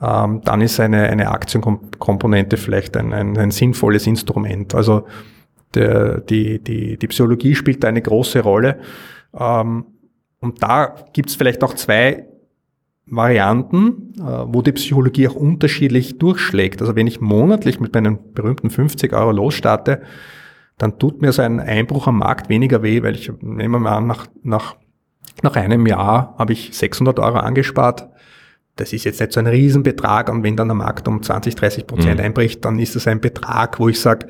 ähm, 0.00 0.40
dann 0.44 0.60
ist 0.60 0.80
eine, 0.80 1.04
eine 1.04 1.30
Aktienkomponente 1.30 2.56
vielleicht 2.56 2.96
ein, 2.96 3.12
ein, 3.12 3.38
ein 3.38 3.50
sinnvolles 3.50 4.06
Instrument. 4.06 4.74
Also 4.74 5.06
der, 5.74 6.20
die, 6.20 6.58
die, 6.62 6.96
die 6.96 7.06
Psychologie 7.06 7.54
spielt 7.54 7.84
da 7.84 7.88
eine 7.88 8.02
große 8.02 8.40
Rolle. 8.40 8.80
Ähm, 9.38 9.86
und 10.40 10.62
da 10.62 10.94
gibt 11.12 11.30
es 11.30 11.36
vielleicht 11.36 11.62
auch 11.62 11.74
zwei 11.74 12.26
Varianten, 13.06 14.14
äh, 14.18 14.22
wo 14.22 14.62
die 14.62 14.72
Psychologie 14.72 15.28
auch 15.28 15.34
unterschiedlich 15.34 16.18
durchschlägt. 16.18 16.80
Also 16.80 16.96
wenn 16.96 17.06
ich 17.06 17.20
monatlich 17.20 17.78
mit 17.78 17.94
meinen 17.94 18.32
berühmten 18.32 18.70
50 18.70 19.12
Euro 19.12 19.30
losstarte, 19.30 20.02
dann 20.76 20.98
tut 20.98 21.22
mir 21.22 21.32
so 21.32 21.42
ein 21.42 21.60
Einbruch 21.60 22.06
am 22.06 22.18
Markt 22.18 22.48
weniger 22.48 22.82
weh, 22.82 23.02
weil 23.02 23.14
ich, 23.14 23.30
nehmen 23.40 23.72
wir 23.72 23.78
mal 23.78 23.96
an, 23.96 24.06
nach, 24.06 24.26
nach, 24.42 24.76
nach 25.42 25.56
einem 25.56 25.86
Jahr 25.86 26.34
habe 26.38 26.52
ich 26.52 26.76
600 26.76 27.18
Euro 27.20 27.38
angespart. 27.38 28.08
Das 28.74 28.92
ist 28.92 29.04
jetzt 29.04 29.20
nicht 29.20 29.32
so 29.32 29.40
ein 29.40 29.46
Riesenbetrag 29.46 30.28
und 30.28 30.42
wenn 30.42 30.56
dann 30.56 30.68
der 30.68 30.74
Markt 30.74 31.08
um 31.08 31.22
20, 31.22 31.54
30 31.54 31.86
Prozent 31.86 32.18
mhm. 32.18 32.26
einbricht, 32.26 32.64
dann 32.64 32.78
ist 32.78 32.94
das 32.94 33.06
ein 33.06 33.20
Betrag, 33.20 33.78
wo 33.78 33.88
ich 33.88 34.00
sage, 34.00 34.26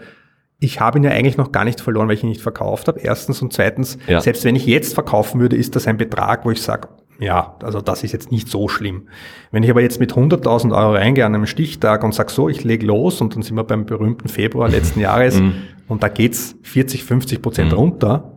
ich 0.59 0.81
habe 0.81 0.99
ihn 0.99 1.05
ja 1.05 1.11
eigentlich 1.11 1.37
noch 1.37 1.51
gar 1.51 1.65
nicht 1.65 1.81
verloren, 1.81 2.09
weil 2.09 2.15
ich 2.15 2.23
ihn 2.23 2.29
nicht 2.29 2.41
verkauft 2.41 2.89
habe. 2.89 3.01
Erstens 3.01 3.43
und 3.43 3.53
zweitens, 3.53 3.99
ja. 4.07 4.21
selbst 4.21 4.45
wenn 4.45 4.57
ich 4.57 4.67
jetzt 4.67 4.95
verkaufen 4.95 5.41
würde, 5.41 5.57
ist 5.57 5.77
das 5.77 5.87
ein 5.87 5.97
Betrag, 5.97 6.45
wo 6.45 6.51
ich 6.51 6.62
sage, 6.62 6.89
ja, 7.18 7.57
also 7.62 7.81
das 7.81 8.05
ist 8.05 8.12
jetzt 8.12 8.31
nicht 8.31 8.48
so 8.48 8.68
schlimm. 8.68 9.09
Wenn 9.50 9.62
ich 9.62 9.70
aber 9.70 9.81
jetzt 9.81 10.00
mit 10.00 10.12
100.000 10.12 10.76
Euro 10.76 10.92
reingehe 10.92 11.24
an 11.24 11.35
einem 11.35 11.46
Stichtag 11.46 12.05
und 12.05 12.14
sage 12.14 12.31
so, 12.31 12.48
ich 12.48 12.64
lege 12.64 12.87
los 12.87 13.20
und 13.20 13.35
dann 13.35 13.42
sind 13.42 13.57
wir 13.57 13.64
beim 13.64 13.87
berühmten 13.87 14.29
Februar 14.29 14.68
letzten 14.68 15.00
Jahres 15.09 15.40
mhm. 15.40 15.55
und 15.88 16.02
da 16.02 16.09
geht's 16.09 16.57
40, 16.62 17.05
50 17.05 17.42
Prozent 17.42 17.72
mhm. 17.72 17.79
runter, 17.79 18.33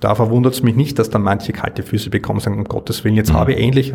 da 0.00 0.14
verwundert 0.14 0.54
es 0.54 0.62
mich 0.62 0.74
nicht, 0.74 0.98
dass 0.98 1.10
dann 1.10 1.22
manche 1.22 1.52
kalte 1.52 1.82
Füße 1.82 2.10
bekommen, 2.10 2.40
sagen, 2.40 2.58
um 2.58 2.64
Gottes 2.64 3.04
Willen, 3.04 3.14
jetzt 3.14 3.32
mhm. 3.32 3.36
habe 3.36 3.52
ich 3.52 3.58
ähnlich 3.58 3.94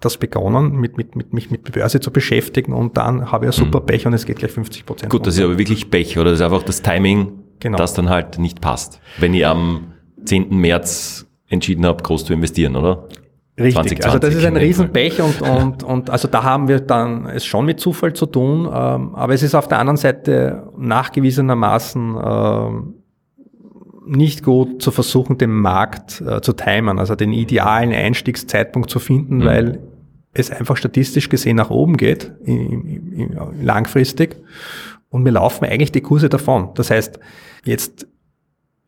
das 0.00 0.18
begonnen, 0.18 0.76
mit, 0.76 0.96
mit, 0.96 1.16
mit 1.16 1.32
mich 1.32 1.50
mit 1.50 1.70
Börse 1.72 2.00
zu 2.00 2.10
beschäftigen 2.10 2.72
und 2.72 2.96
dann 2.96 3.32
habe 3.32 3.46
ich 3.46 3.48
ein 3.50 3.52
super 3.52 3.80
Pech 3.80 4.06
und 4.06 4.12
es 4.12 4.26
geht 4.26 4.38
gleich 4.38 4.52
50 4.52 4.86
Prozent. 4.86 5.10
Gut, 5.10 5.20
runter. 5.20 5.28
das 5.28 5.38
ist 5.38 5.44
aber 5.44 5.58
wirklich 5.58 5.90
Pech 5.90 6.18
oder 6.18 6.30
das 6.30 6.40
ist 6.40 6.44
einfach 6.44 6.62
das 6.62 6.82
Timing, 6.82 7.32
genau. 7.60 7.78
das 7.78 7.94
dann 7.94 8.10
halt 8.10 8.38
nicht 8.38 8.60
passt. 8.60 9.00
Wenn 9.18 9.34
ich 9.34 9.46
am 9.46 9.92
10. 10.24 10.56
März 10.56 11.26
entschieden 11.48 11.86
habe, 11.86 12.02
groß 12.02 12.24
zu 12.24 12.32
investieren, 12.32 12.76
oder? 12.76 13.08
Richtig, 13.56 14.02
2020 14.02 14.04
also 14.04 14.18
das 14.18 14.34
ist 14.34 14.44
ein 14.44 14.56
Riesenpech 14.56 15.20
und, 15.22 15.40
und, 15.40 15.82
und 15.84 16.10
also 16.10 16.26
da 16.26 16.42
haben 16.42 16.66
wir 16.66 16.80
dann 16.80 17.26
es 17.26 17.44
schon 17.44 17.66
mit 17.66 17.78
Zufall 17.78 18.12
zu 18.12 18.26
tun, 18.26 18.66
ähm, 18.66 19.14
aber 19.14 19.32
es 19.32 19.44
ist 19.44 19.54
auf 19.54 19.68
der 19.68 19.78
anderen 19.78 19.96
Seite 19.96 20.72
nachgewiesenermaßen 20.76 22.16
ähm, 22.24 22.94
nicht 24.06 24.42
gut 24.42 24.82
zu 24.82 24.90
versuchen, 24.90 25.38
den 25.38 25.52
Markt 25.52 26.20
äh, 26.20 26.40
zu 26.40 26.52
timen, 26.52 26.98
also 26.98 27.14
den 27.14 27.32
idealen 27.32 27.92
Einstiegszeitpunkt 27.92 28.90
zu 28.90 28.98
finden, 28.98 29.38
mhm. 29.38 29.44
weil 29.44 29.78
es 30.32 30.50
einfach 30.50 30.76
statistisch 30.76 31.28
gesehen 31.28 31.56
nach 31.56 31.70
oben 31.70 31.96
geht, 31.96 32.32
langfristig, 33.62 34.36
und 35.10 35.24
wir 35.24 35.30
laufen 35.30 35.64
eigentlich 35.64 35.92
die 35.92 36.00
Kurse 36.00 36.28
davon. 36.28 36.70
Das 36.74 36.90
heißt, 36.90 37.20
jetzt 37.64 38.08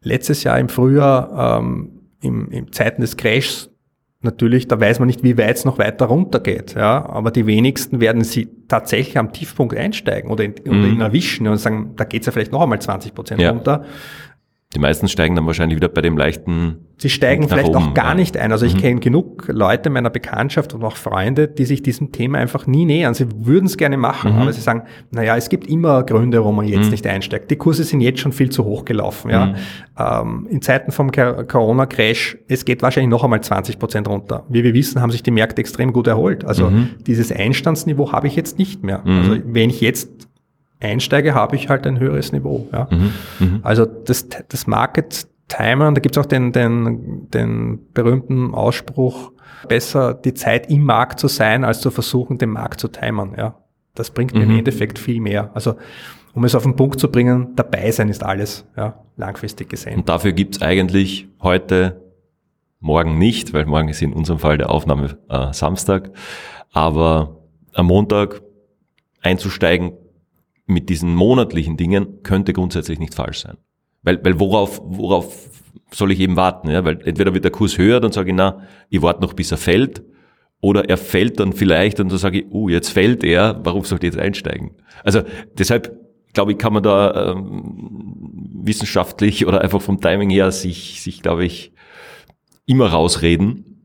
letztes 0.03 0.43
Jahr 0.43 0.59
im 0.59 0.69
Frühjahr, 0.69 1.61
ähm, 1.61 2.01
im, 2.21 2.51
im 2.51 2.73
Zeiten 2.73 3.01
des 3.01 3.17
Crashs, 3.17 3.71
natürlich, 4.27 4.69
da 4.69 4.79
weiß 4.79 4.99
man 4.99 5.07
nicht, 5.07 5.23
wie 5.23 5.39
weit 5.39 5.57
es 5.57 5.65
noch 5.65 5.79
weiter 5.79 6.07
runtergeht. 6.07 6.75
Ja, 6.75 7.09
aber 7.09 7.31
die 7.31 7.47
wenigsten 7.47 8.01
werden 8.01 8.23
sie 8.25 8.49
tatsächlich 8.69 9.17
am 9.17 9.33
Tiefpunkt 9.33 9.75
einsteigen 9.75 10.31
oder, 10.31 10.45
in, 10.45 10.55
mhm. 10.65 10.71
oder 10.71 10.89
ihn 10.89 11.01
erwischen 11.01 11.49
und 11.49 11.57
sagen, 11.57 11.95
da 11.97 12.05
geht 12.05 12.23
es 12.23 12.27
ja 12.27 12.33
vielleicht 12.33 12.53
noch 12.53 12.63
einmal 12.63 12.81
20 12.81 13.15
Prozent 13.15 13.41
ja. 13.41 13.51
runter. 13.51 13.85
Die 14.75 14.81
meisten 14.81 15.07
steigen 15.09 15.37
dann 15.37 15.47
wahrscheinlich 15.47 15.77
wieder 15.77 15.89
bei 15.89 16.01
dem 16.01 16.19
leichten. 16.19 16.79
Sie 16.99 17.09
steigen 17.09 17.49
vielleicht 17.49 17.69
oben, 17.69 17.77
auch 17.77 17.95
gar 17.95 18.11
ja. 18.11 18.15
nicht 18.15 18.37
ein. 18.37 18.51
Also 18.51 18.67
ich 18.67 18.75
mhm. 18.75 18.81
kenne 18.81 19.01
genug 19.01 19.47
Leute 19.49 19.91
meiner 19.91 20.11
Bekanntschaft 20.11 20.75
und 20.75 20.83
auch 20.83 20.97
Freunde, 20.97 21.47
die 21.47 21.65
sich 21.65 21.83
diesem 21.83 22.11
Thema 22.11 22.39
einfach 22.39 22.67
nie 22.67 22.85
nähern. 22.85 23.15
Sie 23.15 23.27
würden 23.37 23.67
es 23.67 23.77
gerne 23.77 23.97
machen, 23.97 24.35
mhm. 24.35 24.43
aber 24.43 24.53
sie 24.53 24.61
sagen, 24.61 24.83
naja, 25.13 25.37
es 25.37 25.49
gibt 25.49 25.69
immer 25.69 26.03
Gründe, 26.03 26.39
warum 26.41 26.57
man 26.57 26.67
jetzt 26.67 26.87
mhm. 26.87 26.91
nicht 26.91 27.07
einsteigt. 27.07 27.51
Die 27.51 27.57
Kurse 27.57 27.85
sind 27.85 28.01
jetzt 28.01 28.21
schon 28.21 28.33
viel 28.33 28.51
zu 28.51 28.65
hoch 28.65 28.85
gelaufen. 28.85 29.31
Ja. 29.31 29.47
Mhm. 29.47 29.55
Ähm, 29.99 30.47
in 30.51 30.63
Zeiten 30.63 30.91
vom 30.91 31.13
Corona-Crash, 31.13 32.39
es 32.49 32.65
geht 32.65 32.83
wahrscheinlich 32.83 33.11
noch 33.11 33.23
einmal 33.23 33.41
20 33.41 33.79
Prozent 33.79 34.09
runter. 34.09 34.45
Wie 34.49 34.65
wir 34.65 34.75
wissen, 34.75 35.01
haben 35.01 35.11
sich 35.11 35.23
die 35.23 35.31
Märkte 35.31 35.61
extrem 35.61 35.93
gut 35.93 36.09
erholt. 36.09 36.45
Also 36.45 36.71
mhm. 36.71 36.91
dieses 37.07 37.31
Einstandsniveau 37.31 38.11
habe 38.11 38.27
ich 38.27 38.35
jetzt 38.35 38.59
nicht 38.59 38.83
mehr. 38.83 39.03
Mhm. 39.05 39.19
Also 39.19 39.37
wenn 39.47 39.71
ich 39.71 39.81
jetzt 39.81 40.27
einsteige, 40.81 41.35
habe 41.35 41.57
ich 41.57 41.69
halt 41.69 41.87
ein 41.87 41.99
höheres 41.99 42.33
Niveau. 42.33 42.69
Ja. 42.73 42.89
Mhm, 42.91 43.13
mh. 43.39 43.61
Also 43.63 43.85
das, 43.85 44.29
das 44.49 44.67
Market 44.67 45.27
Timer, 45.49 45.93
da 45.93 46.01
gibt 46.01 46.17
es 46.17 46.23
auch 46.23 46.27
den, 46.27 46.53
den, 46.53 47.29
den 47.31 47.93
berühmten 47.93 48.53
Ausspruch, 48.53 49.33
besser 49.69 50.15
die 50.15 50.35
Zeit 50.35 50.71
im 50.71 50.83
Markt 50.83 51.21
zu 51.21 51.29
sein, 51.29 51.65
als 51.65 51.81
zu 51.81 51.91
versuchen, 51.91 52.39
den 52.39 52.51
Markt 52.51 52.81
zu 52.81 52.89
timern. 52.89 53.35
Ja. 53.37 53.57
Das 53.95 54.11
bringt 54.11 54.35
mir 54.35 54.45
mhm. 54.45 54.51
im 54.51 54.59
Endeffekt 54.59 54.99
viel 54.99 55.21
mehr. 55.21 55.51
Also 55.55 55.77
um 56.35 56.45
es 56.45 56.55
auf 56.55 56.65
den 56.65 56.77
Punkt 56.77 57.01
zu 57.01 57.11
bringen, 57.11 57.55
dabei 57.57 57.91
sein 57.91 58.09
ist 58.09 58.23
alles, 58.23 58.67
ja, 58.77 59.03
langfristig 59.17 59.71
gesehen. 59.71 60.01
Und 60.01 60.09
dafür 60.09 60.33
gibt 60.33 60.57
es 60.57 60.63
eigentlich 60.63 61.29
heute, 61.41 62.03
morgen 62.79 63.17
nicht, 63.17 63.55
weil 63.55 63.65
morgen 63.65 63.89
ist 63.89 64.03
in 64.03 64.13
unserem 64.13 64.39
Fall 64.39 64.59
der 64.59 64.71
Aufnahme 64.71 65.17
äh, 65.31 65.53
Samstag, 65.53 66.11
aber 66.73 67.39
am 67.73 67.87
Montag 67.87 68.43
einzusteigen, 69.23 69.93
mit 70.67 70.89
diesen 70.89 71.15
monatlichen 71.15 71.77
Dingen 71.77 72.23
könnte 72.23 72.53
grundsätzlich 72.53 72.99
nicht 72.99 73.15
falsch 73.15 73.41
sein. 73.41 73.57
Weil, 74.03 74.25
weil 74.25 74.39
worauf, 74.39 74.81
worauf 74.85 75.49
soll 75.91 76.13
ich 76.13 76.21
eben 76.21 76.37
warten? 76.37 76.69
Ja? 76.69 76.85
Weil 76.85 77.01
entweder 77.05 77.35
wird 77.35 77.45
der 77.45 77.53
Kurs 77.53 77.79
höher, 77.79 78.01
dann 78.01 78.13
sage 78.13 78.31
ich, 78.31 78.37
na, 78.37 78.63
ich 78.91 79.03
warte 79.03 79.23
noch 79.23 79.33
bis 79.33 79.53
er 79.53 79.59
fällt, 79.59 80.03
Oder 80.61 80.89
er 80.89 80.97
fällt 80.97 81.39
dann 81.39 81.53
vielleicht 81.53 82.01
und 82.01 82.11
dann 82.11 82.19
sage 82.19 82.41
ich, 82.41 82.47
oh, 82.51 82.69
jetzt 82.69 82.91
fällt 82.91 83.23
er, 83.23 83.61
warum 83.65 83.85
sollte 83.85 84.07
ich 84.07 84.15
jetzt 84.15 84.23
einsteigen? 84.23 84.73
Also 85.05 85.23
deshalb 85.57 85.97
glaube 86.33 86.53
ich, 86.53 86.59
kann 86.59 86.73
man 86.73 86.83
da 86.83 87.33
ähm, 87.33 88.53
wissenschaftlich 88.63 89.47
oder 89.47 89.61
einfach 89.61 89.81
vom 89.81 90.01
Timing 90.01 90.31
her 90.31 90.51
sich, 90.53 91.03
sich 91.03 91.23
glaube 91.23 91.45
ich, 91.45 91.73
immer 92.67 92.89
rausreden. 92.89 93.76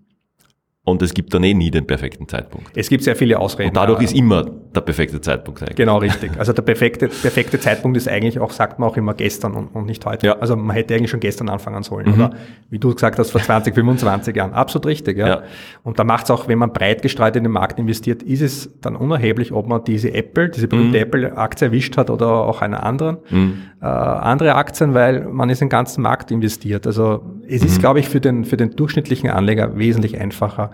Und 0.83 1.03
es 1.03 1.13
gibt 1.13 1.31
dann 1.31 1.43
eh 1.43 1.53
nie 1.53 1.69
den 1.69 1.85
perfekten 1.85 2.27
Zeitpunkt. 2.27 2.75
Es 2.75 2.89
gibt 2.89 3.03
sehr 3.03 3.15
viele 3.15 3.37
Ausreden. 3.37 3.69
Und 3.69 3.77
dadurch 3.77 4.01
ist 4.01 4.15
immer 4.15 4.43
der 4.43 4.81
perfekte 4.81 5.21
Zeitpunkt 5.21 5.61
eigentlich. 5.61 5.75
Genau, 5.75 5.97
richtig. 5.99 6.31
Also 6.39 6.53
der 6.53 6.63
perfekte, 6.63 7.07
perfekte 7.07 7.59
Zeitpunkt 7.59 7.97
ist 7.97 8.07
eigentlich 8.07 8.39
auch, 8.39 8.49
sagt 8.49 8.79
man 8.79 8.89
auch 8.89 8.97
immer 8.97 9.13
gestern 9.13 9.53
und, 9.53 9.67
und 9.75 9.85
nicht 9.85 10.03
heute. 10.07 10.25
Ja. 10.25 10.39
Also 10.39 10.55
man 10.55 10.75
hätte 10.75 10.95
eigentlich 10.95 11.11
schon 11.11 11.19
gestern 11.19 11.49
anfangen 11.49 11.83
sollen. 11.83 12.07
Mhm. 12.07 12.13
Oder 12.15 12.31
wie 12.71 12.79
du 12.79 12.91
gesagt 12.95 13.19
hast, 13.19 13.29
vor 13.29 13.41
20, 13.41 13.75
25 13.75 14.35
Jahren. 14.35 14.53
Absolut 14.53 14.87
richtig, 14.87 15.17
ja. 15.19 15.27
ja. 15.27 15.43
Und 15.83 15.99
da 15.99 16.03
macht 16.03 16.23
es 16.23 16.31
auch, 16.31 16.47
wenn 16.47 16.57
man 16.57 16.73
breit 16.73 17.03
gestreut 17.03 17.35
in 17.35 17.43
den 17.43 17.53
Markt 17.53 17.77
investiert, 17.77 18.23
ist 18.23 18.41
es 18.41 18.71
dann 18.81 18.95
unerheblich, 18.95 19.51
ob 19.51 19.67
man 19.67 19.83
diese 19.83 20.11
Apple, 20.11 20.49
diese 20.49 20.67
berühmte 20.67 20.97
mhm. 20.97 21.03
Apple-Aktie 21.03 21.67
erwischt 21.67 21.95
hat 21.97 22.09
oder 22.09 22.27
auch 22.27 22.63
eine 22.63 22.81
anderen, 22.81 23.17
mhm. 23.29 23.61
äh, 23.81 23.85
andere 23.85 24.55
Aktien, 24.55 24.95
weil 24.95 25.25
man 25.25 25.51
ist 25.51 25.61
in 25.61 25.67
den 25.67 25.71
ganzen 25.71 26.01
Markt 26.01 26.31
investiert. 26.31 26.87
Also 26.87 27.21
es 27.47 27.63
ist, 27.63 27.77
mhm. 27.77 27.81
glaube 27.81 27.99
ich, 27.99 28.09
für 28.09 28.19
den, 28.19 28.45
für 28.45 28.57
den 28.57 28.71
durchschnittlichen 28.75 29.29
Anleger 29.29 29.77
wesentlich 29.77 30.19
einfacher, 30.19 30.70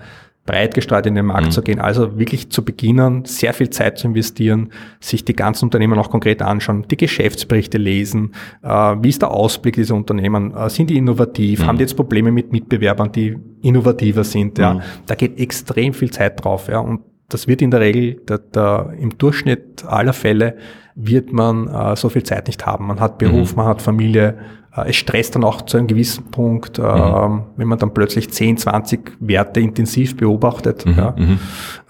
breit 0.47 0.73
gestreut 0.73 1.05
in 1.05 1.13
den 1.13 1.27
Markt 1.27 1.47
mhm. 1.47 1.51
zu 1.51 1.61
gehen. 1.61 1.79
Also 1.79 2.17
wirklich 2.17 2.49
zu 2.49 2.65
beginnen, 2.65 3.25
sehr 3.25 3.53
viel 3.53 3.69
Zeit 3.69 3.99
zu 3.99 4.07
investieren, 4.07 4.71
sich 4.99 5.23
die 5.23 5.35
ganzen 5.35 5.65
Unternehmen 5.65 5.99
auch 5.99 6.09
konkret 6.09 6.41
anschauen, 6.41 6.85
die 6.89 6.97
Geschäftsberichte 6.97 7.77
lesen, 7.77 8.31
äh, 8.63 8.69
wie 8.69 9.09
ist 9.09 9.21
der 9.21 9.29
Ausblick 9.29 9.75
dieser 9.75 9.93
Unternehmen, 9.93 10.55
äh, 10.55 10.69
sind 10.69 10.89
die 10.89 10.97
innovativ, 10.97 11.61
mhm. 11.61 11.65
haben 11.67 11.77
die 11.77 11.83
jetzt 11.83 11.95
Probleme 11.95 12.31
mit 12.31 12.51
Mitbewerbern, 12.51 13.11
die 13.11 13.37
innovativer 13.61 14.23
sind, 14.23 14.57
ja. 14.57 14.75
Mhm. 14.75 14.81
Da 15.05 15.15
geht 15.15 15.37
extrem 15.39 15.93
viel 15.93 16.09
Zeit 16.09 16.43
drauf, 16.43 16.69
ja. 16.69 16.79
Und 16.79 17.01
das 17.29 17.47
wird 17.47 17.61
in 17.61 17.71
der 17.71 17.81
Regel, 17.81 18.21
der, 18.27 18.37
der, 18.39 18.93
im 18.97 19.17
Durchschnitt 19.17 19.83
aller 19.85 20.13
Fälle 20.13 20.55
wird 20.99 21.31
man 21.31 21.67
äh, 21.67 21.95
so 21.95 22.09
viel 22.09 22.23
Zeit 22.23 22.47
nicht 22.47 22.65
haben. 22.65 22.87
Man 22.87 22.99
hat 22.99 23.19
Beruf, 23.19 23.51
mhm. 23.51 23.57
man 23.57 23.67
hat 23.67 23.81
Familie, 23.83 24.39
äh, 24.75 24.89
es 24.89 24.95
stresst 24.95 25.35
dann 25.35 25.43
auch 25.43 25.61
zu 25.61 25.77
einem 25.77 25.85
gewissen 25.85 26.31
Punkt, 26.31 26.79
mhm. 26.79 26.85
ähm, 26.85 27.43
wenn 27.55 27.67
man 27.67 27.77
dann 27.77 27.93
plötzlich 27.93 28.31
10, 28.31 28.57
20 28.57 29.17
Werte 29.19 29.59
intensiv 29.59 30.17
beobachtet, 30.17 30.85
mhm. 30.87 30.93
ja, 30.97 31.15
mhm. 31.15 31.39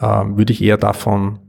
ähm, 0.02 0.38
würde 0.38 0.52
ich 0.52 0.62
eher 0.62 0.78
davon, 0.78 1.40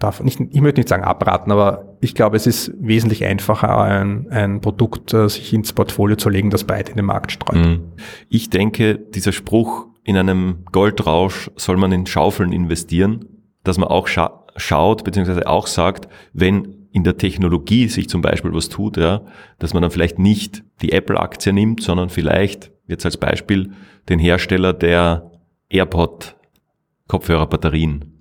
davon 0.00 0.24
nicht, 0.24 0.40
ich 0.40 0.60
möchte 0.60 0.80
nicht 0.80 0.88
sagen 0.88 1.04
abraten, 1.04 1.52
aber 1.52 1.96
ich 2.00 2.16
glaube, 2.16 2.36
es 2.36 2.48
ist 2.48 2.72
wesentlich 2.80 3.24
einfacher, 3.24 3.78
ein, 3.78 4.26
ein 4.30 4.60
Produkt 4.60 5.14
äh, 5.14 5.28
sich 5.28 5.54
ins 5.54 5.72
Portfolio 5.72 6.16
zu 6.16 6.28
legen, 6.28 6.50
das 6.50 6.64
breit 6.64 6.88
in 6.88 6.96
den 6.96 7.06
Markt 7.06 7.30
streut. 7.30 7.64
Mhm. 7.64 7.92
Ich 8.28 8.50
denke, 8.50 8.98
dieser 8.98 9.32
Spruch, 9.32 9.86
in 10.02 10.16
einem 10.16 10.64
Goldrausch 10.72 11.50
soll 11.54 11.76
man 11.76 11.92
in 11.92 12.06
Schaufeln 12.06 12.52
investieren, 12.52 13.24
dass 13.62 13.78
man 13.78 13.88
auch 13.88 14.08
scha 14.08 14.40
schaut, 14.56 15.02
beziehungsweise 15.02 15.48
auch 15.48 15.66
sagt, 15.66 16.08
wenn 16.32 16.83
in 16.94 17.02
der 17.02 17.16
Technologie 17.16 17.88
sich 17.88 18.08
zum 18.08 18.22
Beispiel 18.22 18.54
was 18.54 18.68
tut, 18.68 18.96
ja, 18.96 19.22
dass 19.58 19.74
man 19.74 19.82
dann 19.82 19.90
vielleicht 19.90 20.20
nicht 20.20 20.62
die 20.80 20.92
Apple-Aktie 20.92 21.52
nimmt, 21.52 21.82
sondern 21.82 22.08
vielleicht, 22.08 22.70
jetzt 22.86 23.04
als 23.04 23.16
Beispiel, 23.16 23.72
den 24.08 24.20
Hersteller 24.20 24.72
der 24.72 25.32
AirPod-Kopfhörerbatterien. 25.70 28.12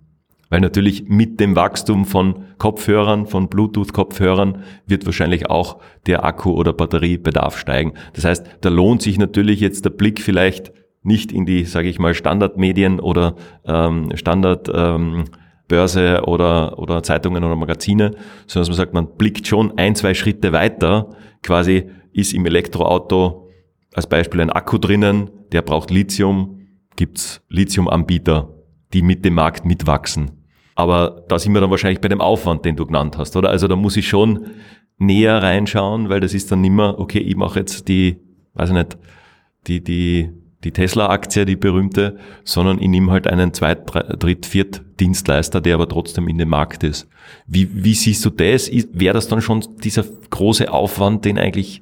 Weil 0.49 0.61
natürlich 0.61 1.07
mit 1.07 1.39
dem 1.39 1.55
Wachstum 1.55 2.05
von 2.05 2.45
Kopfhörern, 2.57 3.27
von 3.27 3.47
Bluetooth-Kopfhörern, 3.47 4.63
wird 4.87 5.05
wahrscheinlich 5.05 5.51
auch 5.51 5.77
der 6.07 6.25
Akku- 6.25 6.55
oder 6.55 6.73
Batteriebedarf 6.73 7.59
steigen. 7.59 7.93
Das 8.13 8.25
heißt, 8.25 8.43
da 8.61 8.69
lohnt 8.69 9.03
sich 9.03 9.19
natürlich 9.19 9.59
jetzt 9.59 9.85
der 9.85 9.91
Blick 9.91 10.19
vielleicht 10.19 10.73
nicht 11.03 11.31
in 11.31 11.45
die, 11.45 11.65
sage 11.65 11.89
ich 11.89 11.99
mal, 11.99 12.15
Standardmedien 12.15 12.99
oder 12.99 13.35
ähm, 13.65 14.09
Standard 14.15 14.67
ähm, 14.73 15.25
Börse 15.73 16.21
oder, 16.27 16.77
oder 16.77 17.01
Zeitungen 17.01 17.43
oder 17.43 17.55
Magazine, 17.55 18.11
sondern 18.45 18.61
dass 18.61 18.69
man 18.69 18.77
sagt, 18.77 18.93
man 18.93 19.17
blickt 19.17 19.47
schon 19.47 19.75
ein, 19.75 19.95
zwei 19.95 20.13
Schritte 20.13 20.53
weiter. 20.53 21.09
Quasi 21.41 21.89
ist 22.11 22.31
im 22.31 22.45
Elektroauto 22.45 23.49
als 23.95 24.05
Beispiel 24.05 24.41
ein 24.41 24.51
Akku 24.51 24.77
drinnen, 24.77 25.31
der 25.51 25.63
braucht 25.63 25.89
Lithium, 25.89 26.61
gibt's 26.95 27.41
Lithiumanbieter, 27.49 28.49
die 28.93 29.01
mit 29.01 29.25
dem 29.25 29.33
Markt 29.33 29.65
mitwachsen. 29.65 30.43
Aber 30.75 31.25
da 31.27 31.39
sind 31.39 31.53
wir 31.53 31.61
dann 31.61 31.71
wahrscheinlich 31.71 32.01
bei 32.01 32.07
dem 32.07 32.21
Aufwand, 32.21 32.65
den 32.65 32.75
du 32.75 32.85
genannt 32.85 33.17
hast, 33.17 33.35
oder? 33.35 33.49
Also 33.49 33.67
da 33.67 33.75
muss 33.75 33.97
ich 33.97 34.07
schon 34.07 34.45
näher 34.99 35.41
reinschauen, 35.41 36.09
weil 36.09 36.19
das 36.19 36.35
ist 36.35 36.51
dann 36.51 36.61
nimmer, 36.61 36.99
okay, 36.99 37.19
ich 37.19 37.35
mache 37.35 37.59
jetzt 37.59 37.87
die, 37.87 38.19
weiß 38.53 38.69
ich 38.69 38.75
nicht, 38.75 38.97
die, 39.65 39.83
die 39.83 40.29
die 40.63 40.71
Tesla-Aktie, 40.71 41.45
die 41.45 41.55
berühmte, 41.55 42.17
sondern 42.43 42.79
ich 42.79 42.87
nehme 42.87 43.11
halt 43.11 43.27
einen 43.27 43.53
Zweit-, 43.53 43.85
Dritt-, 44.19 44.45
Viert-Dienstleister, 44.45 45.61
der 45.61 45.75
aber 45.75 45.89
trotzdem 45.89 46.27
in 46.27 46.37
dem 46.37 46.49
Markt 46.49 46.83
ist. 46.83 47.07
Wie, 47.47 47.69
wie 47.83 47.93
siehst 47.93 48.23
du 48.25 48.29
das? 48.29 48.69
Wäre 48.93 49.13
das 49.13 49.27
dann 49.27 49.41
schon 49.41 49.63
dieser 49.83 50.03
große 50.29 50.71
Aufwand, 50.71 51.25
den 51.25 51.37
eigentlich 51.37 51.81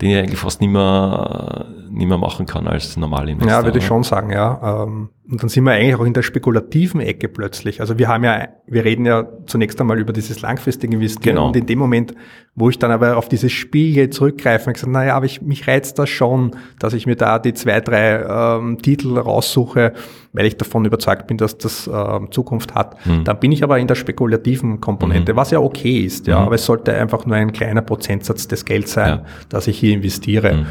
den 0.00 0.10
ich 0.10 0.16
eigentlich 0.16 0.38
fast 0.38 0.60
nicht 0.60 0.70
mehr, 0.70 1.66
nicht 1.88 2.08
mehr 2.08 2.18
machen 2.18 2.44
kann 2.46 2.66
als 2.66 2.96
Normalinvestor. 2.96 3.58
Ja, 3.58 3.64
würde 3.64 3.78
ich 3.78 3.86
schon 3.86 4.02
sagen, 4.02 4.32
ja. 4.32 4.82
Ähm, 4.82 5.10
und 5.30 5.40
dann 5.40 5.48
sind 5.48 5.62
wir 5.64 5.72
eigentlich 5.72 5.94
auch 5.94 6.04
in 6.04 6.14
der 6.14 6.22
spekulativen 6.22 7.00
Ecke 7.00 7.28
plötzlich. 7.28 7.80
Also 7.80 7.96
wir 7.96 8.08
haben 8.08 8.24
ja, 8.24 8.48
wir 8.66 8.84
reden 8.84 9.06
ja 9.06 9.28
zunächst 9.46 9.80
einmal 9.80 10.00
über 10.00 10.12
dieses 10.12 10.40
langfristige 10.40 10.96
Investieren. 10.96 11.36
Genau. 11.36 11.46
Und 11.46 11.56
in 11.56 11.66
dem 11.66 11.78
Moment, 11.78 12.12
wo 12.56 12.68
ich 12.68 12.78
dann 12.78 12.90
aber 12.90 13.16
auf 13.16 13.28
dieses 13.28 13.52
Spiel 13.52 14.10
zurückgreife 14.10 14.66
und 14.66 14.74
gesagt, 14.74 14.92
naja, 14.92 15.14
aber 15.14 15.26
ich, 15.26 15.40
mich 15.40 15.68
reizt 15.68 16.00
das 16.00 16.10
schon, 16.10 16.56
dass 16.80 16.92
ich 16.92 17.06
mir 17.06 17.14
da 17.14 17.38
die 17.38 17.54
zwei, 17.54 17.80
drei 17.80 18.56
ähm, 18.58 18.82
Titel 18.82 19.16
raussuche, 19.16 19.92
weil 20.32 20.46
ich 20.46 20.56
davon 20.56 20.84
überzeugt 20.84 21.28
bin, 21.28 21.36
dass 21.36 21.56
das 21.56 21.88
ähm, 21.92 22.32
Zukunft 22.32 22.74
hat. 22.74 23.06
Mhm. 23.06 23.22
Dann 23.22 23.38
bin 23.38 23.52
ich 23.52 23.62
aber 23.62 23.78
in 23.78 23.86
der 23.86 23.94
spekulativen 23.94 24.80
Komponente, 24.80 25.34
mhm. 25.34 25.36
was 25.36 25.52
ja 25.52 25.60
okay 25.60 26.00
ist, 26.00 26.26
ja. 26.26 26.40
Mhm. 26.40 26.46
Aber 26.46 26.56
es 26.56 26.66
sollte 26.66 26.94
einfach 26.94 27.26
nur 27.26 27.36
ein 27.36 27.52
kleiner 27.52 27.82
Prozentsatz 27.82 28.48
des 28.48 28.64
Gelds 28.64 28.92
sein, 28.94 29.18
ja. 29.18 29.24
dass 29.48 29.68
ich 29.68 29.78
hier 29.78 29.94
investiere. 29.94 30.66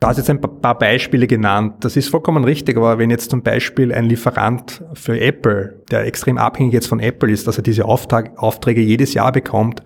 Da 0.00 0.08
hast 0.08 0.18
jetzt 0.18 0.30
ein 0.30 0.40
paar 0.40 0.78
Beispiele 0.78 1.26
genannt. 1.26 1.76
Das 1.80 1.96
ist 1.96 2.08
vollkommen 2.08 2.44
richtig, 2.44 2.76
aber 2.76 2.98
wenn 2.98 3.10
jetzt 3.10 3.30
zum 3.30 3.42
Beispiel 3.42 3.92
ein 3.92 4.04
Lieferant 4.04 4.84
für 4.94 5.18
Apple, 5.20 5.82
der 5.90 6.06
extrem 6.06 6.38
abhängig 6.38 6.72
jetzt 6.72 6.86
von 6.86 7.00
Apple 7.00 7.30
ist, 7.30 7.48
dass 7.48 7.56
er 7.56 7.64
diese 7.64 7.84
Auftrag, 7.84 8.38
Aufträge 8.38 8.80
jedes 8.80 9.14
Jahr 9.14 9.32
bekommt 9.32 9.82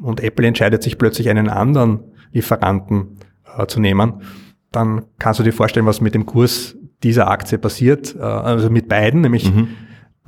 und 0.00 0.22
Apple 0.22 0.46
entscheidet 0.46 0.82
sich 0.82 0.96
plötzlich 0.96 1.28
einen 1.28 1.48
anderen 1.48 2.00
Lieferanten 2.32 3.18
äh, 3.56 3.66
zu 3.66 3.80
nehmen, 3.80 4.22
dann 4.70 5.06
kannst 5.18 5.40
du 5.40 5.44
dir 5.44 5.52
vorstellen, 5.52 5.86
was 5.86 6.00
mit 6.00 6.14
dem 6.14 6.24
Kurs 6.24 6.76
dieser 7.02 7.28
Aktie 7.28 7.58
passiert, 7.58 8.14
äh, 8.14 8.22
also 8.22 8.70
mit 8.70 8.88
beiden, 8.88 9.22
nämlich 9.22 9.52
mhm 9.52 9.68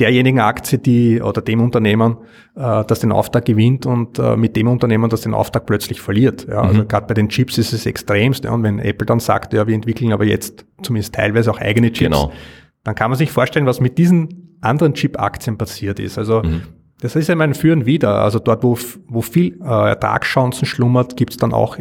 derjenigen 0.01 0.41
Aktie, 0.41 0.79
die 0.79 1.21
oder 1.21 1.43
dem 1.43 1.61
Unternehmen, 1.61 2.17
äh, 2.57 2.85
das 2.85 3.01
den 3.01 3.13
Auftrag 3.13 3.45
gewinnt 3.45 3.87
und 3.87 4.19
äh, 4.19 4.37
mit 4.37 4.57
dem 4.57 4.69
Unternehmen, 4.69 5.11
das 5.11 5.21
den 5.23 5.35
Auftrag 5.35 5.67
plötzlich 5.67 6.01
verliert. 6.01 6.47
Ja, 6.49 6.63
also 6.63 6.83
mhm. 6.83 6.89
gerade 6.89 7.07
bei 7.07 7.15
den 7.15 7.29
Chips 7.29 7.59
ist 7.59 7.73
es 7.73 7.87
extremst. 7.87 8.45
Ja, 8.45 8.53
und 8.53 8.63
wenn 8.63 8.79
Apple 8.79 9.07
dann 9.07 9.21
sagt, 9.21 9.53
ja, 9.53 9.67
wir 9.67 9.75
entwickeln 9.75 10.13
aber 10.13 10.25
jetzt 10.25 10.65
zumindest 10.83 11.15
teilweise 11.15 11.51
auch 11.51 11.59
eigene 11.59 11.93
Chips, 11.93 12.17
genau. 12.17 12.33
dann 12.85 12.95
kann 12.95 13.11
man 13.11 13.19
sich 13.19 13.31
vorstellen, 13.31 13.67
was 13.67 13.81
mit 13.81 13.99
diesen 13.99 14.57
anderen 14.61 14.95
Chip-Aktien 14.95 15.59
passiert 15.59 16.01
ist. 16.01 16.19
Also 16.19 16.43
mhm. 16.43 16.63
das 17.01 17.17
ist 17.17 17.29
ja 17.29 17.35
mein 17.35 17.55
Führen 17.55 17.87
wieder. 17.87 18.23
Also 18.23 18.39
dort, 18.39 18.63
wo, 18.63 18.79
wo 19.09 19.21
viel 19.21 19.59
äh, 19.63 19.89
Ertragschancen 19.89 20.67
schlummert, 20.67 21.17
gibt 21.17 21.33
es 21.33 21.37
dann 21.37 21.53
auch 21.53 21.79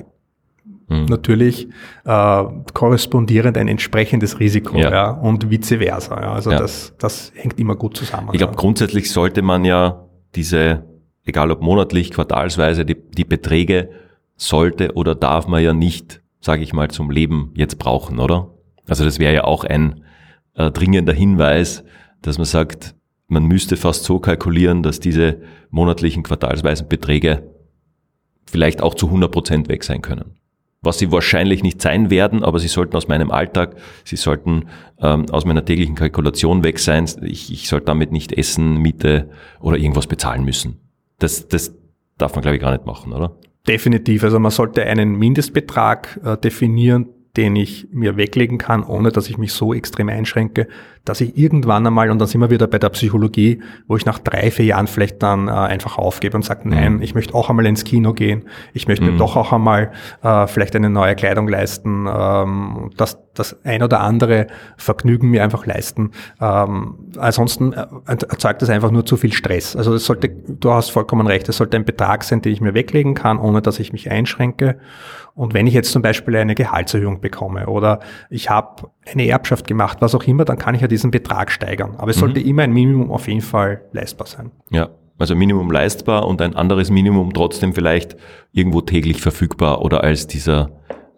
mhm. 0.90 1.06
natürlich 1.06 1.68
äh, 2.06 2.44
korrespondierend 2.74 3.58
ein 3.58 3.68
entsprechendes 3.68 4.40
Risiko 4.40 4.78
ja. 4.78 4.92
ja 4.92 5.10
und 5.12 5.50
vice 5.50 5.78
versa. 5.78 6.22
Ja. 6.22 6.34
Also 6.34 6.52
ja. 6.52 6.60
Das, 6.60 6.94
das 6.98 7.32
hängt 7.36 7.60
immer 7.60 7.76
gut 7.76 7.96
zusammen. 7.96 8.30
Ich 8.34 8.40
glaube, 8.40 8.56
grundsätzlich 8.56 9.12
sollte 9.12 9.42
man 9.42 9.64
ja 9.64 10.06
diese, 10.36 10.84
egal 11.24 11.52
ob 11.52 11.62
monatlich, 11.62 12.12
quartalsweise, 12.12 12.86
die, 12.86 12.96
die 12.96 13.26
Beträge 13.26 13.90
sollte 14.36 14.94
oder 14.94 15.16
darf 15.16 15.48
man 15.48 15.64
ja 15.64 15.74
nicht, 15.74 16.22
sage 16.42 16.64
ich 16.64 16.74
mal, 16.74 16.90
zum 16.90 17.12
Leben 17.12 17.52
jetzt 17.56 17.78
brauchen, 17.80 18.20
oder? 18.20 18.54
Also 18.88 19.06
das 19.06 19.20
wäre 19.20 19.34
ja 19.34 19.44
auch 19.44 19.64
ein 19.64 20.04
äh, 20.56 20.72
dringender 20.72 21.14
Hinweis, 21.14 21.84
dass 22.22 22.38
man 22.38 22.46
sagt, 22.46 22.96
man 23.28 23.44
müsste 23.44 23.78
fast 23.78 24.06
so 24.06 24.20
kalkulieren, 24.20 24.82
dass 24.82 25.00
diese 25.00 25.42
monatlichen 25.70 26.24
quartalsweisen 26.24 26.88
Beträge 26.88 27.54
vielleicht 28.48 28.82
auch 28.82 28.96
zu 28.96 29.06
100 29.06 29.32
Prozent 29.32 29.70
weg 29.70 29.84
sein 29.84 30.02
können 30.02 30.40
was 30.82 30.98
sie 30.98 31.12
wahrscheinlich 31.12 31.62
nicht 31.62 31.82
sein 31.82 32.10
werden, 32.10 32.44
aber 32.44 32.60
sie 32.60 32.68
sollten 32.68 32.96
aus 32.96 33.08
meinem 33.08 33.32
Alltag, 33.32 33.76
sie 34.06 34.16
sollten 34.16 34.66
ähm, 35.00 35.26
aus 35.30 35.46
meiner 35.46 35.66
täglichen 35.66 35.96
Kalkulation 35.96 36.64
weg 36.64 36.80
sein. 36.80 37.06
Ich, 37.22 37.52
ich 37.52 37.68
sollte 37.68 37.88
damit 37.88 38.12
nicht 38.12 38.32
Essen, 38.32 38.78
Miete 38.78 39.30
oder 39.60 39.78
irgendwas 39.78 40.08
bezahlen 40.08 40.46
müssen. 40.46 40.80
Das, 41.18 41.48
das 41.48 41.76
darf 42.18 42.36
man, 42.36 42.42
glaube 42.42 42.56
ich, 42.56 42.62
gar 42.62 42.72
nicht 42.72 42.86
machen, 42.86 43.12
oder? 43.12 43.36
Definitiv. 43.68 44.24
Also 44.24 44.40
man 44.40 44.52
sollte 44.52 44.84
einen 44.84 45.16
Mindestbetrag 45.16 46.20
äh, 46.24 46.38
definieren, 46.38 47.08
den 47.40 47.56
ich 47.56 47.88
mir 47.94 48.18
weglegen 48.18 48.58
kann, 48.58 48.84
ohne 48.84 49.14
dass 49.14 49.30
ich 49.30 49.38
mich 49.38 49.54
so 49.54 49.74
extrem 49.74 50.10
einschränke, 50.10 50.68
dass 51.06 51.22
ich 51.22 51.38
irgendwann 51.38 51.88
einmal, 51.88 52.12
und 52.12 52.20
dann 52.20 52.28
sind 52.28 52.42
wir 52.42 52.50
wieder 52.50 52.68
bei 52.68 52.80
der 52.80 52.90
Psychologie, 52.90 53.62
wo 53.88 53.96
ich 53.96 54.06
nach 54.06 54.20
drei, 54.20 54.52
vier 54.52 54.66
Jahren 54.66 54.88
vielleicht 54.88 55.24
dann 55.24 55.48
äh, 55.48 55.52
einfach 55.52 55.98
aufgebe 55.98 56.36
und 56.36 56.44
sage, 56.44 56.68
nein, 56.68 56.96
mhm. 56.96 57.02
ich 57.02 57.16
möchte 57.16 57.34
auch 57.34 57.50
einmal 57.50 57.66
ins 57.66 57.86
Kino 57.86 58.12
gehen, 58.12 58.44
ich 58.74 58.90
möchte 58.90 59.06
mhm. 59.06 59.12
mir 59.12 59.18
doch 59.18 59.38
auch 59.38 59.54
einmal 59.54 59.94
äh, 60.22 60.48
vielleicht 60.48 60.76
eine 60.76 60.90
neue 60.90 61.16
Kleidung 61.16 61.48
leisten. 61.48 62.08
Ähm, 62.14 62.90
das, 62.98 63.18
das 63.40 63.58
ein 63.64 63.82
oder 63.82 64.02
andere 64.02 64.48
Vergnügen 64.78 65.30
mir 65.30 65.44
einfach 65.44 65.66
leisten. 65.66 66.12
Ähm, 66.42 67.12
ansonsten 67.18 67.74
äh, 67.74 67.88
erzeugt 68.06 68.62
das 68.62 68.70
einfach 68.70 68.92
nur 68.92 69.06
zu 69.06 69.18
viel 69.18 69.34
Stress. 69.34 69.76
Also 69.76 69.94
es 69.94 70.06
sollte, 70.06 70.30
du 70.30 70.72
hast 70.72 70.92
vollkommen 70.92 71.28
recht, 71.28 71.50
es 71.50 71.58
sollte 71.58 71.78
ein 71.78 71.86
Betrag 71.86 72.24
sein, 72.24 72.42
den 72.42 72.54
ich 72.54 72.62
mir 72.62 72.74
weglegen 72.74 73.14
kann, 73.14 73.40
ohne 73.40 73.62
dass 73.62 73.80
ich 73.80 73.94
mich 73.94 74.12
einschränke. 74.12 74.78
Und 75.36 75.54
wenn 75.54 75.68
ich 75.68 75.74
jetzt 75.74 75.92
zum 75.92 76.02
Beispiel 76.02 76.36
eine 76.36 76.54
Gehaltserhöhung 76.54 77.22
bekomme 77.22 77.68
oder 77.68 78.02
ich 78.30 78.50
habe 78.50 78.90
eine 79.10 79.26
Erbschaft 79.26 79.68
gemacht, 79.68 80.00
was 80.02 80.14
auch 80.14 80.24
immer, 80.26 80.44
dann 80.44 80.58
kann 80.58 80.76
ich 80.76 80.82
ja 80.82 80.88
diesen 80.88 81.12
Betrag 81.12 81.52
steigern. 81.52 81.96
Aber 81.98 82.12
es 82.12 82.18
mhm. 82.18 82.22
sollte 82.22 82.42
immer 82.42 82.64
ein 82.64 82.74
Minimum 82.74 83.12
auf 83.12 83.28
jeden 83.28 83.42
Fall 83.42 83.82
leistbar 83.94 84.28
sein. 84.28 84.52
Ja, 84.70 84.90
also 85.18 85.36
Minimum 85.36 85.72
leistbar 85.72 86.28
und 86.28 86.42
ein 86.42 86.56
anderes 86.56 86.90
Minimum 86.90 87.34
trotzdem 87.34 87.74
vielleicht 87.74 88.16
irgendwo 88.52 88.82
täglich 88.82 89.22
verfügbar 89.22 89.82
oder 89.82 90.04
als 90.04 90.28
dieser 90.28 90.72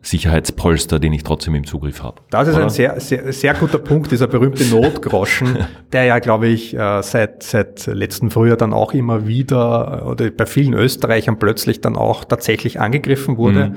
Sicherheitspolster, 0.04 0.99
den 0.99 1.14
ich 1.14 1.24
trotzdem 1.24 1.54
im 1.54 1.66
Zugriff 1.66 2.02
habe. 2.02 2.22
Das 2.32 2.47
ist 2.47 2.56
oder? 2.56 2.64
ein 2.64 2.70
sehr, 2.72 2.99
sehr, 2.99 3.32
sehr 3.32 3.54
guter 3.54 3.78
Punkt, 3.78 4.12
dieser 4.12 4.28
berühmte 4.28 4.66
Notgroschen, 4.66 5.60
der 5.93 6.06
ja, 6.06 6.18
glaube 6.18 6.47
ich, 6.47 6.76
äh, 6.76 7.04
seit, 7.04 7.43
seit 7.43 7.86
letzten 7.86 8.32
Frühjahr 8.32 8.58
dann 8.58 8.74
auch 8.74 8.93
immer 8.93 9.28
wieder 9.28 10.08
oder 10.08 10.32
bei 10.32 10.47
vielen 10.47 10.74
Österreichern 10.74 11.38
plötzlich 11.38 11.82
dann 11.82 11.95
auch 11.95 12.24
tatsächlich 12.24 12.80
angegriffen 12.80 13.38
wurde. 13.38 13.70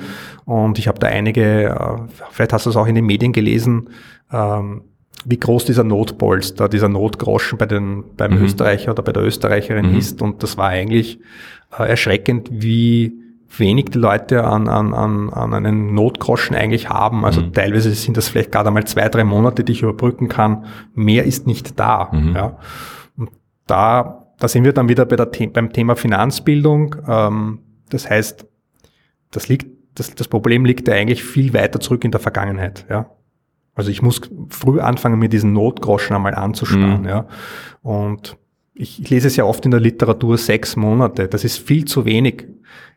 Mhm. 0.47 0.53
Und 0.53 0.79
ich 0.79 0.89
habe 0.89 0.99
da 0.99 1.09
einige, 1.09 1.64
äh, 1.64 2.25
vielleicht 2.31 2.55
hast 2.55 2.64
du 2.64 2.70
es 2.70 2.77
auch 2.77 2.87
in 2.87 2.95
den 2.95 3.05
Medien 3.05 3.33
gelesen, 3.33 3.91
ähm, 4.33 4.85
wie 5.27 5.39
groß 5.39 5.66
dieser 5.66 5.85
Notpolster, 5.85 6.68
dieser 6.70 6.89
Notgroschen 6.89 7.59
bei 7.59 7.66
den, 7.66 8.05
beim 8.16 8.39
mhm. 8.39 8.45
Österreicher 8.45 8.93
oder 8.93 9.03
bei 9.03 9.12
der 9.12 9.22
Österreicherin 9.22 9.91
mhm. 9.91 9.99
ist. 9.99 10.22
Und 10.22 10.43
das 10.43 10.57
war 10.57 10.68
eigentlich 10.68 11.18
äh, 11.79 11.89
erschreckend, 11.89 12.49
wie 12.51 13.24
wenig 13.59 13.86
die 13.86 13.98
Leute 13.98 14.44
an, 14.44 14.68
an, 14.68 14.94
an, 14.94 15.30
an 15.30 15.55
einen 15.55 15.94
Notgroschen 15.94 16.57
eigentlich 16.57 16.88
haben. 16.88 17.24
Also 17.24 17.40
mhm. 17.40 17.52
teilweise 17.52 17.90
sind 17.92 18.16
das 18.16 18.28
vielleicht 18.28 18.52
gerade 18.52 18.68
einmal 18.68 18.84
zwei, 18.84 19.09
drei 19.09 19.24
Monate, 19.24 19.64
die 19.64 19.72
ich 19.72 19.82
überbrücken 19.82 20.28
kann. 20.28 20.66
Mehr 20.94 21.24
ist 21.24 21.46
nicht 21.46 21.78
da. 21.78 22.11
Mhm. 22.12 22.34
Ja. 22.34 22.59
Und 23.16 23.30
da, 23.66 24.26
da 24.38 24.48
sind 24.48 24.64
wir 24.64 24.72
dann 24.72 24.88
wieder 24.88 25.05
bei 25.07 25.16
der, 25.16 25.26
beim 25.26 25.72
Thema 25.72 25.96
Finanzbildung. 25.96 26.96
Ähm, 27.07 27.61
das 27.90 28.09
heißt, 28.09 28.46
das 29.30 29.48
liegt, 29.48 29.66
das, 29.94 30.14
das 30.14 30.28
Problem 30.28 30.64
liegt 30.64 30.88
ja 30.88 30.94
eigentlich 30.94 31.24
viel 31.24 31.55
weiter 31.55 31.80
zurück 31.80 32.05
in 32.05 32.11
der 32.11 32.20
Vergangenheit. 32.20 32.86
Ja. 32.88 33.11
Also 33.74 33.90
ich 33.90 34.02
muss 34.02 34.20
früh 34.48 34.80
anfangen, 34.80 35.18
mir 35.18 35.28
diesen 35.28 35.52
Notgroschen 35.52 36.14
einmal 36.14 36.34
anzusparen. 36.34 37.02
Mhm. 37.02 37.09
Ja. 37.09 37.26
Und 37.82 38.36
ich, 38.75 39.09
lese 39.09 39.29
es 39.29 39.37
ja 39.37 39.45
oft 39.45 39.64
in 39.64 39.70
der 39.70 39.81
Literatur 39.81 40.37
sechs 40.37 40.77
Monate. 40.77 41.29
Das 41.29 41.45
ist 41.45 41.59
viel 41.59 41.85
zu 41.85 42.05
wenig. 42.05 42.47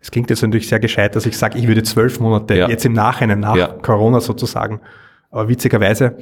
Es 0.01 0.11
klingt 0.11 0.29
jetzt 0.29 0.41
natürlich 0.41 0.67
sehr 0.67 0.79
gescheit, 0.79 1.15
dass 1.15 1.25
ich 1.25 1.37
sage, 1.37 1.57
ich 1.57 1.67
würde 1.67 1.83
zwölf 1.83 2.19
Monate 2.19 2.55
ja. 2.55 2.67
jetzt 2.67 2.85
im 2.85 2.93
Nachhinein, 2.93 3.39
nach 3.39 3.55
ja. 3.55 3.67
Corona 3.67 4.19
sozusagen. 4.19 4.81
Aber 5.29 5.47
witzigerweise 5.49 6.17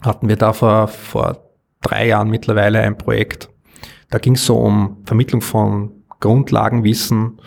hatten 0.00 0.28
wir 0.28 0.36
da 0.36 0.52
vor, 0.52 0.88
vor 0.88 1.50
drei 1.80 2.08
Jahren 2.08 2.28
mittlerweile 2.28 2.80
ein 2.80 2.98
Projekt. 2.98 3.48
Da 4.10 4.18
ging 4.18 4.34
es 4.34 4.44
so 4.44 4.56
um 4.56 4.98
Vermittlung 5.04 5.42
von 5.42 5.92
Grundlagenwissen 6.20 7.40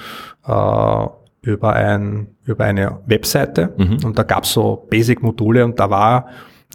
äh, 0.45 1.05
über, 1.41 1.73
ein, 1.73 2.27
über 2.45 2.63
eine 2.63 3.01
Webseite. 3.05 3.73
Mhm. 3.77 3.99
Und 4.05 4.17
da 4.17 4.23
gab 4.23 4.45
es 4.45 4.53
so 4.53 4.87
Basic-Module 4.89 5.65
und 5.65 5.79
da 5.79 5.89
war 5.89 6.27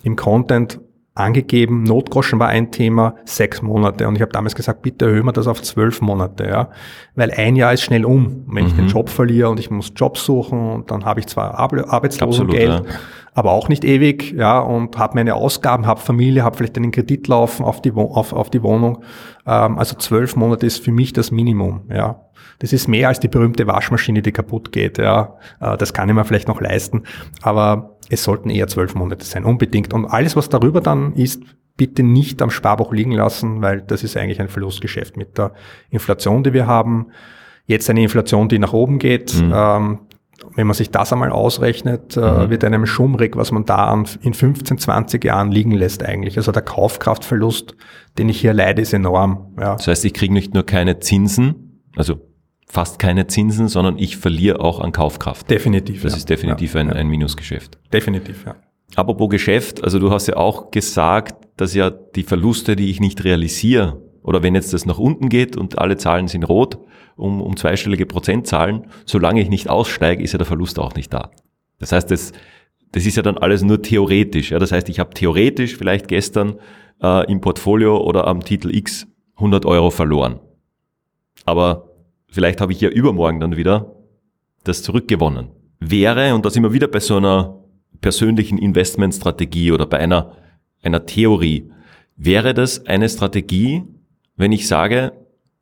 im 0.03 0.17
Content 0.17 0.81
angegeben, 1.21 1.83
Notgroschen 1.85 2.39
war 2.39 2.49
ein 2.49 2.71
Thema, 2.71 3.15
sechs 3.25 3.63
Monate. 3.63 4.09
Und 4.09 4.17
ich 4.17 4.23
habe 4.23 4.33
damals 4.33 4.55
gesagt, 4.55 4.83
bitte 4.83 5.07
erhöhen 5.07 5.27
wir 5.27 5.33
das 5.33 5.47
auf 5.47 5.63
zwölf 5.63 6.01
Monate, 6.01 6.49
ja. 6.49 6.71
Weil 7.15 7.31
ein 7.31 7.57
Jahr 7.57 7.73
ist 7.73 7.83
schnell 7.83 8.05
um. 8.05 8.45
Wenn 8.47 8.65
mhm. 8.65 8.69
ich 8.69 8.77
den 8.77 8.85
mhm. 8.85 8.91
Job 8.91 9.09
verliere 9.09 9.51
und 9.51 9.61
ich 9.61 9.71
muss 9.71 9.93
Job 9.95 10.19
suchen, 10.19 10.59
und 10.71 10.91
dann 10.91 11.05
habe 11.05 11.21
ich 11.21 11.27
zwar 11.27 11.59
Arbeitslosengeld, 11.59 12.71
Absolut, 12.71 12.93
ja. 12.93 12.99
aber 13.35 13.53
auch 13.53 13.69
nicht 13.69 13.85
ewig, 13.85 14.33
ja, 14.33 14.59
und 14.59 14.99
habe 14.99 15.15
meine 15.15 15.35
Ausgaben, 15.35 15.87
habe 15.87 16.01
Familie, 16.01 16.43
habe 16.45 16.57
vielleicht 16.57 16.77
einen 16.77 16.93
Kredit 16.93 17.29
laufen 17.29 17.65
auf 17.65 17.81
die, 17.83 17.93
auf, 17.93 18.33
auf 18.33 18.51
die 18.51 18.63
Wohnung. 18.63 19.03
Ähm, 19.47 19.79
also 19.79 19.97
zwölf 19.97 20.37
Monate 20.37 20.67
ist 20.67 20.83
für 20.85 20.93
mich 20.93 21.13
das 21.13 21.31
Minimum, 21.31 21.83
ja. 21.89 22.21
Das 22.61 22.75
ist 22.75 22.89
mehr 22.89 23.09
als 23.09 23.21
die 23.21 23.29
berühmte 23.29 23.67
Waschmaschine, 23.67 24.21
die 24.21 24.33
kaputt 24.33 24.71
geht, 24.73 24.99
ja. 24.99 25.37
Äh, 25.61 25.77
das 25.77 25.93
kann 25.95 26.09
ich 26.09 26.15
mir 26.15 26.25
vielleicht 26.25 26.49
noch 26.49 26.61
leisten. 26.61 27.05
Aber 27.43 27.90
es 28.11 28.25
sollten 28.25 28.51
eher 28.51 28.67
zwölf 28.67 28.95
Monate 28.95 29.25
sein, 29.25 29.45
unbedingt. 29.45 29.95
Und 29.95 30.05
alles, 30.05 30.37
was 30.37 30.49
darüber 30.49 30.81
dann 30.81 31.15
ist, 31.15 31.43
bitte 31.77 32.03
nicht 32.03 32.43
am 32.43 32.51
Sparbuch 32.51 32.93
liegen 32.93 33.13
lassen, 33.13 33.63
weil 33.63 33.81
das 33.81 34.03
ist 34.03 34.17
eigentlich 34.17 34.41
ein 34.41 34.49
Verlustgeschäft 34.49 35.17
mit 35.17 35.39
der 35.39 35.53
Inflation, 35.89 36.43
die 36.43 36.53
wir 36.53 36.67
haben. 36.67 37.07
Jetzt 37.67 37.89
eine 37.89 38.03
Inflation, 38.03 38.49
die 38.49 38.59
nach 38.59 38.73
oben 38.73 38.99
geht. 38.99 39.41
Mhm. 39.41 39.53
Ähm, 39.55 39.99
wenn 40.57 40.67
man 40.67 40.75
sich 40.75 40.91
das 40.91 41.13
einmal 41.13 41.31
ausrechnet, 41.31 42.17
äh, 42.17 42.21
mhm. 42.21 42.51
wird 42.51 42.65
einem 42.65 42.85
schummrig, 42.85 43.37
was 43.37 43.53
man 43.53 43.65
da 43.65 43.87
an, 43.87 44.07
in 44.23 44.35
15, 44.35 44.79
20 44.79 45.25
Jahren 45.25 45.53
liegen 45.53 45.73
lässt 45.73 46.05
eigentlich. 46.05 46.37
Also 46.37 46.51
der 46.51 46.63
Kaufkraftverlust, 46.63 47.77
den 48.19 48.29
ich 48.29 48.41
hier 48.41 48.55
leide, 48.55 48.83
ist 48.83 48.93
enorm. 48.93 49.55
Ja. 49.59 49.77
Das 49.77 49.87
heißt, 49.87 50.05
ich 50.05 50.15
kriege 50.15 50.35
nicht 50.35 50.53
nur 50.53 50.65
keine 50.65 50.99
Zinsen, 50.99 51.83
also 51.95 52.30
fast 52.71 53.01
keine 53.01 53.27
Zinsen, 53.27 53.67
sondern 53.67 53.99
ich 53.99 54.17
verliere 54.17 54.61
auch 54.61 54.79
an 54.79 54.93
Kaufkraft. 54.93 55.51
Definitiv. 55.51 56.03
Das 56.03 56.13
ja. 56.13 56.19
ist 56.19 56.31
definitiv 56.31 56.75
ja, 56.75 56.81
ein, 56.81 56.93
ein 56.93 57.09
Minusgeschäft. 57.09 57.79
Definitiv, 57.93 58.45
ja. 58.47 58.55
Apropos 58.95 59.29
Geschäft, 59.29 59.83
also 59.83 59.99
du 59.99 60.11
hast 60.11 60.29
ja 60.29 60.37
auch 60.37 60.71
gesagt, 60.71 61.49
dass 61.57 61.75
ja 61.75 61.91
die 61.91 62.23
Verluste, 62.23 62.77
die 62.77 62.91
ich 62.91 63.01
nicht 63.01 63.25
realisiere, 63.25 64.01
oder 64.23 64.43
wenn 64.43 64.55
jetzt 64.55 64.73
das 64.73 64.87
nach 64.87 64.99
unten 64.99 65.29
geht 65.29 65.57
und 65.57 65.79
alle 65.79 65.97
Zahlen 65.97 66.29
sind 66.29 66.45
rot, 66.45 66.79
um, 67.17 67.41
um 67.41 67.57
zweistellige 67.57 68.07
Prozentzahlen, 68.07 68.87
solange 69.05 69.41
ich 69.41 69.49
nicht 69.49 69.69
aussteige, 69.69 70.23
ist 70.23 70.33
ja 70.33 70.39
der 70.39 70.47
Verlust 70.47 70.79
auch 70.79 70.95
nicht 70.95 71.13
da. 71.13 71.31
Das 71.79 71.93
heißt, 71.93 72.11
das, 72.11 72.33
das 72.93 73.05
ist 73.05 73.17
ja 73.17 73.23
dann 73.23 73.39
alles 73.39 73.63
nur 73.63 73.83
theoretisch. 73.83 74.51
Ja? 74.53 74.59
Das 74.59 74.71
heißt, 74.71 74.89
ich 74.89 75.01
habe 75.01 75.15
theoretisch 75.15 75.77
vielleicht 75.77 76.07
gestern 76.07 76.57
äh, 77.03 77.31
im 77.31 77.41
Portfolio 77.41 77.99
oder 77.99 78.27
am 78.27 78.45
Titel 78.45 78.75
X 78.75 79.07
100 79.37 79.67
Euro 79.67 79.91
verloren. 79.91 80.39
Aber 81.45 81.90
vielleicht 82.31 82.61
habe 82.61 82.73
ich 82.73 82.81
ja 82.81 82.89
übermorgen 82.89 83.41
dann 83.41 83.57
wieder 83.57 83.95
das 84.65 84.83
zurückgewonnen. 84.83 85.49
Wäre, 85.79 86.35
und 86.35 86.45
da 86.45 86.51
sind 86.51 86.63
wir 86.63 86.73
wieder 86.73 86.89
bei 86.89 87.01
so 87.01 87.17
einer 87.17 87.59
persönlichen 88.01 88.59
Investmentstrategie 88.59 89.73
oder 89.73 89.87
bei 89.87 89.99
einer, 89.99 90.33
einer 90.83 91.07
Theorie, 91.07 91.71
wäre 92.17 92.55
das 92.55 92.87
eine 92.87 93.09
Strategie, 93.09 93.85
wenn 94.37 94.53
ich 94.53 94.69
sage, 94.69 95.13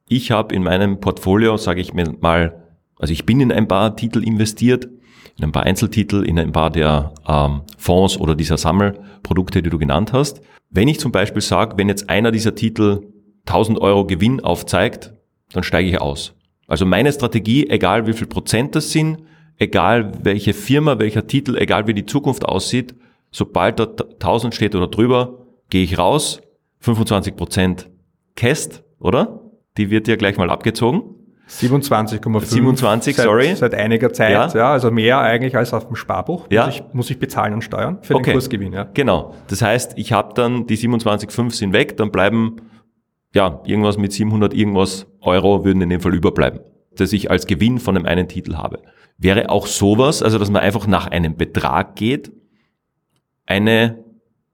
ich 0.09 0.31
habe 0.31 0.55
in 0.55 0.63
meinem 0.63 1.01
Portfolio, 1.01 1.57
sage 1.57 1.81
ich 1.81 1.93
mir 1.93 2.15
mal, 2.21 2.65
also 2.99 3.13
ich 3.13 3.27
bin 3.27 3.41
in 3.41 3.53
ein 3.53 3.69
paar 3.69 3.95
Titel 3.97 4.25
investiert, 4.25 4.89
in 5.37 5.45
ein 5.45 5.53
paar 5.53 5.65
Einzeltitel, 5.65 6.25
in 6.25 6.39
ein 6.39 6.53
paar 6.53 6.71
der 6.71 7.13
ähm, 7.29 7.63
Fonds 7.77 8.19
oder 8.19 8.35
dieser 8.35 8.59
Sammelprodukte, 8.59 9.63
die 9.63 9.71
du 9.71 9.79
genannt 9.79 10.13
hast. 10.13 10.41
Wenn 10.71 10.89
ich 10.89 10.99
zum 10.99 11.13
Beispiel 11.13 11.43
sage, 11.43 11.79
wenn 11.79 11.89
jetzt 11.89 12.11
einer 12.11 12.33
dieser 12.33 12.55
Titel 12.55 13.03
1000 13.47 13.81
Euro 13.81 14.05
Gewinn 14.05 14.41
aufzeigt, 14.41 15.15
dann 15.53 15.63
steige 15.63 15.89
ich 15.89 16.01
aus. 16.01 16.35
Also 16.69 16.87
meine 16.87 17.11
Strategie, 17.11 17.69
egal 17.69 18.07
wie 18.07 18.13
viel 18.13 18.29
Prozent 18.29 18.77
das 18.77 18.93
sind, 18.93 19.25
egal 19.57 20.13
welche 20.23 20.53
Firma, 20.53 21.01
welcher 21.01 21.27
Titel, 21.27 21.57
egal 21.57 21.89
wie 21.89 21.95
die 21.95 22.07
Zukunft 22.07 22.45
aussieht, 22.45 22.95
sobald 23.33 23.81
da 23.81 23.85
1000 23.87 24.55
steht 24.55 24.77
oder 24.77 24.87
drüber, 24.87 25.47
gehe 25.71 25.83
ich 25.83 25.99
raus, 25.99 26.41
25 26.81 27.35
Prozent 27.35 27.91
Cast, 28.37 28.85
oder? 29.01 29.41
Die 29.77 29.91
wird 29.91 30.07
ja 30.07 30.17
gleich 30.17 30.37
mal 30.37 30.51
abgezogen. 30.51 31.15
27,5. 31.49 32.45
27, 32.45 33.17
seit, 33.17 33.25
sorry. 33.25 33.55
Seit 33.55 33.75
einiger 33.75 34.13
Zeit, 34.13 34.33
ja. 34.33 34.49
ja. 34.49 34.73
Also 34.73 34.91
mehr 34.91 35.19
eigentlich 35.21 35.57
als 35.57 35.73
auf 35.73 35.87
dem 35.87 35.97
Sparbuch. 35.97 36.47
Ja. 36.51 36.67
Muss, 36.67 36.75
ich, 36.75 36.83
muss 36.93 37.11
ich 37.11 37.19
bezahlen 37.19 37.55
und 37.55 37.63
steuern 37.63 37.99
für 38.03 38.15
okay. 38.15 38.31
den 38.31 38.33
Kursgewinn, 38.35 38.73
ja. 38.75 38.87
Genau. 38.93 39.35
Das 39.49 39.63
heißt, 39.63 39.95
ich 39.97 40.13
habe 40.13 40.35
dann 40.35 40.67
die 40.67 40.77
27,5 40.77 41.53
sind 41.53 41.73
weg, 41.73 41.97
dann 41.97 42.11
bleiben 42.11 42.57
ja, 43.35 43.61
irgendwas 43.65 43.97
mit 43.97 44.13
700 44.13 44.53
irgendwas 44.53 45.07
Euro 45.21 45.65
würden 45.65 45.83
in 45.83 45.91
dem 45.91 46.01
Fall 46.01 46.15
überbleiben, 46.15 46.61
dass 46.97 47.13
ich 47.13 47.31
als 47.31 47.47
Gewinn 47.47 47.79
von 47.79 47.95
dem 47.95 48.07
einen 48.07 48.29
Titel 48.29 48.55
habe. 48.55 48.83
Wäre 49.19 49.51
auch 49.51 49.67
sowas, 49.67 50.23
also 50.23 50.39
dass 50.39 50.51
man 50.51 50.63
einfach 50.63 50.87
nach 50.87 51.07
einem 51.07 51.37
Betrag 51.37 51.97
geht, 51.97 52.31
eine 53.47 54.05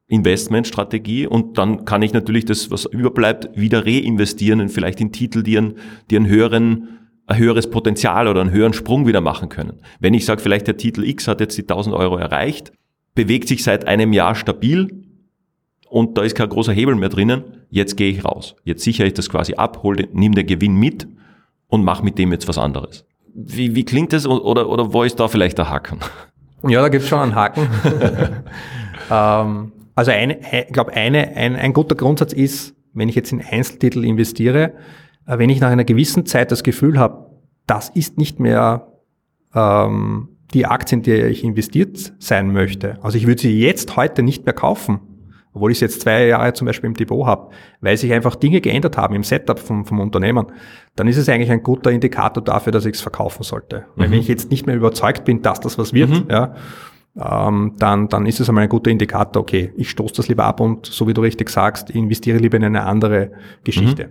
Investmentstrategie 0.06 1.26
und 1.26 1.58
dann 1.58 1.84
kann 1.84 2.02
ich 2.02 2.12
natürlich 2.12 2.44
das, 2.44 2.70
was 2.70 2.84
überbleibt, 2.84 3.50
wieder 3.54 3.86
reinvestieren 3.86 4.60
und 4.60 4.68
vielleicht 4.68 5.00
in 5.00 5.12
Titel, 5.12 5.42
die 5.42 5.58
einen, 5.58 5.74
die 6.10 6.16
einen 6.16 6.28
höheren, 6.28 7.08
ein 7.26 7.38
höheres 7.38 7.70
Potenzial 7.70 8.28
oder 8.28 8.40
einen 8.40 8.50
höheren 8.50 8.74
Sprung 8.74 9.06
wieder 9.06 9.20
machen 9.20 9.48
können. 9.48 9.80
Wenn 10.00 10.14
ich 10.14 10.26
sage, 10.26 10.42
vielleicht 10.42 10.66
der 10.66 10.76
Titel 10.76 11.04
X 11.04 11.26
hat 11.26 11.40
jetzt 11.40 11.56
die 11.56 11.62
1000 11.62 11.96
Euro 11.96 12.16
erreicht, 12.16 12.72
bewegt 13.14 13.48
sich 13.48 13.62
seit 13.62 13.86
einem 13.86 14.12
Jahr 14.12 14.34
stabil, 14.34 15.03
und 15.94 16.18
da 16.18 16.22
ist 16.22 16.34
kein 16.34 16.48
großer 16.48 16.72
Hebel 16.72 16.96
mehr 16.96 17.08
drinnen, 17.08 17.44
jetzt 17.70 17.96
gehe 17.96 18.10
ich 18.10 18.24
raus. 18.24 18.56
Jetzt 18.64 18.82
sichere 18.82 19.06
ich 19.06 19.14
das 19.14 19.30
quasi 19.30 19.54
ab, 19.54 19.84
hol 19.84 19.94
den, 19.94 20.08
nimm 20.12 20.34
den 20.34 20.44
Gewinn 20.44 20.74
mit 20.74 21.06
und 21.68 21.84
mach 21.84 22.02
mit 22.02 22.18
dem 22.18 22.32
jetzt 22.32 22.48
was 22.48 22.58
anderes. 22.58 23.06
Wie, 23.32 23.76
wie 23.76 23.84
klingt 23.84 24.12
das 24.12 24.26
oder, 24.26 24.68
oder 24.68 24.92
wo 24.92 25.04
ist 25.04 25.20
da 25.20 25.28
vielleicht 25.28 25.56
der 25.56 25.70
Haken? 25.70 26.00
Ja, 26.66 26.82
da 26.82 26.88
gibt 26.88 27.04
es 27.04 27.08
schon 27.08 27.20
einen 27.20 27.36
Haken. 27.36 27.68
ähm, 29.10 29.72
also 29.94 30.10
ich 30.10 30.72
glaube, 30.72 30.94
eine, 30.94 31.28
ein, 31.36 31.54
ein 31.54 31.72
guter 31.72 31.94
Grundsatz 31.94 32.32
ist, 32.32 32.74
wenn 32.92 33.08
ich 33.08 33.14
jetzt 33.14 33.30
in 33.30 33.40
Einzeltitel 33.40 34.04
investiere, 34.04 34.72
äh, 35.28 35.38
wenn 35.38 35.48
ich 35.48 35.60
nach 35.60 35.70
einer 35.70 35.84
gewissen 35.84 36.26
Zeit 36.26 36.50
das 36.50 36.64
Gefühl 36.64 36.98
habe, 36.98 37.30
das 37.68 37.90
ist 37.90 38.18
nicht 38.18 38.40
mehr 38.40 38.88
ähm, 39.54 40.30
die 40.54 40.66
Aktien, 40.66 41.02
die 41.02 41.12
ich 41.12 41.44
investiert 41.44 42.14
sein 42.18 42.52
möchte, 42.52 42.98
also 43.04 43.16
ich 43.16 43.28
würde 43.28 43.42
sie 43.42 43.60
jetzt 43.60 43.94
heute 43.94 44.24
nicht 44.24 44.44
mehr 44.44 44.54
kaufen, 44.54 45.00
obwohl 45.54 45.70
ich 45.70 45.78
es 45.78 45.80
jetzt 45.80 46.02
zwei 46.02 46.26
Jahre 46.26 46.52
zum 46.52 46.66
Beispiel 46.66 46.88
im 46.88 46.94
Depot 46.94 47.26
habe, 47.26 47.50
weil 47.80 47.96
sich 47.96 48.12
einfach 48.12 48.34
Dinge 48.34 48.60
geändert 48.60 48.96
haben 48.96 49.14
im 49.14 49.22
Setup 49.22 49.58
vom, 49.58 49.86
vom 49.86 50.00
Unternehmen, 50.00 50.46
dann 50.96 51.08
ist 51.08 51.16
es 51.16 51.28
eigentlich 51.28 51.50
ein 51.50 51.62
guter 51.62 51.90
Indikator 51.90 52.42
dafür, 52.42 52.72
dass 52.72 52.84
ich 52.84 52.94
es 52.94 53.00
verkaufen 53.00 53.44
sollte. 53.44 53.86
Mhm. 53.94 54.02
Wenn 54.02 54.12
ich 54.14 54.28
jetzt 54.28 54.50
nicht 54.50 54.66
mehr 54.66 54.76
überzeugt 54.76 55.24
bin, 55.24 55.42
dass 55.42 55.60
das 55.60 55.78
was 55.78 55.92
wird, 55.92 56.10
mhm. 56.10 56.26
ja, 56.28 56.54
ähm, 57.16 57.74
dann, 57.78 58.08
dann 58.08 58.26
ist 58.26 58.40
es 58.40 58.48
einmal 58.48 58.64
ein 58.64 58.68
guter 58.68 58.90
Indikator, 58.90 59.40
okay, 59.40 59.72
ich 59.76 59.90
stoße 59.90 60.14
das 60.16 60.28
lieber 60.28 60.44
ab 60.44 60.60
und 60.60 60.86
so 60.86 61.06
wie 61.06 61.14
du 61.14 61.22
richtig 61.22 61.48
sagst, 61.48 61.90
investiere 61.90 62.38
lieber 62.38 62.56
in 62.56 62.64
eine 62.64 62.82
andere 62.84 63.30
Geschichte. 63.62 64.08
Mhm. 64.08 64.10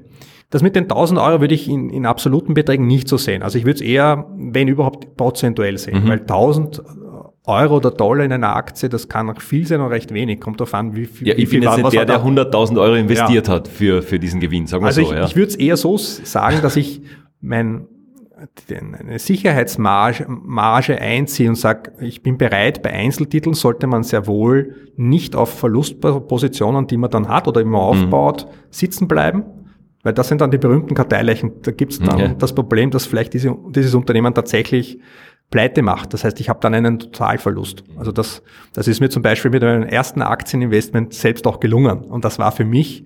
Das 0.49 0.61
mit 0.61 0.75
den 0.75 0.83
1000 0.83 1.19
Euro 1.19 1.41
würde 1.41 1.55
ich 1.55 1.67
in, 1.67 1.89
in 1.89 2.05
absoluten 2.05 2.53
Beträgen 2.53 2.87
nicht 2.87 3.07
so 3.07 3.17
sehen. 3.17 3.41
Also 3.41 3.57
ich 3.57 3.65
würde 3.65 3.77
es 3.77 3.81
eher, 3.81 4.27
wenn 4.37 4.67
überhaupt, 4.67 5.17
prozentuell 5.17 5.77
sehen, 5.77 6.03
mhm. 6.03 6.09
weil 6.09 6.19
1000 6.19 6.81
Euro 7.45 7.77
oder 7.77 7.91
Dollar 7.91 8.23
in 8.23 8.31
einer 8.31 8.55
Aktie, 8.55 8.87
das 8.87 9.09
kann 9.09 9.29
auch 9.29 9.41
viel 9.41 9.67
sein 9.67 9.81
und 9.81 9.87
recht 9.87 10.13
wenig. 10.13 10.39
Kommt 10.39 10.61
darauf 10.61 10.73
an, 10.73 10.95
wie 10.95 11.05
viel. 11.05 11.27
Ja, 11.27 11.35
ich 11.35 11.49
bin 11.49 11.61
jetzt 11.61 11.77
nicht 11.77 11.93
der, 11.93 12.05
der 12.05 12.23
100.000 12.23 12.79
Euro 12.79 12.95
investiert 12.95 13.47
ja. 13.47 13.53
hat 13.55 13.67
für, 13.67 14.01
für 14.01 14.17
diesen 14.17 14.39
Gewinn, 14.39 14.65
sagen 14.65 14.83
wir 14.83 14.87
also 14.87 15.03
so. 15.03 15.11
Ich, 15.11 15.17
ja. 15.17 15.25
ich 15.25 15.35
würde 15.35 15.49
es 15.49 15.55
eher 15.55 15.75
so 15.75 15.97
sagen, 15.97 16.59
dass 16.61 16.77
ich 16.77 17.01
mein, 17.41 17.87
eine 18.69 19.19
Sicherheitsmarge 19.19 20.25
Marge 20.29 20.99
einziehe 20.99 21.49
und 21.49 21.55
sage, 21.55 21.91
ich 21.99 22.23
bin 22.23 22.37
bereit, 22.37 22.81
bei 22.81 22.91
Einzeltiteln 22.91 23.53
sollte 23.53 23.87
man 23.87 24.03
sehr 24.03 24.25
wohl 24.25 24.75
nicht 24.95 25.35
auf 25.35 25.59
Verlustpositionen, 25.59 26.87
die 26.87 26.97
man 26.97 27.09
dann 27.09 27.27
hat 27.27 27.47
oder 27.49 27.59
immer 27.59 27.79
mhm. 27.79 28.03
aufbaut, 28.03 28.45
mhm. 28.45 28.55
sitzen 28.69 29.07
bleiben. 29.09 29.43
Weil 30.03 30.13
das 30.13 30.27
sind 30.27 30.41
dann 30.41 30.51
die 30.51 30.57
berühmten 30.57 30.95
Karteileichen. 30.95 31.61
Da 31.61 31.71
gibt 31.71 31.93
es 31.93 31.99
dann 31.99 32.15
okay. 32.15 32.35
das 32.37 32.53
Problem, 32.53 32.91
dass 32.91 33.05
vielleicht 33.05 33.33
diese, 33.33 33.55
dieses 33.69 33.95
Unternehmen 33.95 34.33
tatsächlich 34.33 34.99
pleite 35.53 35.83
macht. 35.83 36.15
Das 36.15 36.23
heißt, 36.23 36.39
ich 36.39 36.49
habe 36.49 36.59
dann 36.61 36.73
einen 36.73 36.97
Totalverlust. 36.97 37.83
Also 37.95 38.11
das, 38.11 38.41
das 38.73 38.87
ist 38.87 38.99
mir 38.99 39.09
zum 39.09 39.21
Beispiel 39.21 39.51
mit 39.51 39.61
meinem 39.61 39.83
ersten 39.83 40.23
Aktieninvestment 40.23 41.13
selbst 41.13 41.45
auch 41.45 41.59
gelungen. 41.59 41.99
Und 41.99 42.25
das 42.25 42.39
war 42.39 42.51
für 42.51 42.65
mich 42.65 43.05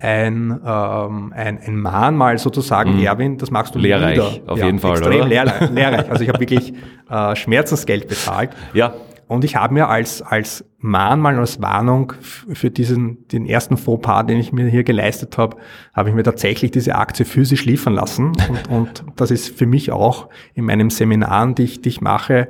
ein, 0.00 0.60
ähm, 0.66 1.32
ein, 1.36 1.60
ein 1.60 1.76
Mahnmal 1.76 2.38
sozusagen, 2.38 2.96
mhm. 2.96 3.04
Erwin, 3.04 3.38
das 3.38 3.52
magst 3.52 3.76
du 3.76 3.78
Lehrreich, 3.78 4.16
wieder. 4.16 4.50
auf 4.50 4.58
ja, 4.58 4.66
jeden 4.66 4.80
Fall, 4.80 4.98
extrem 4.98 5.20
oder? 5.20 5.28
Lehrreich, 5.28 5.70
lehrreich. 5.72 6.10
Also 6.10 6.24
ich 6.24 6.28
habe 6.30 6.40
wirklich 6.40 6.74
äh, 7.08 7.36
Schmerzensgeld 7.36 8.08
bezahlt. 8.08 8.50
Ja. 8.72 8.94
Und 9.28 9.44
ich 9.44 9.54
habe 9.54 9.72
mir 9.72 9.88
als, 9.88 10.20
als 10.20 10.64
Mahnmal, 10.86 11.38
als 11.38 11.62
Warnung 11.62 12.12
für 12.20 12.70
diesen, 12.70 13.26
den 13.28 13.46
ersten 13.46 13.78
Fauxpas, 13.78 14.24
den 14.24 14.38
ich 14.38 14.52
mir 14.52 14.66
hier 14.66 14.84
geleistet 14.84 15.38
habe, 15.38 15.56
habe 15.94 16.10
ich 16.10 16.14
mir 16.14 16.24
tatsächlich 16.24 16.72
diese 16.72 16.96
Aktie 16.96 17.24
physisch 17.24 17.64
liefern 17.64 17.94
lassen. 17.94 18.32
Und, 18.68 18.70
und 18.70 19.04
das 19.16 19.30
ist 19.30 19.56
für 19.56 19.64
mich 19.64 19.92
auch 19.92 20.28
in 20.52 20.66
meinen 20.66 20.90
Seminaren, 20.90 21.54
die 21.54 21.62
ich, 21.62 21.80
die 21.80 21.88
ich 21.88 22.00
mache, 22.02 22.48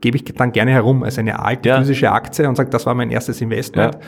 gebe 0.00 0.16
ich 0.16 0.24
dann 0.24 0.50
gerne 0.50 0.72
herum 0.72 1.04
als 1.04 1.18
eine 1.18 1.38
alte 1.38 1.68
ja. 1.68 1.78
physische 1.78 2.10
Aktie 2.10 2.48
und 2.48 2.56
sage, 2.56 2.70
das 2.70 2.84
war 2.84 2.94
mein 2.94 3.10
erstes 3.10 3.40
Investment. 3.40 3.94
Ja. 3.94 4.00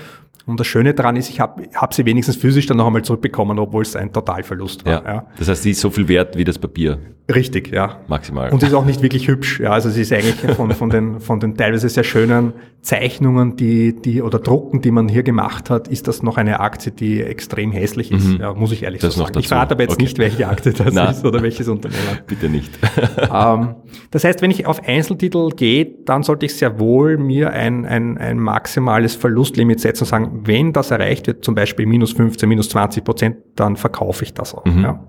Und 0.47 0.59
das 0.59 0.67
Schöne 0.67 0.95
daran 0.95 1.15
ist, 1.17 1.29
ich 1.29 1.39
habe 1.39 1.69
hab 1.75 1.95
sie 1.95 2.05
wenigstens 2.07 2.37
physisch 2.37 2.67
dann 2.67 2.79
noch 2.79 2.87
einmal 2.87 3.03
zurückbekommen, 3.03 3.59
obwohl 3.59 3.83
es 3.83 3.95
ein 3.95 4.13
Totalverlust 4.13 4.85
war. 4.85 5.05
Ja. 5.05 5.13
ja. 5.13 5.27
Das 5.39 5.49
heißt, 5.49 5.63
sie 5.63 5.71
ist 5.71 5.81
so 5.81 5.91
viel 5.91 6.09
wert 6.09 6.37
wie 6.37 6.45
das 6.45 6.59
Papier. 6.59 6.99
Richtig, 7.33 7.69
ja. 7.69 8.01
Maximal. 8.09 8.51
Und 8.51 8.61
sie 8.61 8.67
ist 8.67 8.75
auch 8.75 8.85
nicht 8.85 9.03
wirklich 9.03 9.29
hübsch. 9.29 9.61
Ja, 9.61 9.71
also 9.71 9.91
sie 9.91 10.03
ist 10.03 10.13
eigentlich 10.13 10.57
von, 10.57 10.73
von, 10.73 10.91
den, 10.91 11.21
von 11.21 11.39
den 11.39 11.57
teilweise 11.57 11.89
sehr 11.89 12.05
schönen 12.05 12.55
Zeichnungen, 12.83 13.57
die, 13.61 13.95
die, 13.95 14.23
oder 14.23 14.39
Drucken, 14.39 14.81
die 14.81 14.91
man 14.91 15.09
hier 15.09 15.23
gemacht 15.23 15.69
hat, 15.69 15.87
ist 15.87 16.09
das 16.09 16.23
noch 16.23 16.39
eine 16.39 16.61
Aktie, 16.61 16.91
die 16.91 17.23
extrem 17.23 17.73
hässlich 17.73 18.11
ist. 18.11 18.27
Mhm. 18.27 18.41
Ja, 18.41 18.55
muss 18.55 18.73
ich 18.73 18.83
ehrlich 18.83 19.03
das 19.03 19.15
so 19.15 19.25
sagen. 19.25 19.39
Ich 19.39 19.49
verrate 19.49 19.75
aber 19.75 19.83
jetzt 19.83 19.95
okay. 19.95 20.05
nicht, 20.05 20.19
welche 20.19 20.49
Aktie 20.49 20.73
das 20.73 20.95
ist 21.17 21.25
oder 21.25 21.43
welches 21.43 21.69
Unternehmen. 21.69 22.01
Bitte 22.27 22.49
nicht. 22.49 22.73
ähm, 23.33 23.77
das 24.11 24.25
heißt, 24.25 24.41
wenn 24.41 24.51
ich 24.51 24.67
auf 24.67 24.83
Einzeltitel 24.83 25.51
gehe, 25.51 25.87
dann 26.07 26.23
sollte 26.23 26.47
ich 26.47 26.55
sehr 26.55 26.81
wohl 26.81 27.19
mir 27.19 27.51
ein, 27.53 27.85
ein, 27.85 28.17
ein 28.17 28.39
maximales 28.39 29.15
Verlustlimit 29.15 29.79
setzen 29.81 30.05
und 30.05 30.09
sagen, 30.09 30.41
wenn 30.45 30.73
das 30.73 30.91
erreicht 30.91 31.27
wird, 31.27 31.45
zum 31.45 31.55
Beispiel 31.55 31.87
minus 31.87 32.13
15, 32.13 32.49
minus 32.49 32.71
20 32.71 33.05
Prozent, 33.05 33.37
dann 33.57 33.77
verkaufe 33.77 34.25
ich 34.25 34.33
das 34.33 34.55
auch. 34.55 34.65
Mhm. 34.65 34.83
Ja. 34.83 35.07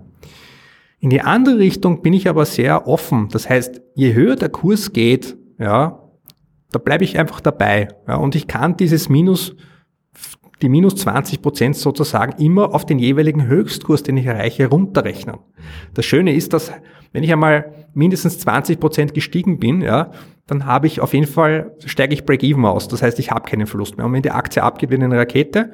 In 1.00 1.10
die 1.10 1.22
andere 1.22 1.58
Richtung 1.58 2.02
bin 2.02 2.14
ich 2.14 2.28
aber 2.28 2.46
sehr 2.46 2.88
offen. 2.88 3.30
Das 3.32 3.50
heißt, 3.50 3.82
je 3.96 4.14
höher 4.14 4.36
der 4.36 4.50
Kurs 4.50 4.94
geht, 4.94 5.36
ja, 5.58 6.01
da 6.72 6.80
bleibe 6.80 7.04
ich 7.04 7.20
einfach 7.20 7.42
dabei. 7.42 7.90
Ja, 8.08 8.16
und 8.16 8.36
ich 8.36 8.48
kann 8.48 8.78
dieses 8.78 9.10
Minus, 9.10 9.56
die 10.62 10.70
minus 10.70 10.96
20 10.96 11.42
Prozent 11.42 11.76
sozusagen 11.76 12.42
immer 12.42 12.74
auf 12.74 12.86
den 12.86 13.00
jeweiligen 13.00 13.48
Höchstkurs, 13.48 14.04
den 14.04 14.18
ich 14.18 14.26
erreiche, 14.26 14.68
runterrechnen. 14.68 15.38
Das 15.94 16.06
Schöne 16.06 16.34
ist, 16.34 16.54
dass 16.54 16.72
wenn 17.14 17.24
ich 17.24 17.32
einmal 17.32 17.88
mindestens 17.94 18.40
20 18.40 18.80
Prozent 18.80 19.14
gestiegen 19.14 19.60
bin, 19.60 19.82
ja, 19.82 20.12
dann 20.48 20.66
habe 20.66 20.88
ich 20.88 21.02
auf 21.02 21.14
jeden 21.14 21.28
Fall, 21.28 21.76
steige 21.86 22.14
ich 22.14 22.26
Break-Even 22.26 22.66
aus. 22.66 22.88
Das 22.88 23.02
heißt, 23.02 23.20
ich 23.20 23.32
habe 23.32 23.50
keinen 23.50 23.68
Verlust 23.68 23.98
mehr. 23.98 24.06
Und 24.06 24.14
wenn 24.14 24.22
die 24.22 24.32
Aktie 24.32 24.64
abgeht 24.64 24.90
wie 24.92 24.96
eine 24.96 25.18
Rakete, 25.18 25.72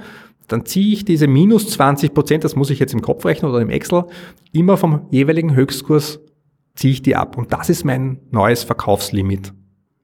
dann 0.48 0.66
ziehe 0.66 0.94
ich 0.94 1.06
diese 1.06 1.28
minus 1.28 1.70
20 1.70 2.14
Prozent, 2.14 2.44
das 2.44 2.56
muss 2.56 2.70
ich 2.70 2.80
jetzt 2.80 2.94
im 2.94 3.02
Kopf 3.02 3.26
rechnen 3.26 3.52
oder 3.52 3.62
im 3.62 3.70
Excel, 3.70 4.06
immer 4.52 4.78
vom 4.78 5.08
jeweiligen 5.12 5.54
Höchstkurs 5.54 6.20
ziehe 6.76 6.94
ich 6.94 7.02
die 7.02 7.16
ab. 7.16 7.38
Und 7.38 7.52
das 7.52 7.70
ist 7.70 7.84
mein 7.84 8.20
neues 8.32 8.64
Verkaufslimit. 8.64 9.54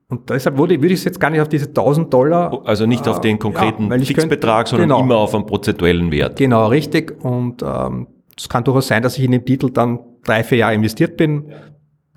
Und 0.10 0.30
deshalb 0.30 0.58
würde, 0.58 0.76
würde 0.82 0.94
ich 0.94 1.00
es 1.00 1.06
jetzt 1.06 1.20
gar 1.20 1.30
nicht 1.30 1.42
auf 1.42 1.50
diese 1.50 1.68
1000 1.68 2.14
Dollar. 2.14 2.62
Also 2.66 2.86
nicht 2.86 3.08
auf 3.08 3.22
den 3.22 3.40
konkreten 3.40 3.90
ja, 3.90 3.98
Fixbetrag, 4.00 4.68
sondern 4.68 4.90
genau, 4.90 5.02
immer 5.02 5.18
auf 5.18 5.34
einen 5.34 5.46
prozentuellen 5.46 6.12
Wert. 6.12 6.38
Genau, 6.38 6.68
richtig. 6.68 7.24
Und 7.24 7.64
ähm, 7.64 8.08
es 8.38 8.50
kann 8.50 8.64
durchaus 8.64 8.88
sein, 8.88 9.02
dass 9.02 9.18
ich 9.18 9.24
in 9.24 9.32
dem 9.32 9.46
Titel 9.46 9.70
dann 9.72 10.00
drei, 10.24 10.44
vier 10.44 10.60
Jahre 10.60 10.76
investiert 10.76 11.18
bin. 11.18 11.52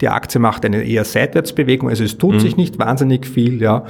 Die 0.01 0.09
Aktie 0.09 0.41
macht 0.41 0.65
eine 0.65 0.83
eher 0.83 1.05
Seitwärtsbewegung, 1.05 1.89
also 1.89 2.05
es 2.05 2.19
tut 2.19 2.35
mhm. 2.35 2.41
sich 2.41 2.57
nicht 2.57 2.79
wahnsinnig 2.79 3.27
viel, 3.27 3.63
ja. 3.63 3.85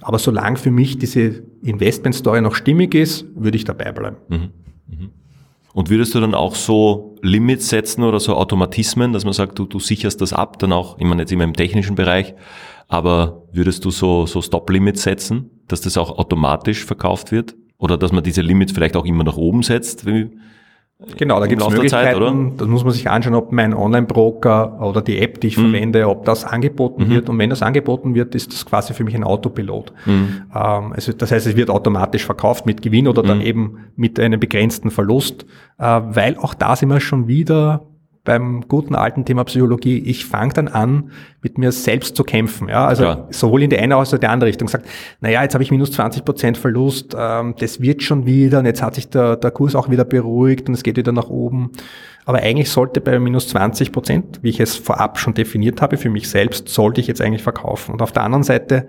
Aber 0.00 0.18
solange 0.18 0.56
für 0.56 0.72
mich 0.72 0.98
diese 0.98 1.44
Investmentstory 1.62 2.40
noch 2.40 2.56
stimmig 2.56 2.94
ist, 2.94 3.24
würde 3.36 3.56
ich 3.56 3.64
dabei 3.64 3.92
bleiben. 3.92 4.16
Mhm. 4.28 4.50
Mhm. 4.88 5.10
Und 5.72 5.88
würdest 5.88 6.14
du 6.14 6.20
dann 6.20 6.34
auch 6.34 6.56
so 6.56 7.14
Limits 7.22 7.68
setzen 7.68 8.02
oder 8.02 8.18
so 8.18 8.34
Automatismen, 8.34 9.12
dass 9.12 9.24
man 9.24 9.32
sagt, 9.32 9.58
du, 9.58 9.64
du 9.64 9.78
sicherst 9.78 10.20
das 10.20 10.32
ab, 10.32 10.58
dann 10.58 10.72
auch, 10.72 10.98
ich 10.98 11.04
meine 11.04 11.22
jetzt 11.22 11.32
immer 11.32 11.44
im 11.44 11.54
technischen 11.54 11.94
Bereich, 11.94 12.34
aber 12.92 13.44
würdest 13.52 13.86
du 13.86 13.90
so, 13.90 14.26
so 14.26 14.42
Stop-Limits 14.42 15.02
setzen, 15.02 15.48
dass 15.66 15.80
das 15.80 15.96
auch 15.96 16.18
automatisch 16.18 16.84
verkauft 16.84 17.32
wird? 17.32 17.54
Oder 17.78 17.96
dass 17.96 18.12
man 18.12 18.22
diese 18.22 18.42
Limits 18.42 18.72
vielleicht 18.72 18.96
auch 18.96 19.06
immer 19.06 19.24
nach 19.24 19.38
oben 19.38 19.62
setzt? 19.62 20.04
Genau, 21.16 21.40
da 21.40 21.46
gibt 21.46 21.62
es 21.62 21.70
Möglichkeiten. 21.70 22.50
Zeit, 22.50 22.60
da 22.60 22.66
muss 22.66 22.84
man 22.84 22.92
sich 22.92 23.08
anschauen, 23.08 23.34
ob 23.34 23.50
mein 23.50 23.72
Online-Broker 23.72 24.82
oder 24.82 25.00
die 25.00 25.18
App, 25.18 25.40
die 25.40 25.46
ich 25.46 25.56
mhm. 25.56 25.70
verwende, 25.70 26.06
ob 26.06 26.26
das 26.26 26.44
angeboten 26.44 27.04
mhm. 27.04 27.10
wird. 27.10 27.30
Und 27.30 27.38
wenn 27.38 27.48
das 27.48 27.62
angeboten 27.62 28.14
wird, 28.14 28.34
ist 28.34 28.52
das 28.52 28.66
quasi 28.66 28.92
für 28.92 29.04
mich 29.04 29.14
ein 29.14 29.24
Autopilot. 29.24 29.94
Mhm. 30.04 30.42
Ähm, 30.54 30.92
also 30.92 31.12
das 31.14 31.32
heißt, 31.32 31.46
es 31.46 31.56
wird 31.56 31.70
automatisch 31.70 32.26
verkauft 32.26 32.66
mit 32.66 32.82
Gewinn 32.82 33.08
oder 33.08 33.22
dann 33.22 33.38
mhm. 33.38 33.44
eben 33.44 33.78
mit 33.96 34.20
einem 34.20 34.38
begrenzten 34.38 34.90
Verlust, 34.90 35.46
äh, 35.78 35.84
weil 35.84 36.36
auch 36.36 36.52
da 36.52 36.76
sind 36.76 36.90
wir 36.90 37.00
schon 37.00 37.26
wieder 37.26 37.86
beim 38.24 38.68
guten 38.68 38.94
alten 38.94 39.24
Thema 39.24 39.42
Psychologie, 39.44 39.98
ich 39.98 40.24
fange 40.24 40.52
dann 40.52 40.68
an, 40.68 41.10
mit 41.42 41.58
mir 41.58 41.72
selbst 41.72 42.14
zu 42.14 42.22
kämpfen. 42.22 42.68
Ja? 42.68 42.86
Also 42.86 43.02
Klar. 43.02 43.26
sowohl 43.30 43.64
in 43.64 43.70
die 43.70 43.78
eine 43.78 43.96
als 43.96 44.10
auch 44.10 44.14
in 44.14 44.20
die 44.20 44.26
andere 44.28 44.48
Richtung. 44.48 44.68
Sagt, 44.68 44.86
naja, 45.20 45.42
jetzt 45.42 45.54
habe 45.54 45.64
ich 45.64 45.72
minus 45.72 45.90
20 45.92 46.24
Prozent 46.24 46.56
Verlust, 46.56 47.16
ähm, 47.18 47.54
das 47.58 47.80
wird 47.80 48.02
schon 48.02 48.24
wieder 48.24 48.60
und 48.60 48.66
jetzt 48.66 48.80
hat 48.80 48.94
sich 48.94 49.08
der, 49.08 49.36
der 49.36 49.50
Kurs 49.50 49.74
auch 49.74 49.90
wieder 49.90 50.04
beruhigt 50.04 50.68
und 50.68 50.74
es 50.74 50.84
geht 50.84 50.96
wieder 50.96 51.10
nach 51.10 51.28
oben. 51.28 51.72
Aber 52.24 52.38
eigentlich 52.38 52.70
sollte 52.70 53.00
bei 53.00 53.18
minus 53.18 53.48
20 53.48 53.90
Prozent, 53.90 54.38
wie 54.42 54.50
ich 54.50 54.60
es 54.60 54.76
vorab 54.76 55.18
schon 55.18 55.34
definiert 55.34 55.82
habe, 55.82 55.96
für 55.96 56.10
mich 56.10 56.28
selbst, 56.28 56.68
sollte 56.68 57.00
ich 57.00 57.08
jetzt 57.08 57.20
eigentlich 57.20 57.42
verkaufen. 57.42 57.92
Und 57.92 58.02
auf 58.02 58.12
der 58.12 58.22
anderen 58.22 58.44
Seite 58.44 58.86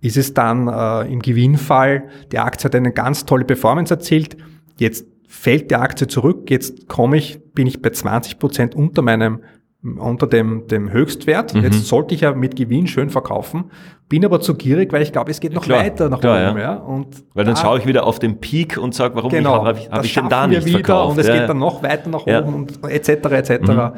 ist 0.00 0.16
es 0.16 0.34
dann 0.34 0.68
äh, 0.68 1.12
im 1.12 1.20
Gewinnfall, 1.20 2.04
die 2.30 2.38
Aktie 2.38 2.66
hat 2.66 2.76
eine 2.76 2.92
ganz 2.92 3.24
tolle 3.24 3.44
Performance 3.44 3.92
erzielt, 3.92 4.36
jetzt 4.78 5.04
fällt 5.28 5.70
die 5.70 5.76
Aktie 5.76 6.08
zurück, 6.08 6.50
jetzt 6.50 6.88
komme 6.88 7.18
ich, 7.18 7.40
bin 7.52 7.66
ich 7.66 7.80
bei 7.80 7.90
20 7.90 8.38
Prozent 8.38 8.74
unter 8.74 9.02
meinem 9.02 9.40
unter 9.80 10.26
dem, 10.26 10.66
dem 10.66 10.90
Höchstwert. 10.90 11.54
Mhm. 11.54 11.62
Jetzt 11.62 11.86
sollte 11.86 12.12
ich 12.12 12.22
ja 12.22 12.34
mit 12.34 12.56
Gewinn 12.56 12.88
schön 12.88 13.10
verkaufen, 13.10 13.70
bin 14.08 14.24
aber 14.24 14.40
zu 14.40 14.54
gierig, 14.54 14.92
weil 14.92 15.02
ich 15.02 15.12
glaube, 15.12 15.30
es 15.30 15.38
geht 15.38 15.52
noch 15.52 15.62
klar, 15.62 15.84
weiter 15.84 16.08
nach 16.08 16.20
klar, 16.20 16.50
oben. 16.50 16.58
Ja. 16.58 16.72
ja. 16.72 16.76
Und 16.78 17.24
weil 17.34 17.44
dann 17.44 17.56
schaue 17.56 17.78
ich 17.78 17.86
wieder 17.86 18.04
auf 18.04 18.18
den 18.18 18.40
Peak 18.40 18.76
und 18.76 18.94
sage, 18.94 19.14
warum 19.14 19.30
genau, 19.30 19.64
habe 19.64 19.78
ich, 19.78 19.88
hab 19.88 20.04
ich 20.04 20.14
denn 20.14 20.28
da 20.28 20.48
nicht 20.48 20.64
wieder 20.64 20.78
verkauft? 20.78 21.12
Und 21.12 21.18
es 21.20 21.28
ja, 21.28 21.38
geht 21.38 21.48
dann 21.48 21.58
noch 21.58 21.82
weiter 21.82 22.10
nach 22.10 22.26
oben 22.26 22.54
und 22.54 22.84
etc. 22.90 23.08
etc. 23.08 23.68
Mhm. 23.68 23.92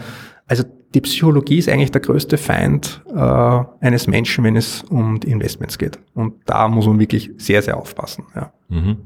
Also 0.46 0.64
die 0.94 1.00
Psychologie 1.00 1.58
ist 1.58 1.68
eigentlich 1.68 1.92
der 1.92 2.02
größte 2.02 2.36
Feind 2.36 3.02
äh, 3.14 3.18
eines 3.80 4.06
Menschen, 4.06 4.44
wenn 4.44 4.56
es 4.56 4.82
um 4.82 5.18
die 5.20 5.30
Investments 5.30 5.78
geht. 5.78 5.98
Und 6.12 6.34
da 6.44 6.68
muss 6.68 6.86
man 6.86 6.98
wirklich 6.98 7.30
sehr, 7.38 7.62
sehr 7.62 7.78
aufpassen. 7.78 8.26
Ja. 8.34 8.52
Mhm. 8.68 8.98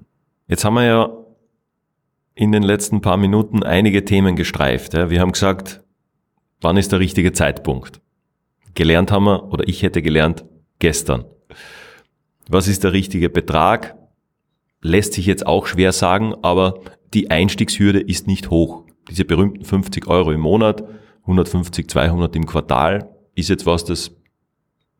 Jetzt 0.48 0.64
haben 0.64 0.74
wir 0.74 0.84
ja 0.84 1.10
in 2.34 2.52
den 2.52 2.62
letzten 2.62 3.00
paar 3.00 3.16
Minuten 3.16 3.62
einige 3.62 4.04
Themen 4.04 4.36
gestreift. 4.36 4.94
Wir 4.94 5.20
haben 5.20 5.32
gesagt, 5.32 5.82
wann 6.60 6.76
ist 6.76 6.92
der 6.92 6.98
richtige 7.00 7.32
Zeitpunkt? 7.32 8.00
Gelernt 8.74 9.12
haben 9.12 9.24
wir, 9.24 9.52
oder 9.52 9.68
ich 9.68 9.82
hätte 9.82 10.02
gelernt, 10.02 10.44
gestern. 10.80 11.24
Was 12.48 12.66
ist 12.66 12.84
der 12.84 12.92
richtige 12.92 13.30
Betrag? 13.30 13.96
Lässt 14.82 15.14
sich 15.14 15.26
jetzt 15.26 15.46
auch 15.46 15.66
schwer 15.66 15.92
sagen, 15.92 16.34
aber 16.42 16.80
die 17.14 17.30
Einstiegshürde 17.30 18.00
ist 18.00 18.26
nicht 18.26 18.50
hoch. 18.50 18.84
Diese 19.08 19.24
berühmten 19.24 19.64
50 19.64 20.08
Euro 20.08 20.32
im 20.32 20.40
Monat, 20.40 20.84
150, 21.22 21.88
200 21.88 22.34
im 22.36 22.46
Quartal, 22.46 23.10
ist 23.34 23.48
jetzt 23.48 23.66
was, 23.66 23.84
das 23.84 24.16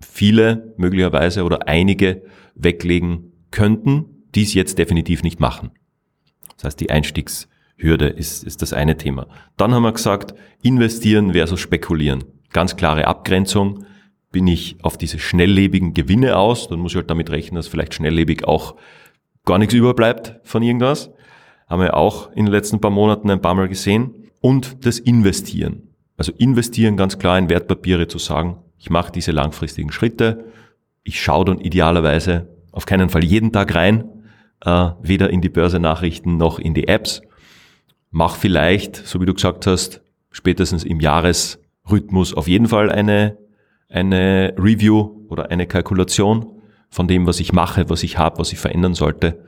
viele 0.01 0.74
möglicherweise 0.76 1.45
oder 1.45 1.66
einige 1.66 2.22
weglegen 2.55 3.32
könnten, 3.51 4.24
die 4.35 4.43
es 4.43 4.55
jetzt 4.55 4.78
definitiv 4.78 5.22
nicht 5.22 5.41
machen. 5.41 5.70
Das 6.65 6.73
heißt, 6.73 6.81
die 6.81 6.91
Einstiegshürde 6.91 8.09
ist, 8.09 8.43
ist 8.43 8.62
das 8.62 8.73
eine 8.73 8.97
Thema. 8.97 9.27
Dann 9.59 9.75
haben 9.75 9.83
wir 9.83 9.93
gesagt, 9.93 10.35
investieren 10.62 11.33
versus 11.35 11.61
spekulieren. 11.61 12.25
Ganz 12.53 12.77
klare 12.77 13.07
Abgrenzung. 13.07 13.85
Bin 14.33 14.47
ich 14.47 14.77
auf 14.83 14.97
diese 14.97 15.19
schnelllebigen 15.19 15.93
Gewinne 15.93 16.39
aus, 16.39 16.69
dann 16.69 16.81
muss 16.81 16.93
ich 16.93 16.97
halt 16.97 17.11
damit 17.11 17.31
rechnen, 17.31 17.57
dass 17.57 17.69
vielleicht 17.69 17.93
schnelllebig 17.93 18.45
auch 18.45 18.77
gar 19.45 19.59
nichts 19.59 19.75
überbleibt 19.75 20.41
von 20.43 20.62
irgendwas. 20.62 21.11
Haben 21.69 21.83
wir 21.83 21.95
auch 21.95 22.33
in 22.33 22.47
den 22.47 22.53
letzten 22.53 22.81
paar 22.81 22.91
Monaten 22.91 23.31
ein 23.31 23.43
paar 23.43 23.55
Mal 23.55 23.69
gesehen. 23.69 24.31
Und 24.41 24.87
das 24.87 24.99
Investieren. 24.99 25.91
Also 26.17 26.33
investieren 26.33 26.97
ganz 26.97 27.19
klar 27.19 27.39
in 27.39 27.51
Wertpapiere 27.51 28.09
zu 28.09 28.19
sagen, 28.19 28.57
ich 28.79 28.89
mache 28.89 29.12
diese 29.12 29.33
langfristigen 29.33 29.93
Schritte, 29.93 30.47
ich 31.03 31.23
schaue 31.23 31.45
dann 31.45 31.61
idealerweise 31.61 32.49
auf 32.73 32.87
keinen 32.87 33.11
Fall 33.11 33.25
jeden 33.25 33.53
Tag 33.53 33.75
rein, 33.75 34.05
äh, 34.65 34.91
weder 35.03 35.31
in 35.31 35.41
die 35.41 35.49
Börsenachrichten 35.49 36.37
noch 36.37 36.59
in 36.59 36.75
die 36.75 36.89
Apps. 36.89 37.23
Mach 38.11 38.37
vielleicht, 38.37 38.97
so 38.97 39.21
wie 39.21 39.27
du 39.27 39.35
gesagt 39.35 39.67
hast, 39.67 40.03
spätestens 40.31 40.85
im 40.85 41.01
Jahresrhythmus 41.01 42.35
auf 42.35 42.49
jeden 42.49 42.69
Fall 42.69 42.91
eine, 42.91 43.37
eine 43.89 44.55
Review 44.59 45.27
oder 45.29 45.51
eine 45.51 45.67
Kalkulation 45.67 46.47
von 46.91 47.09
dem, 47.09 47.27
was 47.27 47.41
ich 47.41 47.53
mache, 47.53 47.91
was 47.91 48.03
ich 48.03 48.19
habe, 48.19 48.39
was 48.39 48.53
ich 48.53 48.59
verändern 48.59 48.95
sollte. 48.95 49.45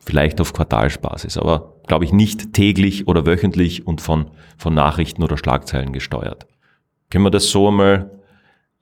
Vielleicht 0.00 0.40
auf 0.40 0.52
Quartalsbasis, 0.52 1.36
aber 1.36 1.74
glaube 1.86 2.04
ich 2.04 2.12
nicht 2.12 2.52
täglich 2.52 3.08
oder 3.08 3.26
wöchentlich 3.26 3.86
und 3.86 4.00
von, 4.00 4.30
von 4.56 4.74
Nachrichten 4.74 5.22
oder 5.22 5.36
Schlagzeilen 5.36 5.92
gesteuert. 5.92 6.46
Können 7.10 7.24
wir 7.24 7.30
das 7.30 7.50
so 7.50 7.68
einmal 7.68 8.10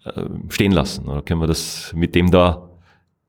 äh, 0.04 0.22
stehen 0.48 0.72
lassen 0.72 1.08
oder 1.08 1.22
können 1.22 1.40
wir 1.40 1.46
das 1.46 1.92
mit 1.94 2.14
dem 2.14 2.30
da 2.30 2.70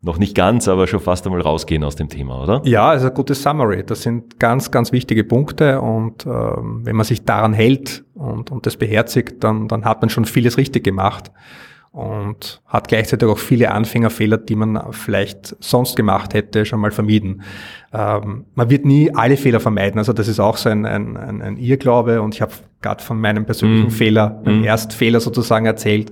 noch 0.01 0.19
nicht 0.19 0.35
ganz, 0.35 0.67
aber 0.67 0.87
schon 0.87 0.99
fast 0.99 1.25
einmal 1.25 1.41
rausgehen 1.41 1.83
aus 1.83 1.95
dem 1.95 2.09
Thema, 2.09 2.43
oder? 2.43 2.61
Ja, 2.63 2.93
ist 2.93 3.03
ein 3.03 3.13
gutes 3.13 3.41
Summary. 3.41 3.83
Das 3.83 4.03
sind 4.03 4.39
ganz, 4.39 4.69
ganz 4.69 4.91
wichtige 4.91 5.23
Punkte 5.23 5.81
und 5.81 6.25
ähm, 6.25 6.81
wenn 6.83 6.95
man 6.95 7.05
sich 7.05 7.23
daran 7.23 7.53
hält 7.53 8.05
und, 8.13 8.51
und 8.51 8.65
das 8.65 8.77
beherzigt, 8.77 9.43
dann, 9.43 9.67
dann 9.67 9.85
hat 9.85 10.01
man 10.01 10.09
schon 10.09 10.25
vieles 10.25 10.57
richtig 10.57 10.83
gemacht 10.83 11.31
und 11.95 12.61
hat 12.65 12.89
gleichzeitig 12.89 13.27
auch 13.29 13.37
viele 13.37 13.71
Anfängerfehler, 13.71 14.37
die 14.37 14.57
man 14.57 14.91
vielleicht 14.91 15.55
sonst 15.63 15.95
gemacht 15.95 16.33
hätte, 16.33 16.65
schon 16.65 16.81
mal 16.81 16.91
vermieden. 16.91 17.41
Ähm, 17.93 18.43
man 18.53 18.69
wird 18.69 18.83
nie 18.83 19.15
alle 19.15 19.37
Fehler 19.37 19.61
vermeiden, 19.61 19.97
also 19.97 20.11
das 20.11 20.27
ist 20.27 20.41
auch 20.41 20.57
so 20.57 20.67
ein, 20.67 20.85
ein, 20.85 21.15
ein, 21.15 21.41
ein 21.41 21.57
Irrglaube 21.57 22.21
und 22.21 22.35
ich 22.35 22.41
habe 22.41 22.51
gerade 22.81 23.01
von 23.01 23.19
meinem 23.21 23.45
persönlichen 23.45 23.87
mm. 23.87 23.91
Fehler, 23.91 24.41
meinem 24.43 24.61
mm. 24.61 24.65
Erstfehler 24.65 25.21
sozusagen 25.21 25.65
erzählt. 25.65 26.11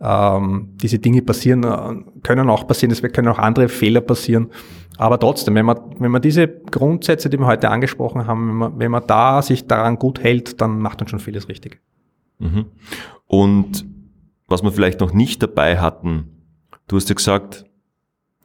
Ähm, 0.00 0.70
diese 0.76 0.98
Dinge 0.98 1.22
passieren, 1.22 1.64
äh, 1.64 2.20
können 2.22 2.48
auch 2.50 2.66
passieren, 2.66 2.92
es 2.92 3.02
können 3.02 3.28
auch 3.28 3.38
andere 3.38 3.68
Fehler 3.68 4.00
passieren. 4.00 4.50
Aber 4.96 5.18
trotzdem, 5.18 5.54
wenn 5.54 5.66
man, 5.66 5.78
wenn 5.98 6.10
man 6.10 6.22
diese 6.22 6.48
Grundsätze, 6.48 7.30
die 7.30 7.38
wir 7.38 7.46
heute 7.46 7.70
angesprochen 7.70 8.26
haben, 8.26 8.48
wenn 8.48 8.56
man, 8.56 8.78
wenn 8.78 8.90
man 8.90 9.06
da 9.06 9.42
sich 9.42 9.66
daran 9.66 9.98
gut 9.98 10.20
hält, 10.20 10.60
dann 10.60 10.80
macht 10.80 11.00
man 11.00 11.08
schon 11.08 11.20
vieles 11.20 11.48
richtig. 11.48 11.80
Mhm. 12.38 12.66
Und 13.26 13.86
was 14.46 14.62
wir 14.62 14.72
vielleicht 14.72 15.00
noch 15.00 15.12
nicht 15.12 15.42
dabei 15.42 15.78
hatten, 15.78 16.30
du 16.88 16.96
hast 16.96 17.08
ja 17.08 17.14
gesagt, 17.14 17.64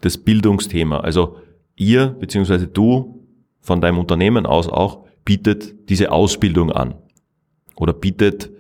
das 0.02 0.18
Bildungsthema. 0.18 1.00
Also 1.00 1.38
ihr, 1.76 2.08
beziehungsweise 2.08 2.68
du 2.68 3.26
von 3.62 3.80
deinem 3.80 3.98
Unternehmen 3.98 4.46
aus 4.46 4.68
auch, 4.68 5.06
bietet 5.26 5.90
diese 5.90 6.12
Ausbildung 6.12 6.72
an 6.72 6.96
oder 7.76 7.94
bietet 7.94 8.52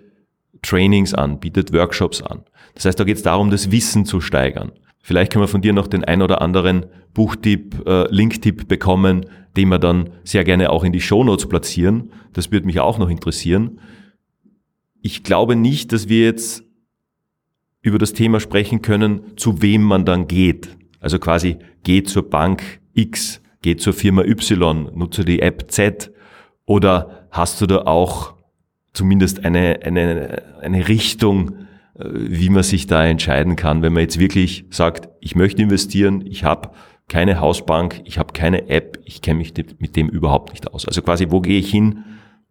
Trainings 0.62 1.14
an, 1.14 1.39
bietet 1.39 1.74
Workshops 1.74 2.22
an. 2.22 2.44
Das 2.76 2.86
heißt, 2.86 2.99
da 2.99 3.03
geht 3.03 3.17
es 3.17 3.24
darum, 3.24 3.49
das 3.49 3.71
Wissen 3.71 4.05
zu 4.05 4.21
steigern. 4.21 4.71
Vielleicht 5.01 5.32
können 5.32 5.43
wir 5.43 5.49
von 5.49 5.61
dir 5.61 5.74
noch 5.74 5.88
den 5.88 6.03
ein 6.05 6.21
oder 6.21 6.41
anderen 6.41 6.86
Buchtipp, 7.13 7.86
äh, 7.86 8.07
Linktipp 8.09 8.67
bekommen, 8.67 9.26
den 9.57 9.69
wir 9.69 9.80
dann 9.80 10.09
sehr 10.24 10.43
gerne 10.43 10.71
auch 10.71 10.84
in 10.84 10.93
die 10.93 11.01
Shownotes 11.01 11.47
platzieren. 11.47 12.11
Das 12.32 12.51
würde 12.51 12.65
mich 12.65 12.80
auch 12.80 12.97
noch 12.97 13.09
interessieren. 13.09 13.80
Ich 15.01 15.24
glaube 15.24 15.55
nicht, 15.55 15.91
dass 15.91 16.07
wir 16.07 16.24
jetzt 16.24 16.63
über 17.82 17.97
das 17.97 18.13
Thema 18.13 18.39
sprechen 18.39 18.82
können, 18.82 19.36
zu 19.36 19.61
wem 19.61 19.84
man 19.84 20.05
dann 20.05 20.28
geht. 20.28 20.78
Also 21.01 21.19
quasi 21.19 21.57
geht 21.84 22.09
zur 22.09 22.30
Bank 22.30 22.63
X, 22.93 23.41
geht 23.61 23.82
zur 23.82 23.93
Firma 23.93 24.24
Y, 24.24 24.89
nutze 24.95 25.26
die 25.26 25.41
App 25.41 25.69
Z 25.69 26.11
oder 26.65 27.28
hast 27.30 27.59
du 27.59 27.67
da 27.67 27.80
auch 27.80 28.36
zumindest 28.93 29.43
eine, 29.43 29.80
eine, 29.84 30.43
eine 30.61 30.88
Richtung, 30.88 31.67
wie 31.96 32.50
man 32.50 32.64
sich 32.64 32.88
da 32.88 33.06
entscheiden 33.06 33.56
kann, 33.56 33.82
wenn 33.82 33.94
man 33.94 34.02
jetzt 34.02 34.20
wirklich 34.20 34.66
sagt, 34.70 35.10
ich 35.20 35.36
möchte 35.36 35.62
investieren, 35.62 36.24
ich 36.26 36.44
habe 36.44 36.72
keine 37.08 37.39
Hausbank, 37.39 38.02
ich 38.06 38.18
habe 38.18 38.34
keine 38.34 38.70
App, 38.70 39.00
ich 39.06 39.22
kenne 39.22 39.39
mich 39.39 39.54
mit 39.78 39.96
dem 39.96 40.10
überhaupt 40.10 40.52
nicht 40.52 40.72
aus. 40.74 40.88
Also 40.88 41.02
quasi, 41.02 41.28
wo 41.30 41.41
gehe 41.41 41.60
ich 41.60 41.70
hin, 41.70 42.00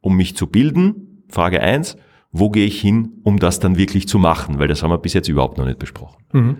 um 0.01 0.17
mich 0.17 0.37
zu 0.37 0.47
bilden? 0.47 1.25
Frage 1.29 1.61
eins. 1.61 1.97
Wo 2.31 2.51
gehe 2.51 2.67
ich 2.67 2.81
hin, 2.81 3.21
um 3.25 3.39
das 3.39 3.61
dann 3.61 3.77
wirklich 3.77 4.09
zu 4.09 4.19
machen? 4.19 4.59
Weil 4.59 4.69
das 4.69 4.83
haben 4.83 4.91
wir 4.91 4.99
bis 4.99 5.13
jetzt 5.15 5.29
überhaupt 5.29 5.59
noch 5.59 5.67
nicht 5.67 5.79
besprochen. 5.79 6.23
Mhm. 6.33 6.57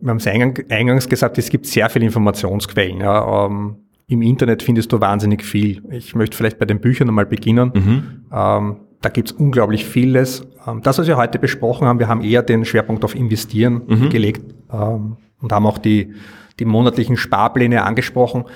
Wir 0.00 0.10
haben 0.10 0.18
es 0.18 0.26
eingangs 0.26 1.08
gesagt, 1.08 1.38
es 1.38 1.48
gibt 1.48 1.66
sehr 1.66 1.88
viele 1.88 2.04
Informationsquellen. 2.04 3.00
Ja. 3.00 3.46
Ähm, 3.46 3.76
Im 4.06 4.22
Internet 4.22 4.62
findest 4.62 4.92
du 4.92 5.00
wahnsinnig 5.00 5.42
viel. 5.42 5.82
Ich 5.90 6.14
möchte 6.14 6.36
vielleicht 6.36 6.58
bei 6.58 6.66
den 6.66 6.80
Büchern 6.80 7.08
einmal 7.08 7.26
beginnen. 7.26 7.72
Mhm. 7.74 8.02
Ähm, 8.32 8.76
da 9.06 9.10
gibt's 9.10 9.30
unglaublich 9.30 9.84
vieles. 9.84 10.44
Ähm, 10.66 10.82
das, 10.82 10.98
was 10.98 11.06
wir 11.06 11.16
heute 11.16 11.38
besprochen 11.38 11.86
haben, 11.86 12.00
wir 12.00 12.08
haben 12.08 12.22
eher 12.22 12.42
den 12.42 12.64
Schwerpunkt 12.64 13.04
auf 13.04 13.14
Investieren 13.14 13.82
mhm. 13.86 14.10
gelegt 14.10 14.52
ähm, 14.72 15.16
und 15.40 15.52
haben 15.52 15.64
auch 15.64 15.78
die, 15.78 16.14
die 16.58 16.64
monatlichen 16.64 17.16
Sparpläne 17.16 17.84
angesprochen. 17.84 18.46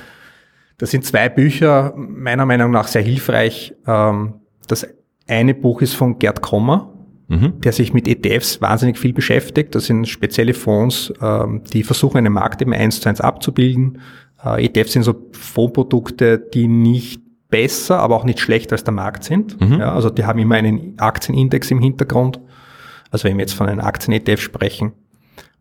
Das 0.77 0.91
sind 0.91 1.05
zwei 1.05 1.29
Bücher, 1.29 1.95
meiner 1.97 2.47
Meinung 2.47 2.73
nach 2.73 2.89
sehr 2.89 3.03
hilfreich. 3.03 3.75
Ähm, 3.87 4.41
das 4.67 4.89
eine 5.29 5.55
Buch 5.55 5.83
ist 5.83 5.95
von 5.95 6.19
Gerd 6.19 6.43
Kommer, 6.43 6.95
mhm. 7.29 7.61
der 7.61 7.71
sich 7.71 7.93
mit 7.93 8.09
ETFs 8.09 8.61
wahnsinnig 8.61 8.99
viel 8.99 9.13
beschäftigt. 9.13 9.77
Das 9.77 9.87
sind 9.87 10.09
spezielle 10.09 10.55
Fonds, 10.55 11.13
die 11.73 11.85
versuchen, 11.85 12.19
einen 12.19 12.33
Markt 12.33 12.61
eben 12.61 12.73
eins 12.73 13.01
zu 13.01 13.09
eins 13.09 13.21
abzubilden. 13.21 14.01
Äh, 14.45 14.67
ETFs 14.67 14.95
sind 14.95 15.05
so 15.05 15.15
Fondsprodukte, 15.31 16.39
die 16.39 16.67
nicht 16.67 17.21
besser, 17.51 17.99
aber 17.99 18.17
auch 18.17 18.25
nicht 18.25 18.41
schlechter 18.41 18.73
als 18.73 18.85
der 18.85 18.95
Markt 18.95 19.25
sind. 19.25 19.61
Mhm. 19.61 19.81
Ja, 19.81 19.93
also 19.93 20.11
die 20.11 20.25
haben 20.25 20.39
immer 20.39 20.57
einen 20.57 20.99
Aktienindex 20.99 21.71
im 21.71 21.81
Hintergrund. 21.81 22.41
Also 23.11 23.25
wenn 23.25 23.37
wir 23.37 23.43
jetzt 23.43 23.55
von 23.55 23.69
einem 23.69 23.81
Aktien-ETF 23.81 24.41
sprechen, 24.41 24.93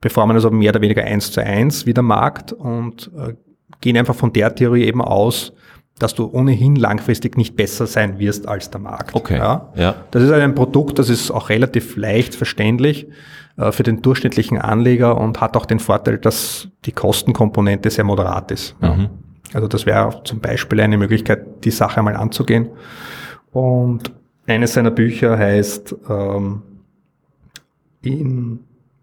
performen 0.02 0.36
also 0.36 0.52
mehr 0.52 0.72
oder 0.72 0.82
weniger 0.82 1.04
eins 1.04 1.32
zu 1.32 1.44
eins 1.44 1.86
wie 1.86 1.94
der 1.94 2.04
Markt 2.04 2.54
und 2.54 3.12
äh, 3.18 3.34
gehen 3.82 3.98
einfach 3.98 4.16
von 4.16 4.32
der 4.34 4.54
Theorie 4.54 4.84
eben 4.84 5.02
aus, 5.02 5.54
dass 5.98 6.16
du 6.16 6.30
ohnehin 6.32 6.76
langfristig 6.76 7.38
nicht 7.38 7.56
besser 7.56 7.86
sein 7.86 8.20
wirst 8.20 8.48
als 8.48 8.70
der 8.70 8.80
Markt. 8.80 9.16
Okay. 9.16 9.38
Ja? 9.38 9.74
ja. 9.76 9.96
Das 10.12 10.24
ist 10.24 10.32
ein 10.32 10.56
Produkt, 10.56 10.98
das 10.98 11.10
ist 11.10 11.30
auch 11.30 11.50
relativ 11.50 11.98
leicht 11.98 12.36
verständlich 12.36 13.08
äh, 13.58 13.72
für 13.72 13.84
den 13.84 14.02
durchschnittlichen 14.02 14.58
Anleger 14.58 15.20
und 15.20 15.42
hat 15.42 15.58
auch 15.58 15.66
den 15.66 15.80
Vorteil, 15.80 16.18
dass 16.18 16.70
die 16.86 16.94
Kostenkomponente 16.94 17.90
sehr 17.90 18.06
moderat 18.06 18.52
ist. 18.52 18.76
Ja. 18.82 19.10
Also 19.54 19.68
das 19.68 19.86
wäre 19.86 20.22
zum 20.24 20.40
Beispiel 20.40 20.80
eine 20.80 20.98
Möglichkeit, 20.98 21.64
die 21.64 21.72
Sache 21.72 21.98
einmal 21.98 22.16
anzugehen. 22.16 22.70
Und 23.52 24.12
eines 24.48 24.74
seiner 24.74 24.92
Bücher 24.92 25.38
heißt 25.38 25.96
ähm, 26.10 26.62
in 28.02 28.60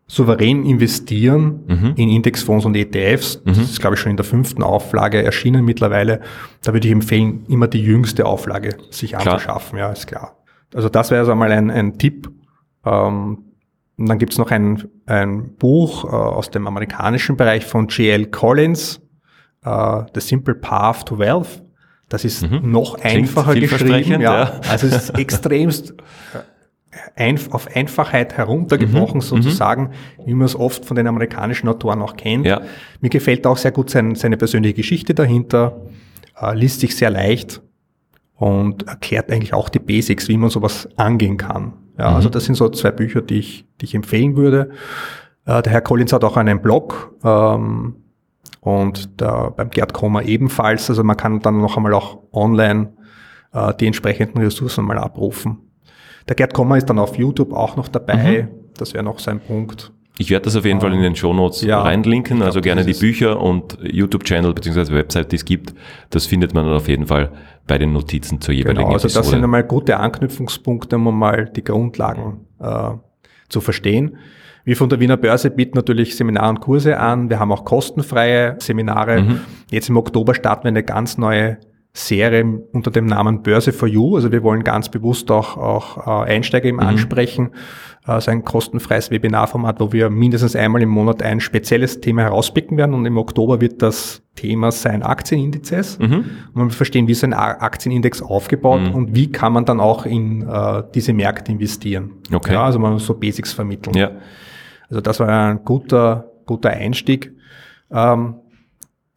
souverän 0.09 0.65
investieren 0.65 1.65
mhm. 1.67 1.93
in 1.97 2.09
Indexfonds 2.11 2.65
und 2.65 2.77
ETFs. 2.77 3.43
Das 3.45 3.57
mhm. 3.57 3.65
ist, 3.65 3.81
glaube 3.81 3.95
ich, 3.95 4.01
schon 4.01 4.11
in 4.11 4.17
der 4.17 4.25
fünften 4.25 4.63
Auflage 4.63 5.23
erschienen 5.23 5.65
mittlerweile. 5.65 6.21
Da 6.63 6.73
würde 6.73 6.87
ich 6.87 6.93
empfehlen, 6.93 7.45
immer 7.49 7.67
die 7.67 7.83
jüngste 7.83 8.25
Auflage 8.25 8.77
sich 8.91 9.17
anzuschaffen. 9.17 9.79
Ja, 9.79 9.91
ist 9.91 10.07
klar. 10.07 10.37
Also 10.75 10.89
das 10.89 11.11
wäre 11.11 11.21
also 11.21 11.33
einmal 11.33 11.51
ein, 11.53 11.71
ein 11.71 11.99
Tipp. 11.99 12.31
Ähm, 12.85 13.39
und 13.99 14.09
dann 14.09 14.19
gibt's 14.19 14.39
noch 14.39 14.51
ein, 14.51 14.85
ein 15.07 15.55
Buch 15.57 16.05
äh, 16.05 16.09
aus 16.09 16.51
dem 16.51 16.67
amerikanischen 16.67 17.37
Bereich 17.37 17.65
von 17.65 17.87
G.L. 17.87 18.27
Collins, 18.27 19.01
uh, 19.67 20.05
The 20.15 20.21
Simple 20.21 20.55
Path 20.55 21.07
to 21.07 21.19
Wealth. 21.19 21.63
Das 22.09 22.25
ist 22.25 22.49
mhm. 22.49 22.71
noch 22.71 22.99
einfacher 23.01 23.55
geschrieben. 23.55 24.21
Ja. 24.21 24.45
ja. 24.45 24.61
Also 24.71 24.87
es 24.87 24.95
ist 24.95 25.11
extremst 25.19 25.95
äh, 26.33 26.39
ein, 27.17 27.39
auf 27.51 27.75
Einfachheit 27.75 28.37
heruntergebrochen 28.37 29.19
mhm. 29.19 29.23
sozusagen, 29.23 29.91
wie 30.25 30.35
man 30.35 30.47
es 30.47 30.55
oft 30.55 30.85
von 30.85 30.97
den 30.97 31.09
amerikanischen 31.09 31.69
Autoren 31.69 32.01
auch 32.01 32.17
kennt. 32.17 32.47
Ja. 32.47 32.63
Mir 33.01 33.11
gefällt 33.11 33.47
auch 33.47 33.57
sehr 33.57 33.73
gut 33.73 33.91
sein, 33.91 34.15
seine 34.15 34.37
persönliche 34.37 34.75
Geschichte 34.75 35.15
dahinter, 35.15 35.81
äh, 36.41 36.55
liest 36.55 36.81
sich 36.81 36.97
sehr 36.97 37.11
leicht 37.11 37.61
und 38.37 38.87
erklärt 38.87 39.33
eigentlich 39.33 39.53
auch 39.53 39.69
die 39.69 39.81
Basics, 39.81 40.29
wie 40.29 40.37
man 40.37 40.51
sowas 40.51 40.89
angehen 40.97 41.39
kann. 41.39 41.73
Ja, 41.99 42.11
mhm. 42.11 42.17
Also 42.17 42.29
das 42.29 42.45
sind 42.45 42.55
so 42.55 42.69
zwei 42.69 42.93
Bücher, 42.93 43.23
die 43.23 43.39
ich, 43.39 43.65
die 43.81 43.87
ich 43.87 43.95
empfehlen 43.95 44.37
würde. 44.37 44.71
Äh, 45.45 45.63
der 45.63 45.73
Herr 45.73 45.81
Collins 45.81 46.13
hat 46.13 46.23
auch 46.23 46.37
einen 46.37 46.61
Blog, 46.61 47.15
ähm, 47.25 47.97
und 48.67 49.21
da 49.21 49.51
beim 49.51 49.71
Gerd 49.71 49.93
Kommer 49.95 50.25
ebenfalls. 50.25 50.91
Also 50.91 51.05
man 51.05 51.17
kann 51.17 51.39
dann 51.39 51.61
noch 51.61 51.77
einmal 51.77 51.95
auch 51.95 52.19
online 52.33 52.89
äh, 53.53 53.73
die 53.79 53.87
entsprechenden 53.87 54.39
Ressourcen 54.39 54.85
mal 54.85 54.99
abrufen. 54.99 55.59
Der 56.27 56.35
Gerd 56.35 56.53
Kommer 56.53 56.77
ist 56.77 56.87
dann 56.91 56.99
auf 56.99 57.17
YouTube 57.17 57.53
auch 57.53 57.77
noch 57.77 57.87
dabei. 57.87 58.49
Mhm. 58.51 58.73
Das 58.77 58.93
wäre 58.93 59.05
noch 59.05 59.21
sein 59.21 59.39
Punkt. 59.39 59.93
Ich 60.19 60.31
werde 60.31 60.47
das 60.47 60.57
auf 60.57 60.65
jeden 60.65 60.81
Fall 60.81 60.93
in 60.95 61.01
den 61.01 61.15
Shownotes 61.15 61.63
Ja. 61.63 61.81
reinlinken, 61.81 62.43
also 62.43 62.55
glaub, 62.55 62.65
gerne 62.65 62.85
die 62.85 62.91
das 62.93 63.01
Bücher 63.01 63.41
und 63.41 63.79
YouTube-Channel 63.83 64.53
bzw. 64.53 64.95
Website, 64.95 65.31
die 65.31 65.37
es 65.37 65.45
gibt. 65.45 65.73
Das 66.11 66.27
findet 66.27 66.53
man 66.53 66.65
dann 66.67 66.75
auf 66.75 66.89
jeden 66.89 67.07
Fall 67.07 67.31
bei 67.69 67.79
den 67.79 67.93
Notizen 67.93 68.41
zur 68.41 68.53
jeweiligen 68.53 68.81
Genau, 68.81 68.95
also 68.95 69.05
das 69.07 69.15
Episode. 69.15 69.37
sind 69.37 69.45
einmal 69.45 69.63
gute 69.63 69.97
Anknüpfungspunkte, 69.99 70.97
um 70.97 71.17
mal 71.17 71.45
die 71.55 71.63
Grundlagen 71.63 72.47
äh, 72.59 72.91
zu 73.49 73.61
verstehen. 73.61 74.17
Wir 74.67 74.77
von 74.77 74.89
der 74.89 74.99
Wiener 75.01 75.17
Börse 75.17 75.51
bieten 75.51 75.77
natürlich 75.77 76.17
Seminare 76.17 76.51
und 76.51 76.61
Kurse 76.61 76.99
an. 76.99 77.31
Wir 77.31 77.39
haben 77.39 77.53
auch 77.53 77.65
kostenfreie 77.65 78.57
Seminare. 78.59 79.23
Mhm. 79.23 79.41
Jetzt 79.71 79.89
im 79.89 79.97
Oktober 79.97 80.35
starten 80.35 80.65
wir 80.65 80.69
eine 80.71 80.83
ganz 80.83 81.17
neue 81.19 81.59
Serie 81.95 82.45
unter 82.73 82.91
dem 82.91 83.07
Namen 83.07 83.43
Börse 83.43 83.73
for 83.73 83.89
You. 83.89 84.17
Also 84.17 84.31
wir 84.33 84.43
wollen 84.43 84.65
ganz 84.65 84.91
bewusst 84.91 85.31
auch, 85.31 85.57
auch 85.57 86.27
äh, 86.27 86.33
Einsteiger 86.35 86.65
Mhm. 86.67 86.81
eben 86.81 86.81
ansprechen. 86.81 87.51
Äh, 88.07 88.21
so 88.21 88.31
ein 88.33 88.45
kostenfreies 88.45 89.11
Webinarformat, 89.13 89.81
wo 89.81 89.93
wir 89.93 90.11
mindestens 90.11 90.55
einmal 90.57 90.83
im 90.83 90.91
Monat 90.91 91.23
ein 91.23 91.39
spezielles 91.41 92.01
Thema 92.01 92.23
herauspicken 92.23 92.77
werden. 92.77 92.93
Und 92.95 93.07
im 93.07 93.17
Oktober 93.17 93.61
wird 93.63 93.81
das 93.83 94.21
Thema 94.35 94.73
sein 94.73 95.03
Aktienindizes. 95.05 95.99
Mhm. 96.01 96.15
Und 96.17 96.55
man 96.55 96.71
verstehen, 96.71 97.07
wie 97.09 97.13
ist 97.13 97.25
ein 97.25 97.33
Aktienindex 97.33 98.21
aufgebaut 98.21 98.81
Mhm. 98.83 98.95
und 98.95 99.15
wie 99.15 99.31
kann 99.33 99.53
man 99.53 99.65
dann 99.65 99.81
auch 99.81 100.05
in 100.07 100.43
äh, 100.43 100.83
diese 100.95 101.13
Märkte 101.13 101.53
investieren. 101.53 102.11
Okay. 102.35 102.53
Ja, 102.53 102.65
also 102.65 102.79
man 102.81 102.99
so 102.99 103.15
Basics 103.15 103.53
vermitteln. 103.53 103.97
Ja. 103.97 104.11
Also 104.89 105.01
das 105.01 105.21
war 105.21 105.29
ein 105.29 105.65
guter, 105.65 106.31
guter 106.47 106.71
Einstieg. 106.71 107.33
Ähm, 107.91 108.37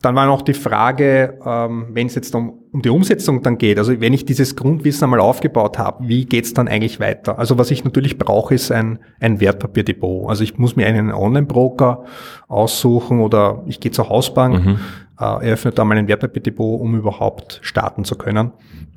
dann 0.01 0.15
war 0.15 0.25
noch 0.27 0.41
die 0.41 0.53
Frage, 0.53 1.37
ähm, 1.45 1.87
wenn 1.91 2.07
es 2.07 2.15
jetzt 2.15 2.33
um, 2.33 2.53
um 2.71 2.81
die 2.81 2.89
Umsetzung 2.89 3.43
dann 3.43 3.57
geht, 3.57 3.77
also 3.77 3.99
wenn 3.99 4.13
ich 4.13 4.23
dieses 4.23 4.55
Grundwissen 4.55 5.03
einmal 5.03 5.19
aufgebaut 5.19 5.77
habe, 5.77 6.07
wie 6.07 6.25
geht's 6.25 6.53
dann 6.53 6.69
eigentlich 6.69 7.01
weiter? 7.01 7.37
Also 7.37 7.57
was 7.57 7.69
ich 7.69 7.83
natürlich 7.83 8.17
brauche, 8.17 8.55
ist 8.55 8.71
ein, 8.71 8.99
ein 9.19 9.41
Wertpapierdepot. 9.41 10.29
Also 10.29 10.43
ich 10.45 10.57
muss 10.57 10.77
mir 10.77 10.87
einen 10.87 11.11
Online-Broker 11.11 12.05
aussuchen 12.47 13.19
oder 13.19 13.63
ich 13.67 13.81
gehe 13.81 13.91
zur 13.91 14.07
Hausbank, 14.07 14.65
Mhm. 14.65 14.79
äh, 15.19 15.45
eröffne 15.47 15.71
da 15.71 15.83
mal 15.83 15.97
ein 15.97 16.07
Wertpapierdepot, 16.07 16.79
um 16.79 16.95
überhaupt 16.95 17.59
starten 17.61 18.05
zu 18.05 18.15
können. 18.15 18.51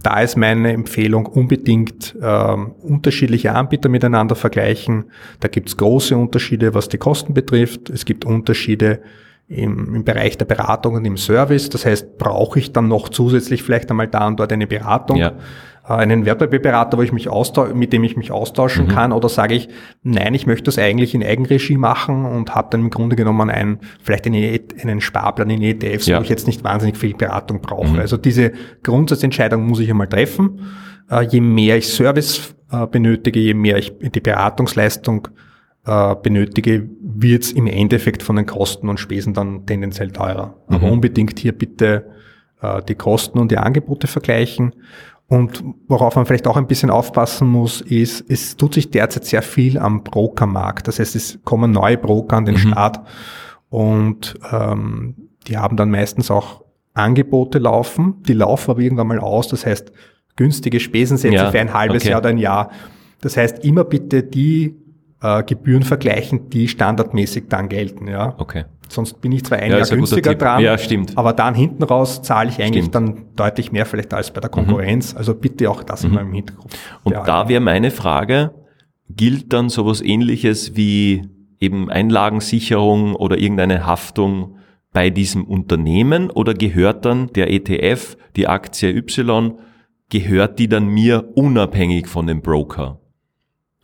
Da 0.04 0.20
ist 0.20 0.36
meine 0.36 0.72
Empfehlung 0.72 1.26
unbedingt 1.26 2.16
ähm, 2.22 2.72
unterschiedliche 2.80 3.52
Anbieter 3.54 3.88
miteinander 3.88 4.36
vergleichen. 4.36 5.06
Da 5.40 5.48
gibt's 5.48 5.76
große 5.76 6.16
Unterschiede, 6.16 6.74
was 6.74 6.88
die 6.88 6.98
Kosten 6.98 7.34
betrifft. 7.34 7.90
Es 7.90 8.04
gibt 8.04 8.24
Unterschiede 8.24 9.00
im, 9.48 9.94
im 9.96 10.04
Bereich 10.04 10.38
der 10.38 10.44
Beratung 10.46 10.94
und 10.94 11.04
im 11.04 11.16
Service. 11.16 11.68
Das 11.68 11.84
heißt, 11.84 12.16
brauche 12.18 12.58
ich 12.58 12.72
dann 12.72 12.88
noch 12.88 13.08
zusätzlich 13.08 13.62
vielleicht 13.62 13.90
einmal 13.90 14.08
da 14.08 14.26
und 14.26 14.40
dort 14.40 14.52
eine 14.52 14.66
Beratung, 14.66 15.16
Ja. 15.18 15.32
äh, 15.86 15.92
einen 15.92 16.24
Wertpapierberater, 16.24 16.96
wo 16.96 17.02
ich 17.02 17.12
mich 17.12 17.28
mit 17.74 17.92
dem 17.92 18.04
ich 18.04 18.16
mich 18.16 18.30
austauschen 18.32 18.88
kann, 18.88 19.12
oder 19.12 19.28
sage 19.28 19.54
ich, 19.54 19.68
nein, 20.02 20.32
ich 20.32 20.46
möchte 20.46 20.64
das 20.64 20.78
eigentlich 20.78 21.14
in 21.14 21.22
Eigenregie 21.22 21.76
machen 21.76 22.24
und 22.24 22.54
habe 22.54 22.68
dann 22.70 22.80
im 22.82 22.90
Grunde 22.90 23.14
genommen 23.16 23.50
einen, 23.50 23.80
vielleicht 24.02 24.26
einen, 24.26 24.58
einen 24.80 25.00
Sparplan 25.02 25.50
in 25.50 25.60
ETFs, 25.62 26.06
Ja. 26.06 26.18
wo 26.18 26.22
ich 26.22 26.28
jetzt 26.30 26.46
nicht 26.46 26.64
wahnsinnig 26.64 26.96
viel 26.96 27.14
Beratung 27.14 27.60
brauche. 27.60 27.98
Also 28.00 28.16
diese 28.16 28.52
Grundsatzentscheidung 28.82 29.66
muss 29.66 29.80
ich 29.80 29.90
einmal 29.90 30.08
treffen. 30.08 30.60
Äh, 31.10 31.26
je 31.26 31.40
mehr 31.42 31.76
ich 31.76 31.88
Service 31.88 32.54
äh, 32.70 32.86
benötige, 32.86 33.40
je 33.40 33.54
mehr 33.54 33.76
ich 33.76 33.92
die 34.00 34.20
Beratungsleistung 34.20 35.28
äh, 35.86 36.14
benötige, 36.22 36.88
wird 37.00 37.42
es 37.44 37.52
im 37.52 37.66
Endeffekt 37.66 38.22
von 38.22 38.36
den 38.36 38.46
Kosten 38.46 38.88
und 38.88 39.00
Spesen 39.00 39.34
dann 39.34 39.66
tendenziell 39.66 40.10
teurer. 40.12 40.54
Aber 40.68 40.86
Mhm. 40.86 40.92
unbedingt 40.92 41.38
hier 41.38 41.52
bitte 41.52 42.06
äh, 42.60 42.82
die 42.82 42.94
Kosten 42.94 43.38
und 43.38 43.50
die 43.50 43.58
Angebote 43.58 44.06
vergleichen. 44.06 44.74
Und 45.26 45.64
worauf 45.88 46.14
man 46.16 46.26
vielleicht 46.26 46.46
auch 46.46 46.56
ein 46.58 46.66
bisschen 46.66 46.90
aufpassen 46.90 47.48
muss, 47.48 47.80
ist, 47.80 48.24
es 48.28 48.56
tut 48.56 48.74
sich 48.74 48.90
derzeit 48.90 49.24
sehr 49.24 49.42
viel 49.42 49.78
am 49.78 50.04
Brokermarkt. 50.04 50.86
Das 50.88 50.98
heißt, 50.98 51.16
es 51.16 51.38
kommen 51.44 51.70
neue 51.72 51.96
Broker 51.96 52.36
an 52.36 52.44
den 52.44 52.58
Start 52.58 53.00
und 53.70 54.38
ähm, 54.52 55.14
die 55.48 55.56
haben 55.56 55.76
dann 55.76 55.90
meistens 55.90 56.30
auch 56.30 56.62
Angebote 56.94 57.58
laufen. 57.58 58.22
Die 58.28 58.34
laufen 58.34 58.70
aber 58.72 58.80
irgendwann 58.80 59.06
mal 59.06 59.18
aus. 59.18 59.48
Das 59.48 59.64
heißt, 59.64 59.90
günstige 60.36 60.78
Spesensätze 60.80 61.34
Ja, 61.36 61.50
für 61.50 61.60
ein 61.60 61.72
halbes 61.72 62.02
okay. 62.02 62.10
Jahr 62.10 62.20
oder 62.20 62.28
ein 62.28 62.38
Jahr. 62.38 62.70
Das 63.22 63.36
heißt, 63.36 63.64
immer 63.64 63.84
bitte 63.84 64.22
die 64.22 64.76
äh, 65.22 65.42
Gebühren 65.44 65.82
vergleichen, 65.82 66.50
die 66.50 66.68
standardmäßig 66.68 67.44
dann 67.48 67.68
gelten. 67.68 68.08
Ja. 68.08 68.34
Okay. 68.38 68.64
Sonst 68.88 69.20
bin 69.22 69.32
ich 69.32 69.44
zwar 69.44 69.58
ein 69.58 69.70
Ja, 69.70 69.78
Jahr 69.78 69.90
ein 69.90 69.96
günstiger 69.98 70.34
dran, 70.34 70.60
Ja, 70.62 70.76
stimmt. 70.76 71.16
aber 71.16 71.32
dann 71.32 71.54
hinten 71.54 71.82
raus 71.82 72.20
zahle 72.22 72.50
ich 72.50 72.60
eigentlich 72.62 72.84
Stimmt. 72.86 72.94
dann 72.94 73.24
deutlich 73.36 73.72
mehr 73.72 73.86
vielleicht 73.86 74.12
als 74.12 74.30
bei 74.32 74.40
der 74.40 74.50
Konkurrenz. 74.50 75.14
Also 75.16 75.34
bitte 75.34 75.70
auch 75.70 75.82
das 75.82 76.04
immer 76.04 76.20
im. 76.20 76.30
Mhm. 76.30 76.44
Und 77.04 77.14
da 77.14 77.48
wäre 77.48 77.60
meine 77.62 77.90
Frage, 77.90 78.52
gilt 79.08 79.52
dann 79.52 79.70
sowas 79.70 80.02
ähnliches 80.02 80.76
wie 80.76 81.22
eben 81.58 81.88
Einlagensicherung 81.90 83.14
oder 83.14 83.38
irgendeine 83.38 83.86
Haftung 83.86 84.56
bei 84.92 85.08
diesem 85.08 85.44
Unternehmen 85.44 86.30
oder 86.30 86.52
gehört 86.52 87.04
dann 87.06 87.28
der 87.28 87.50
ETF, 87.50 88.16
die 88.36 88.46
Aktie 88.48 88.90
Y, 88.94 89.54
gehört 90.10 90.58
die 90.58 90.68
dann 90.68 90.88
mir 90.88 91.30
unabhängig 91.34 92.08
von 92.08 92.26
dem 92.26 92.42
Broker? 92.42 92.98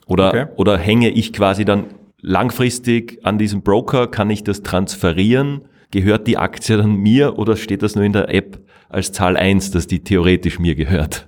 Oder, 0.08 0.28
Okay. 0.30 0.46
oder 0.56 0.76
hänge 0.76 1.10
ich 1.10 1.32
quasi 1.32 1.64
dann 1.64 1.84
langfristig 2.20 3.18
an 3.24 3.38
diesem 3.38 3.62
Broker? 3.62 4.06
Kann 4.08 4.30
ich 4.30 4.42
das 4.44 4.62
transferieren? 4.62 5.62
Gehört 5.90 6.26
die 6.26 6.36
Aktie 6.36 6.76
dann 6.76 6.96
mir 6.96 7.38
oder 7.38 7.56
steht 7.56 7.82
das 7.82 7.94
nur 7.94 8.04
in 8.04 8.12
der 8.12 8.32
App 8.34 8.58
als 8.88 9.12
Zahl 9.12 9.36
1, 9.36 9.70
dass 9.70 9.86
die 9.86 10.00
theoretisch 10.00 10.58
mir 10.58 10.74
gehört? 10.74 11.26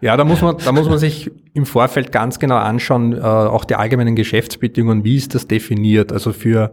Ja, 0.00 0.16
da 0.16 0.24
muss 0.24 0.40
man, 0.42 0.56
da 0.64 0.70
muss 0.70 0.88
man 0.88 0.98
sich 0.98 1.30
im 1.54 1.66
Vorfeld 1.66 2.12
ganz 2.12 2.38
genau 2.38 2.56
anschauen, 2.56 3.14
äh, 3.14 3.20
auch 3.20 3.64
die 3.64 3.74
allgemeinen 3.74 4.14
Geschäftsbedingungen, 4.14 5.02
wie 5.04 5.16
ist 5.16 5.34
das 5.34 5.48
definiert? 5.48 6.12
Also 6.12 6.32
für, 6.32 6.72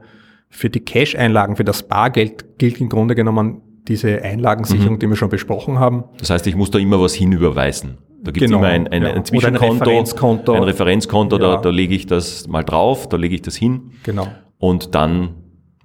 für 0.50 0.70
die 0.70 0.80
Cash-Einlagen, 0.82 1.56
für 1.56 1.64
das 1.64 1.84
Bargeld 1.88 2.60
gilt 2.60 2.80
im 2.80 2.90
Grunde 2.90 3.16
genommen 3.16 3.62
diese 3.88 4.22
Einlagensicherung, 4.22 4.96
Mhm. 4.96 5.00
die 5.00 5.10
wir 5.10 5.16
schon 5.16 5.30
besprochen 5.30 5.80
haben. 5.80 6.04
Das 6.20 6.30
heißt, 6.30 6.46
ich 6.46 6.56
muss 6.56 6.70
da 6.70 6.78
immer 6.78 7.00
was 7.02 7.16
hinüberweisen. 7.16 7.98
Da 8.24 8.32
gibt 8.32 8.44
es 8.44 8.50
Genau, 8.52 8.58
immer 8.60 8.68
ein, 8.70 8.88
ein, 8.88 9.02
ja. 9.04 9.08
ein 9.10 9.14
Oder 9.14 9.16
ein 9.18 9.26
Zwischenkonto, 9.26 9.84
Referenzkonto. 9.86 10.54
ein 10.54 10.64
Referenzkonto, 10.64 11.36
Ja. 11.40 11.56
da, 11.56 11.62
da 11.62 11.70
lege 11.70 11.94
ich 11.96 12.08
das 12.08 12.48
mal 12.48 12.64
drauf, 12.64 13.08
da 13.10 13.18
lege 13.18 13.36
ich 13.36 13.42
das 13.42 13.56
hin 13.56 13.92
Genau. 14.04 14.28
und 14.58 14.96
dann 14.96 15.30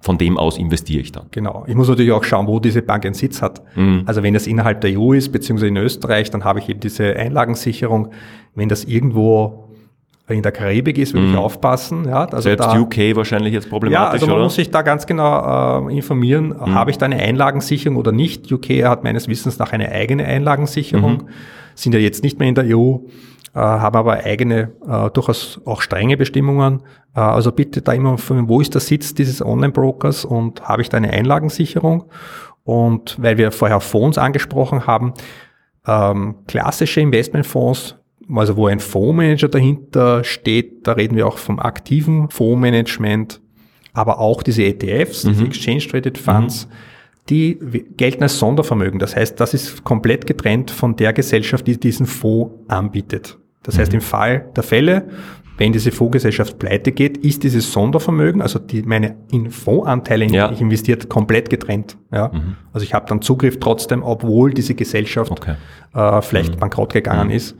von 0.01 0.17
dem 0.17 0.37
aus 0.39 0.57
investiere 0.57 1.01
ich 1.01 1.11
dann. 1.11 1.27
Genau. 1.29 1.63
Ich 1.67 1.75
muss 1.75 1.87
natürlich 1.87 2.11
auch 2.11 2.23
schauen, 2.23 2.47
wo 2.47 2.59
diese 2.59 2.81
Bank 2.81 3.05
einen 3.05 3.13
Sitz 3.13 3.41
hat. 3.43 3.61
Mhm. 3.75 4.01
Also 4.07 4.23
wenn 4.23 4.33
das 4.33 4.47
innerhalb 4.47 4.81
der 4.81 4.99
EU 4.99 5.13
ist, 5.13 5.31
beziehungsweise 5.31 5.67
in 5.67 5.77
Österreich, 5.77 6.31
dann 6.31 6.43
habe 6.43 6.57
ich 6.57 6.69
eben 6.69 6.79
diese 6.79 7.15
Einlagensicherung. 7.15 8.09
Wenn 8.55 8.67
das 8.67 8.83
irgendwo 8.85 9.67
in 10.27 10.41
der 10.41 10.51
Karibik 10.53 10.97
ist, 10.97 11.13
würde 11.13 11.27
ich 11.27 11.35
aufpassen. 11.37 12.05
Ja, 12.07 12.23
also 12.25 12.39
Selbst 12.39 12.65
da, 12.65 12.79
UK 12.79 13.15
wahrscheinlich 13.15 13.53
jetzt 13.53 13.65
ja, 13.65 13.69
problematisch, 13.69 14.13
also 14.13 14.27
man 14.27 14.35
oder? 14.37 14.43
muss 14.45 14.55
sich 14.55 14.71
da 14.71 14.81
ganz 14.81 15.05
genau 15.05 15.87
äh, 15.89 15.93
informieren, 15.95 16.55
habe 16.59 16.89
ich 16.89 16.97
da 16.97 17.05
eine 17.05 17.17
Einlagensicherung 17.17 17.97
oder 17.97 18.11
nicht. 18.11 18.51
UK 18.51 18.83
hat 18.85 19.03
meines 19.03 19.27
Wissens 19.27 19.59
nach 19.59 19.71
eine 19.73 19.89
eigene 19.91 20.25
Einlagensicherung, 20.25 21.23
sind 21.81 21.93
ja 21.93 21.99
jetzt 21.99 22.23
nicht 22.23 22.39
mehr 22.39 22.47
in 22.47 22.55
der 22.55 22.77
EU, 22.77 22.97
äh, 23.53 23.59
haben 23.59 23.97
aber 23.97 24.23
eigene, 24.23 24.71
äh, 24.87 25.09
durchaus 25.11 25.59
auch 25.65 25.81
strenge 25.81 26.17
Bestimmungen. 26.17 26.83
Äh, 27.15 27.19
also 27.19 27.51
bitte 27.51 27.81
da 27.81 27.93
immer, 27.93 28.11
informieren, 28.11 28.47
wo 28.47 28.61
ist 28.61 28.73
der 28.73 28.81
Sitz 28.81 29.13
dieses 29.13 29.43
Online-Brokers 29.43 30.25
und 30.25 30.61
habe 30.61 30.81
ich 30.81 30.89
da 30.89 30.97
eine 30.97 31.11
Einlagensicherung? 31.11 32.05
Und 32.63 33.17
weil 33.21 33.37
wir 33.37 33.51
vorher 33.51 33.81
Fonds 33.81 34.17
angesprochen 34.17 34.85
haben, 34.85 35.13
ähm, 35.87 36.35
klassische 36.47 37.01
Investmentfonds, 37.01 37.97
also 38.33 38.55
wo 38.55 38.67
ein 38.67 38.79
Fondsmanager 38.79 39.49
dahinter 39.49 40.23
steht, 40.23 40.87
da 40.87 40.93
reden 40.93 41.17
wir 41.17 41.27
auch 41.27 41.37
vom 41.37 41.59
aktiven 41.59 42.29
Fondsmanagement, 42.29 43.41
aber 43.93 44.19
auch 44.19 44.43
diese 44.43 44.63
ETFs, 44.63 45.23
diese 45.23 45.43
Exchange 45.43 45.79
Traded 45.79 46.17
Funds, 46.17 46.69
die 47.31 47.57
gelten 47.97 48.21
als 48.23 48.37
Sondervermögen. 48.37 48.99
Das 48.99 49.15
heißt, 49.15 49.39
das 49.39 49.53
ist 49.55 49.83
komplett 49.83 50.27
getrennt 50.27 50.69
von 50.69 50.95
der 50.95 51.13
Gesellschaft, 51.13 51.65
die 51.65 51.79
diesen 51.79 52.05
Fonds 52.05 52.53
anbietet. 52.67 53.37
Das 53.63 53.77
heißt, 53.79 53.93
im 53.93 54.01
Fall 54.01 54.49
der 54.55 54.63
Fälle, 54.63 55.07
wenn 55.57 55.71
diese 55.71 55.91
Fondsgesellschaft 55.91 56.57
pleite 56.59 56.91
geht, 56.91 57.17
ist 57.17 57.43
dieses 57.43 57.71
Sondervermögen, 57.71 58.41
also 58.41 58.57
die, 58.59 58.81
meine 58.83 59.15
in 59.31 59.51
Fondsanteile, 59.51 60.25
in 60.25 60.33
Ja. 60.33 60.47
die 60.47 60.55
ich 60.55 60.61
investiert, 60.61 61.07
komplett 61.09 61.49
getrennt. 61.49 61.97
Ja? 62.11 62.31
Also 62.73 62.83
ich 62.83 62.93
habe 62.93 63.05
dann 63.07 63.21
Zugriff 63.21 63.59
trotzdem, 63.59 64.01
obwohl 64.03 64.53
diese 64.53 64.73
Gesellschaft 64.75 65.31
Okay. 65.31 65.55
äh, 65.93 66.21
vielleicht 66.21 66.59
bankrott 66.59 66.93
gegangen 66.93 67.29
ist. 67.29 67.55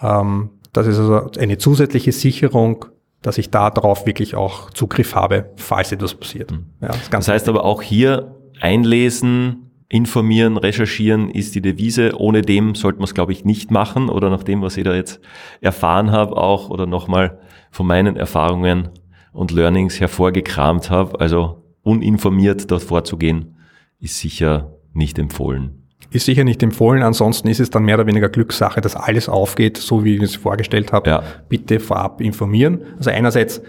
Ähm, 0.00 0.50
das 0.72 0.86
ist 0.88 0.98
also 0.98 1.30
eine 1.38 1.56
zusätzliche 1.58 2.10
Sicherung, 2.12 2.86
dass 3.22 3.38
ich 3.38 3.50
da 3.50 3.70
drauf 3.70 4.04
wirklich 4.06 4.34
auch 4.34 4.70
Zugriff 4.70 5.14
habe, 5.14 5.50
falls 5.56 5.92
etwas 5.92 6.14
passiert. 6.14 6.50
Ja, 6.82 6.88
das 6.88 7.08
Das 7.10 7.28
heißt 7.28 7.48
aber 7.48 7.64
auch 7.64 7.80
hier 7.80 8.34
einlesen, 8.60 9.70
informieren, 9.88 10.56
recherchieren 10.56 11.30
ist 11.30 11.54
die 11.54 11.60
Devise. 11.60 12.18
Ohne 12.18 12.42
dem 12.42 12.74
sollte 12.74 12.98
man 12.98 13.04
es, 13.04 13.14
glaube 13.14 13.32
ich, 13.32 13.44
nicht 13.44 13.70
machen 13.70 14.08
oder 14.08 14.30
nach 14.30 14.42
dem, 14.42 14.62
was 14.62 14.76
ich 14.76 14.84
da 14.84 14.94
jetzt 14.94 15.20
erfahren 15.60 16.10
habe, 16.10 16.36
auch 16.36 16.70
oder 16.70 16.86
nochmal 16.86 17.38
von 17.70 17.86
meinen 17.86 18.16
Erfahrungen 18.16 18.88
und 19.32 19.50
Learnings 19.50 20.00
hervorgekramt 20.00 20.90
habe. 20.90 21.20
Also 21.20 21.62
uninformiert 21.82 22.70
dort 22.70 22.82
vorzugehen, 22.82 23.56
ist 24.00 24.18
sicher 24.18 24.72
nicht 24.92 25.18
empfohlen. 25.18 25.82
Ist 26.10 26.26
sicher 26.26 26.44
nicht 26.44 26.62
empfohlen, 26.62 27.02
ansonsten 27.02 27.48
ist 27.48 27.60
es 27.60 27.70
dann 27.70 27.84
mehr 27.84 27.96
oder 27.96 28.06
weniger 28.06 28.28
Glückssache, 28.28 28.80
dass 28.80 28.94
alles 28.94 29.28
aufgeht, 29.28 29.76
so 29.76 30.04
wie 30.04 30.14
ich 30.14 30.22
es 30.22 30.36
vorgestellt 30.36 30.92
habe. 30.92 31.10
Ja. 31.10 31.22
Bitte 31.48 31.80
vorab 31.80 32.20
informieren. 32.20 32.82
Also 32.96 33.10
einerseits 33.10 33.62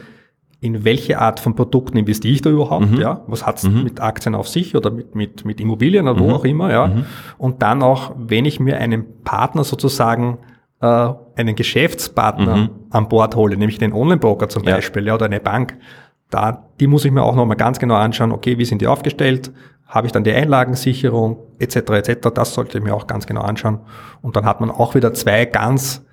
in 0.65 0.83
welche 0.83 1.19
Art 1.19 1.39
von 1.39 1.55
Produkten 1.55 1.97
investiere 1.97 2.33
ich 2.33 2.41
da 2.41 2.49
überhaupt, 2.49 2.91
mhm. 2.91 2.99
ja, 2.99 3.21
was 3.27 3.45
hat's 3.45 3.63
mhm. 3.63 3.83
mit 3.83 4.01
Aktien 4.01 4.33
auf 4.33 4.47
sich 4.47 4.75
oder 4.75 4.89
mit, 4.89 5.13
mit, 5.13 5.45
mit 5.45 5.61
Immobilien 5.61 6.07
oder 6.07 6.19
wo 6.19 6.25
mhm. 6.25 6.33
auch 6.33 6.43
immer, 6.43 6.71
ja, 6.71 6.87
mhm. 6.87 7.05
und 7.37 7.61
dann 7.61 7.83
auch, 7.83 8.13
wenn 8.17 8.45
ich 8.45 8.59
mir 8.59 8.77
einen 8.77 9.21
Partner 9.23 9.63
sozusagen 9.63 10.39
äh, 10.81 11.09
einen 11.35 11.55
Geschäftspartner 11.55 12.55
mhm. 12.55 12.69
an 12.89 13.07
Bord 13.09 13.35
hole, 13.35 13.55
nämlich 13.57 13.77
den 13.77 13.93
Online-Broker 13.93 14.49
zum 14.49 14.63
ja. 14.63 14.75
Beispiel, 14.75 15.05
ja, 15.05 15.13
oder 15.13 15.25
eine 15.25 15.39
Bank, 15.39 15.77
da, 16.31 16.65
die 16.79 16.87
muss 16.87 17.05
ich 17.05 17.11
mir 17.11 17.21
auch 17.21 17.35
nochmal 17.35 17.57
ganz 17.57 17.77
genau 17.77 17.95
anschauen, 17.95 18.31
okay, 18.31 18.57
wie 18.57 18.65
sind 18.65 18.81
die 18.81 18.87
aufgestellt, 18.87 19.51
habe 19.87 20.07
ich 20.07 20.13
dann 20.13 20.23
die 20.23 20.31
Einlagensicherung, 20.31 21.37
etc., 21.59 21.75
etc., 21.75 22.29
das 22.33 22.55
sollte 22.55 22.79
ich 22.79 22.83
mir 22.83 22.95
auch 22.95 23.05
ganz 23.05 23.27
genau 23.27 23.41
anschauen. 23.41 23.81
Und 24.23 24.35
dann 24.35 24.45
hat 24.45 24.59
man 24.59 24.71
auch 24.71 24.95
wieder 24.95 25.13
zwei 25.13 25.45
ganz 25.45 26.04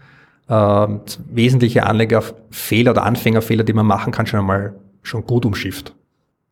äh, 0.49 0.87
wesentliche 1.31 1.87
Anlegerfehler 1.87 2.93
oder 2.93 3.05
Anfängerfehler, 3.05 3.65
die 3.65 3.73
man 3.73 3.87
machen 3.87 4.13
kann, 4.13 4.27
schon 4.27 4.41
einmal 4.41 4.75
schon 5.03 5.25
gut 5.27 5.45
umschifft. 5.45 5.95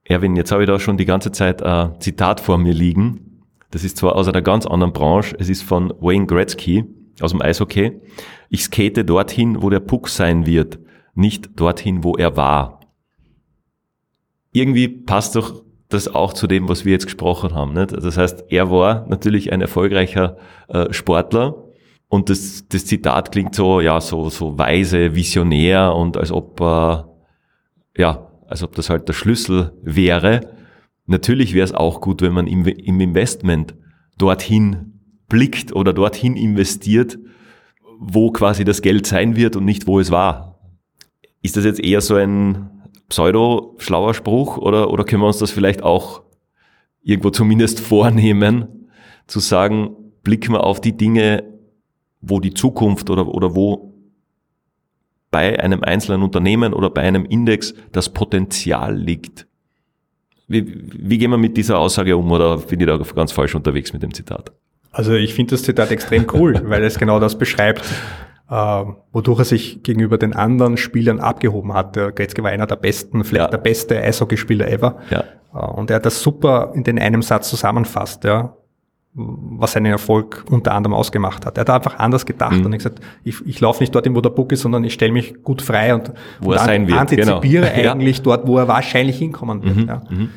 Erwin, 0.05 0.37
jetzt 0.37 0.51
habe 0.51 0.63
ich 0.63 0.69
da 0.69 0.81
schon 0.81 0.97
die 0.97 1.05
ganze 1.05 1.31
Zeit 1.31 1.63
ein 1.63 2.01
Zitat 2.01 2.41
vor 2.41 2.59
mir 2.59 2.75
liegen. 2.75 3.43
Das 3.71 3.85
ist 3.85 3.97
zwar 3.97 4.17
aus 4.17 4.27
einer 4.27 4.43
ganz 4.43 4.67
anderen 4.67 4.93
Branche, 4.93 5.37
es 5.39 5.49
ist 5.49 5.63
von 5.63 5.95
Wayne 6.01 6.27
Gretzky 6.27 6.85
aus 7.21 7.31
dem 7.31 7.41
Eishockey. 7.41 8.01
Ich 8.49 8.65
skate 8.65 9.09
dorthin, 9.09 9.63
wo 9.63 9.71
der 9.71 9.81
Puck 9.81 10.09
sein 10.09 10.47
wird, 10.47 10.81
nicht 11.15 11.51
dorthin, 11.55 12.03
wo 12.03 12.17
er 12.17 12.37
war. 12.37 12.81
Irgendwie 14.53 14.89
passt 14.89 15.37
doch 15.37 15.63
das 15.89 16.09
auch 16.09 16.33
zu 16.33 16.47
dem, 16.47 16.69
was 16.69 16.85
wir 16.85 16.93
jetzt 16.93 17.05
gesprochen 17.05 17.55
haben. 17.55 17.75
Nicht? 17.75 17.93
Das 17.93 18.17
heißt, 18.17 18.47
er 18.49 18.71
war 18.71 19.07
natürlich 19.09 19.53
ein 19.53 19.61
erfolgreicher 19.61 20.37
äh, 20.69 20.93
Sportler, 20.93 21.55
und 22.11 22.29
das, 22.29 22.67
das 22.69 22.87
Zitat 22.87 23.31
klingt 23.31 23.55
so, 23.55 23.81
ja, 23.81 24.01
so, 24.01 24.31
so 24.31 24.59
weise, 24.59 25.15
visionär 25.15 25.95
und 25.95 26.17
als 26.17 26.33
ob, 26.33 26.61
äh, 26.61 27.05
ja, 28.01 28.33
als 28.49 28.65
ob 28.65 28.75
das 28.75 28.91
halt 28.91 29.07
der 29.07 29.13
Schlüssel 29.13 29.73
wäre. 29.83 30.53
Natürlich 31.07 31.55
wäre 31.55 31.65
es 31.65 31.73
auch 31.73 32.01
gut, 32.01 32.21
wenn 32.21 32.33
man 32.33 32.49
im, 32.49 32.67
im 32.67 33.01
Investment 33.01 33.77
dorthin 34.19 35.01
blickt 35.29 35.73
oder 35.73 35.93
dorthin 35.93 36.35
investiert, 36.35 37.17
wo 38.01 38.33
quasi 38.33 38.65
das 38.65 38.83
Geld 38.83 39.07
sein 39.07 39.37
wird 39.37 39.55
und 39.55 39.65
nicht 39.65 39.87
wo 39.87 40.01
es 40.01 40.11
war. 40.11 40.59
Ist 41.43 41.57
das 41.57 41.65
jetzt 41.65 41.79
eher 41.79 42.01
so 42.01 42.17
ein 42.17 42.71
pseudo-schlauer 43.09 44.15
Spruch 44.15 44.57
oder, 44.57 44.91
oder 44.91 45.05
können 45.05 45.23
wir 45.23 45.29
uns 45.29 45.39
das 45.39 45.53
vielleicht 45.53 45.85
auch 45.85 46.23
irgendwo 47.03 47.31
zumindest 47.31 47.79
vornehmen, 47.79 48.89
zu 49.29 49.39
sagen, 49.39 49.95
blicken 50.25 50.55
wir 50.55 50.65
auf 50.65 50.81
die 50.81 50.97
Dinge 50.97 51.50
wo 52.21 52.41
die 52.41 52.55
Zukunft 52.55 53.11
oder, 53.11 53.27
oder 53.29 53.55
wo 53.55 53.95
bei 55.31 55.61
einem 55.61 55.83
einzelnen 55.83 56.23
Unternehmen 56.23 56.73
oder 56.75 56.91
bei 56.91 57.03
einem 57.03 57.25
Index 57.25 57.75
das 57.93 58.09
Potenzial 58.09 58.97
liegt. 58.97 59.47
Wie, 60.49 60.83
wie 60.93 61.19
gehen 61.19 61.31
wir 61.31 61.39
mit 61.39 61.57
dieser 61.57 61.79
Aussage 61.79 62.17
um 62.17 62.31
oder 62.33 62.57
bin 62.59 62.81
ich 62.81 62.87
da 62.87 62.97
ganz 62.97 63.31
falsch 63.31 63.55
unterwegs 63.55 63.93
mit 63.93 64.03
dem 64.03 64.13
Zitat? 64.13 64.53
Also 64.91 65.13
ich 65.15 65.35
finde 65.35 65.53
das 65.53 65.63
Zitat 65.63 65.93
extrem 65.93 66.27
cool, 66.33 66.61
weil 66.65 66.83
es 66.83 66.99
genau 66.99 67.21
das 67.21 67.39
beschreibt, 67.39 67.85
äh, 68.51 68.85
wodurch 69.13 69.39
er 69.39 69.45
sich 69.45 69.85
gegenüber 69.85 70.19
den 70.19 70.33
anderen 70.33 70.77
Spielern 70.77 71.21
abgehoben 71.21 71.73
hat. 71.73 71.95
Der 71.95 72.11
Gretzky 72.11 72.43
war 72.43 72.51
einer 72.51 72.67
der 72.67 72.77
besten, 72.77 73.23
vielleicht 73.23 73.47
ja. 73.47 73.51
der 73.51 73.59
beste 73.59 74.03
Eishockeyspieler 74.03 74.69
ever. 74.69 74.99
Ja. 75.11 75.25
Äh, 75.55 75.59
und 75.59 75.91
er 75.91 75.97
hat 75.97 76.07
das 76.07 76.21
super 76.21 76.73
in 76.75 76.83
den 76.83 76.99
einem 76.99 77.23
Satz 77.23 77.49
zusammenfasst. 77.49 78.25
Ja 78.25 78.57
was 79.13 79.73
seinen 79.73 79.87
Erfolg 79.87 80.45
unter 80.51 80.73
anderem 80.73 80.95
ausgemacht 80.95 81.45
hat. 81.45 81.59
Er 81.59 81.63
hat 81.63 81.71
einfach 81.71 81.99
anders 81.99 82.27
gedacht 82.27 82.59
mhm. 82.59 82.67
und 82.67 82.73
gesagt, 82.73 83.01
ich, 83.25 83.45
ich 83.45 83.61
laufe 83.61 83.83
nicht 83.83 83.95
dorthin, 83.95 84.15
wo 84.15 84.21
der 84.21 84.31
Book 84.31 84.53
ist, 84.53 84.61
sondern 84.61 84.85
ich 84.85 84.93
stelle 84.93 85.13
mich 85.13 85.43
gut 85.43 85.63
frei 85.63 85.95
und, 85.95 86.13
wo 86.41 86.51
und 86.51 86.57
er 86.57 86.65
sein 86.65 86.87
wird. 86.87 86.99
antizipiere 86.99 87.71
genau. 87.75 87.93
eigentlich 87.93 88.19
ja. 88.19 88.23
dort, 88.23 88.47
wo 88.47 88.57
er 88.59 88.69
wahrscheinlich 88.69 89.19
hinkommen 89.19 89.65
wird. 89.65 89.77
Mhm. 89.77 89.89
Ja. 89.89 90.03
Mhm. 90.09 90.29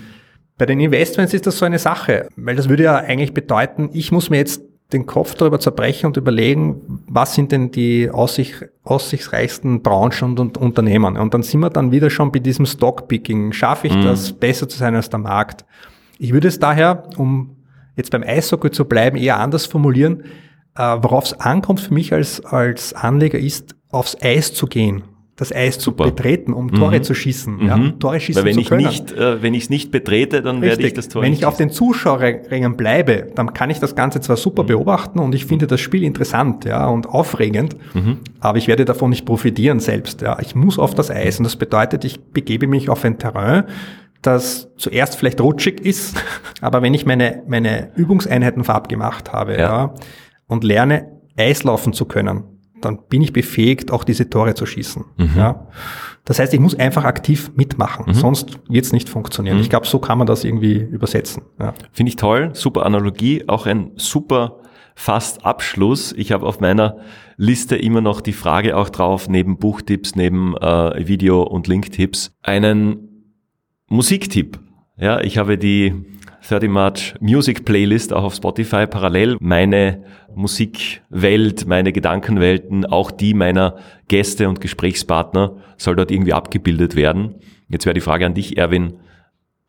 Bei 0.58 0.66
den 0.66 0.80
Investments 0.80 1.34
ist 1.34 1.46
das 1.46 1.58
so 1.58 1.66
eine 1.66 1.78
Sache, 1.78 2.28
weil 2.36 2.56
das 2.56 2.68
würde 2.68 2.84
ja 2.84 2.96
eigentlich 2.96 3.34
bedeuten, 3.34 3.90
ich 3.94 4.12
muss 4.12 4.30
mir 4.30 4.38
jetzt 4.38 4.62
den 4.92 5.06
Kopf 5.06 5.36
darüber 5.36 5.60
zerbrechen 5.60 6.08
und 6.08 6.18
überlegen, 6.18 7.04
was 7.08 7.34
sind 7.36 7.52
denn 7.52 7.72
die 7.72 8.10
aussicht, 8.10 8.66
aussichtsreichsten 8.84 9.82
Branchen 9.82 10.32
und, 10.32 10.40
und, 10.40 10.58
Unternehmen. 10.58 11.18
Und 11.18 11.34
dann 11.34 11.44
sind 11.44 11.62
wir 11.62 11.70
dann 11.70 11.92
wieder 11.92 12.10
schon 12.10 12.32
bei 12.32 12.40
diesem 12.40 12.66
Stockpicking. 12.66 13.54
Schaffe 13.54 13.88
ich 13.88 13.96
mhm. 13.96 14.04
das, 14.04 14.34
besser 14.34 14.70
zu 14.70 14.78
sein 14.78 14.96
als 14.96 15.10
der 15.10 15.20
Markt? 15.20 15.66
Ich 16.20 16.34
würde 16.34 16.48
es 16.48 16.60
daher, 16.60 17.04
um 17.18 17.56
jetzt 17.96 18.12
beim 18.12 18.24
Eishockey 18.24 18.72
zu 18.72 18.86
bleiben, 18.86 19.18
eher 19.18 19.40
anders 19.40 19.66
formulieren. 19.66 20.24
Äh, 20.76 20.98
Worauf 21.02 21.26
es 21.26 21.34
ankommt 21.34 21.80
für 21.82 21.94
mich 21.94 22.14
als, 22.14 22.44
als 22.44 22.94
Anleger 22.94 23.40
ist, 23.40 23.76
aufs 23.90 24.18
Eis 24.22 24.54
zu 24.54 24.68
gehen 24.68 25.04
das 25.36 25.52
Eis 25.52 25.82
Super. 25.82 26.06
zu 26.06 26.12
betreten, 26.12 26.54
um 26.54 26.72
Tore 26.72 26.98
mhm. 27.00 27.04
zu 27.04 27.16
schießen, 27.16 27.58
mhm. 27.58 27.68
ja, 27.68 27.80
Tore 28.00 28.20
schießen 28.20 28.42
Weil 28.42 28.50
wenn 28.50 28.54
zu 28.54 28.62
ich 28.62 28.70
können. 28.70 28.86
Nicht, 28.86 29.12
äh, 29.14 29.42
wenn 29.42 29.56
ich 29.56 29.64
es 29.64 29.70
nicht 29.72 29.92
betrete, 29.92 30.44
dann 30.44 30.58
Richtig. 30.58 30.70
werde 30.70 30.88
ich 30.88 30.94
das 30.94 31.10
Tor 31.10 31.24
Wenn 31.24 31.34
ich 31.34 31.46
auf 31.46 31.58
den 31.58 31.72
Zuschauerrängen 31.72 32.78
bleibe, 32.78 33.28
dann 33.34 33.54
kann 33.54 33.72
ich 33.72 33.80
das 33.80 33.96
Ganze 33.96 34.22
zwar 34.22 34.38
super 34.38 34.64
mhm. 34.64 34.68
beobachten 34.68 35.20
und 35.20 35.34
ich 35.34 35.46
finde 35.46 35.66
das 35.66 35.82
Spiel 35.82 36.04
interessant 36.04 36.66
ja, 36.66 36.88
und 36.88 37.08
aufregend, 37.08 37.76
mhm. 37.96 38.20
aber 38.40 38.60
ich 38.60 38.68
werde 38.68 38.86
davon 38.86 39.10
nicht 39.10 39.26
profitieren 39.26 39.80
selbst. 39.80 40.22
Ja. 40.22 40.38
Ich 40.40 40.54
muss 40.54 40.78
auf 40.78 40.94
das 40.94 41.10
Eis 41.10 41.40
und 41.40 41.46
das 41.46 41.56
bedeutet, 41.56 42.06
ich 42.06 42.22
begebe 42.22 42.68
mich 42.68 42.90
auf 42.90 43.04
ein 43.04 43.18
Terrain, 43.18 43.64
das 44.26 44.70
zuerst 44.78 45.16
vielleicht 45.16 45.40
rutschig 45.40 45.82
ist, 45.82 46.22
aber 46.62 46.82
wenn 46.82 46.94
ich 46.94 47.06
meine, 47.06 47.44
meine 47.48 47.92
Übungseinheiten 47.96 48.64
vorab 48.64 48.90
gemacht 48.90 49.32
habe 49.32 49.54
ja. 49.54 49.60
ja. 49.60 49.94
und 50.48 50.64
lerne, 50.64 51.12
Eislaufen 51.38 51.94
zu 51.94 52.06
können, 52.06 52.44
dann 52.82 53.00
bin 53.08 53.22
ich 53.22 53.34
befähigt, 53.34 53.92
auch 53.92 54.04
diese 54.04 54.30
Tore 54.30 54.56
zu 54.56 54.66
schießen. 54.66 55.06
Mhm. 55.18 55.30
Ja. 55.36 55.68
Das 56.26 56.40
heißt, 56.40 56.54
ich 56.54 56.60
muss 56.60 56.78
einfach 56.78 57.04
aktiv 57.04 57.52
mitmachen, 57.56 58.06
mhm. 58.08 58.14
sonst 58.14 58.60
wird 58.70 58.86
es 58.86 58.94
nicht 58.94 59.10
funktionieren. 59.10 59.58
Mhm. 59.58 59.64
Ich 59.64 59.70
glaube, 59.70 59.88
so 59.88 60.00
kann 60.00 60.18
man 60.18 60.28
das 60.28 60.44
irgendwie 60.44 60.76
übersetzen. 60.78 61.44
Ja. 61.60 61.74
Finde 61.92 62.10
ich 62.10 62.16
toll, 62.16 62.52
super 62.54 62.86
Analogie, 62.86 63.44
auch 63.48 63.66
ein 63.66 63.92
super 63.96 64.60
fast 64.96 65.46
Abschluss. 65.46 66.14
Ich 66.14 66.32
habe 66.32 66.46
auf 66.46 66.60
meiner 66.60 66.98
Liste 67.36 67.76
immer 67.76 68.02
noch 68.02 68.22
die 68.22 68.34
Frage 68.34 68.78
auch 68.78 68.90
drauf, 68.90 69.28
neben 69.28 69.58
Buchtipps, 69.58 70.16
neben 70.16 70.56
äh, 70.58 71.08
Video- 71.08 71.44
und 71.44 71.68
Linktipps, 71.68 72.32
einen 72.42 73.13
Musiktipp. 73.90 74.60
Ja, 74.98 75.22
ich 75.22 75.38
habe 75.38 75.58
die 75.58 75.94
30 76.48 76.70
March 76.70 77.16
Music 77.20 77.66
Playlist 77.66 78.14
auch 78.14 78.24
auf 78.24 78.36
Spotify 78.36 78.86
parallel. 78.86 79.38
Meine 79.40 80.04
Musikwelt, 80.36 81.66
meine 81.68 81.94
Gedankenwelten, 81.94 82.86
auch 82.86 83.12
die 83.12 83.34
meiner 83.34 83.78
Gäste 84.08 84.50
und 84.50 84.62
Gesprächspartner 84.62 85.58
soll 85.78 85.96
dort 85.96 86.12
irgendwie 86.12 86.34
abgebildet 86.34 86.96
werden. 86.96 87.36
Jetzt 87.70 87.86
wäre 87.86 87.94
die 87.94 88.02
Frage 88.02 88.26
an 88.26 88.34
dich, 88.34 88.58
Erwin. 88.58 89.00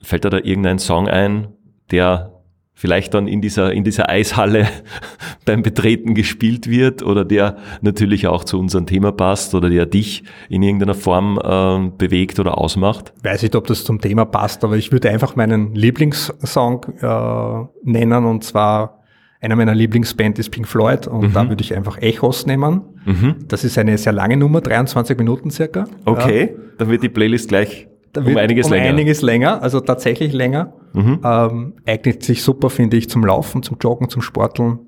Fällt 0.02 0.24
dir 0.24 0.30
da 0.30 0.38
irgendein 0.38 0.78
Song 0.78 1.08
ein, 1.08 1.48
der 1.90 2.33
vielleicht 2.74 3.14
dann 3.14 3.28
in 3.28 3.40
dieser, 3.40 3.72
in 3.72 3.84
dieser 3.84 4.10
Eishalle 4.10 4.66
beim 5.44 5.62
Betreten 5.62 6.14
gespielt 6.14 6.68
wird 6.68 7.02
oder 7.02 7.24
der 7.24 7.56
natürlich 7.80 8.26
auch 8.26 8.44
zu 8.44 8.58
unserem 8.58 8.86
Thema 8.86 9.12
passt 9.12 9.54
oder 9.54 9.70
der 9.70 9.86
dich 9.86 10.24
in 10.48 10.62
irgendeiner 10.62 10.94
Form 10.94 11.38
äh, 11.42 11.90
bewegt 11.96 12.40
oder 12.40 12.58
ausmacht? 12.58 13.12
Weiß 13.22 13.42
nicht, 13.42 13.54
ob 13.54 13.66
das 13.68 13.84
zum 13.84 14.00
Thema 14.00 14.24
passt, 14.24 14.64
aber 14.64 14.76
ich 14.76 14.92
würde 14.92 15.08
einfach 15.10 15.36
meinen 15.36 15.74
Lieblingssong 15.74 16.84
äh, 17.00 17.88
nennen 17.88 18.24
und 18.24 18.44
zwar 18.44 19.00
einer 19.40 19.56
meiner 19.56 19.74
Lieblingsband 19.74 20.38
ist 20.38 20.50
Pink 20.50 20.66
Floyd 20.66 21.06
und 21.06 21.28
mhm. 21.28 21.32
da 21.34 21.48
würde 21.48 21.62
ich 21.62 21.76
einfach 21.76 21.98
Echos 22.00 22.46
nehmen. 22.46 22.80
Mhm. 23.04 23.36
Das 23.46 23.62
ist 23.62 23.76
eine 23.76 23.98
sehr 23.98 24.14
lange 24.14 24.38
Nummer, 24.38 24.62
23 24.62 25.18
Minuten 25.18 25.50
circa. 25.50 25.84
Okay, 26.06 26.50
ja. 26.50 26.62
dann 26.78 26.88
wird 26.88 27.02
die 27.02 27.10
Playlist 27.10 27.50
gleich 27.50 27.86
um 28.16 28.36
einiges 28.36 28.66
um 28.66 28.72
länger. 28.72 28.88
einiges 28.88 29.22
länger, 29.22 29.62
also 29.62 29.80
tatsächlich 29.80 30.32
länger. 30.32 30.72
Mhm. 30.92 31.20
Ähm, 31.24 31.74
eignet 31.86 32.22
sich 32.22 32.42
super, 32.42 32.70
finde 32.70 32.96
ich, 32.96 33.08
zum 33.08 33.24
Laufen, 33.24 33.62
zum 33.62 33.78
Joggen, 33.80 34.08
zum 34.08 34.22
Sporteln. 34.22 34.78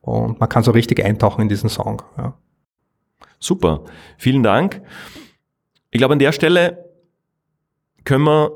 Und 0.00 0.40
man 0.40 0.48
kann 0.48 0.62
so 0.62 0.70
richtig 0.70 1.04
eintauchen 1.04 1.42
in 1.42 1.48
diesen 1.48 1.68
Song. 1.68 2.02
Ja. 2.16 2.34
Super, 3.38 3.84
vielen 4.16 4.42
Dank. 4.42 4.82
Ich 5.90 5.98
glaube, 5.98 6.12
an 6.12 6.18
der 6.18 6.32
Stelle 6.32 6.84
können 8.04 8.24
wir 8.24 8.52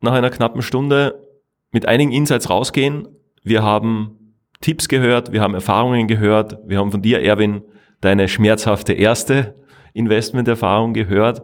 nach 0.00 0.12
einer 0.12 0.30
knappen 0.30 0.62
Stunde 0.62 1.26
mit 1.72 1.86
einigen 1.86 2.12
Insights 2.12 2.50
rausgehen. 2.50 3.08
Wir 3.42 3.62
haben 3.62 4.34
Tipps 4.60 4.88
gehört, 4.88 5.32
wir 5.32 5.40
haben 5.40 5.54
Erfahrungen 5.54 6.06
gehört, 6.06 6.58
wir 6.66 6.78
haben 6.78 6.92
von 6.92 7.02
dir, 7.02 7.22
Erwin, 7.22 7.62
deine 8.00 8.28
schmerzhafte 8.28 8.92
erste 8.92 9.54
Investmenterfahrung 9.92 10.94
gehört. 10.94 11.42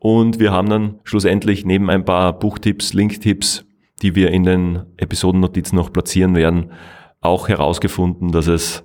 Und 0.00 0.40
wir 0.40 0.50
haben 0.50 0.70
dann 0.70 0.98
schlussendlich 1.04 1.66
neben 1.66 1.90
ein 1.90 2.06
paar 2.06 2.36
Buchtipps, 2.38 2.94
Linktipps, 2.94 3.66
die 4.00 4.14
wir 4.14 4.30
in 4.30 4.44
den 4.44 4.82
Episodennotizen 4.96 5.76
noch 5.76 5.92
platzieren 5.92 6.34
werden, 6.34 6.72
auch 7.20 7.48
herausgefunden, 7.48 8.32
dass 8.32 8.46
es 8.46 8.82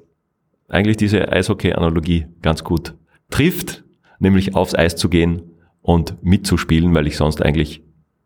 eigentlich 0.67 0.97
diese 0.97 1.31
Eishockey-Analogie 1.31 2.27
ganz 2.41 2.65
gut 2.65 2.95
trifft, 3.29 3.85
nämlich 4.19 4.55
aufs 4.55 4.75
Eis 4.75 4.97
zu 4.97 5.07
gehen 5.07 5.41
und 5.81 6.21
mitzuspielen, 6.21 6.93
weil 6.93 7.07
ich 7.07 7.15
sonst 7.15 7.41
eigentlich 7.41 7.81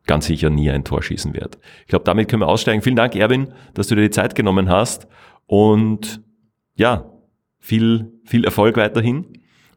ganz 0.08 0.26
sicher 0.26 0.50
nie 0.50 0.72
ein 0.72 0.84
Tor 0.84 1.04
schießen 1.04 1.36
werde. 1.36 1.60
Ich 1.82 1.88
glaube, 1.88 2.06
damit 2.06 2.28
können 2.28 2.42
wir 2.42 2.48
aussteigen. 2.48 2.82
Vielen 2.82 2.96
Dank, 2.96 3.16
Erwin, 3.16 3.54
dass 3.76 3.88
du 3.88 3.96
dir 3.96 4.02
die 4.02 4.10
Zeit 4.10 4.34
genommen 4.34 4.68
hast 4.68 5.08
und 5.46 6.24
ja, 6.74 7.12
viel, 7.60 8.12
viel 8.26 8.46
Erfolg 8.46 8.78
weiterhin. 8.78 9.26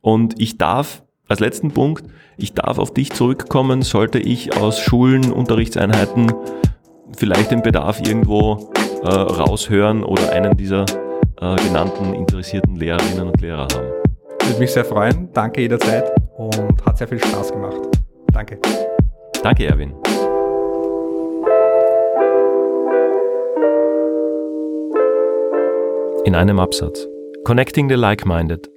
Und 0.00 0.40
ich 0.40 0.56
darf 0.56 1.04
als 1.32 1.40
letzten 1.40 1.70
Punkt, 1.70 2.04
ich 2.36 2.52
darf 2.52 2.78
auf 2.78 2.92
dich 2.92 3.10
zurückkommen, 3.10 3.80
sollte 3.82 4.18
ich 4.18 4.56
aus 4.56 4.78
Schulen, 4.78 5.32
Unterrichtseinheiten 5.32 6.32
vielleicht 7.16 7.50
den 7.50 7.62
Bedarf 7.62 8.00
irgendwo 8.06 8.70
äh, 9.02 9.08
raushören 9.08 10.04
oder 10.04 10.30
einen 10.30 10.56
dieser 10.56 10.84
äh, 11.40 11.56
genannten 11.56 12.12
interessierten 12.12 12.76
Lehrerinnen 12.76 13.28
und 13.28 13.40
Lehrer 13.40 13.62
haben. 13.62 13.86
Würde 14.44 14.58
mich 14.58 14.72
sehr 14.72 14.84
freuen. 14.84 15.30
Danke 15.32 15.62
jederzeit 15.62 16.12
und 16.36 16.84
hat 16.84 16.98
sehr 16.98 17.08
viel 17.08 17.18
Spaß 17.18 17.52
gemacht. 17.52 17.80
Danke. 18.32 18.58
Danke, 19.42 19.66
Erwin. 19.66 19.94
In 26.24 26.34
einem 26.34 26.60
Absatz. 26.60 27.08
Connecting 27.44 27.88
the 27.88 27.96
Like-Minded. 27.96 28.71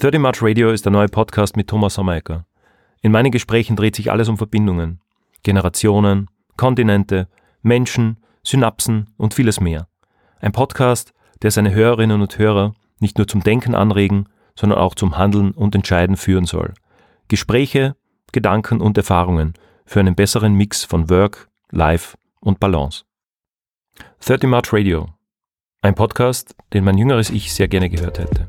30 0.00 0.20
March 0.20 0.42
Radio 0.42 0.70
ist 0.70 0.84
der 0.84 0.92
neue 0.92 1.08
Podcast 1.08 1.56
mit 1.56 1.68
Thomas 1.68 1.94
Sommerecker. 1.94 2.46
In 3.02 3.12
meinen 3.12 3.30
Gesprächen 3.30 3.76
dreht 3.76 3.96
sich 3.96 4.10
alles 4.10 4.28
um 4.28 4.36
Verbindungen. 4.36 5.00
Generationen, 5.42 6.28
Kontinente, 6.56 7.28
Menschen, 7.62 8.18
Synapsen 8.42 9.10
und 9.16 9.34
vieles 9.34 9.60
mehr. 9.60 9.88
Ein 10.40 10.52
Podcast, 10.52 11.12
der 11.42 11.50
seine 11.50 11.72
Hörerinnen 11.72 12.20
und 12.20 12.38
Hörer 12.38 12.74
nicht 13.00 13.18
nur 13.18 13.28
zum 13.28 13.42
Denken 13.42 13.74
anregen, 13.74 14.28
sondern 14.54 14.78
auch 14.78 14.94
zum 14.94 15.16
Handeln 15.16 15.52
und 15.52 15.74
Entscheiden 15.74 16.16
führen 16.16 16.46
soll. 16.46 16.74
Gespräche, 17.28 17.96
Gedanken 18.32 18.80
und 18.80 18.96
Erfahrungen 18.96 19.54
für 19.84 20.00
einen 20.00 20.14
besseren 20.14 20.54
Mix 20.54 20.84
von 20.84 21.08
Work, 21.10 21.48
Life 21.70 22.16
und 22.40 22.60
Balance. 22.60 23.04
30 24.24 24.48
March 24.48 24.72
Radio. 24.72 25.08
Ein 25.82 25.94
Podcast, 25.94 26.54
den 26.72 26.84
mein 26.84 26.98
jüngeres 26.98 27.30
Ich 27.30 27.52
sehr 27.52 27.68
gerne 27.68 27.88
gehört 27.88 28.18
hätte. 28.18 28.48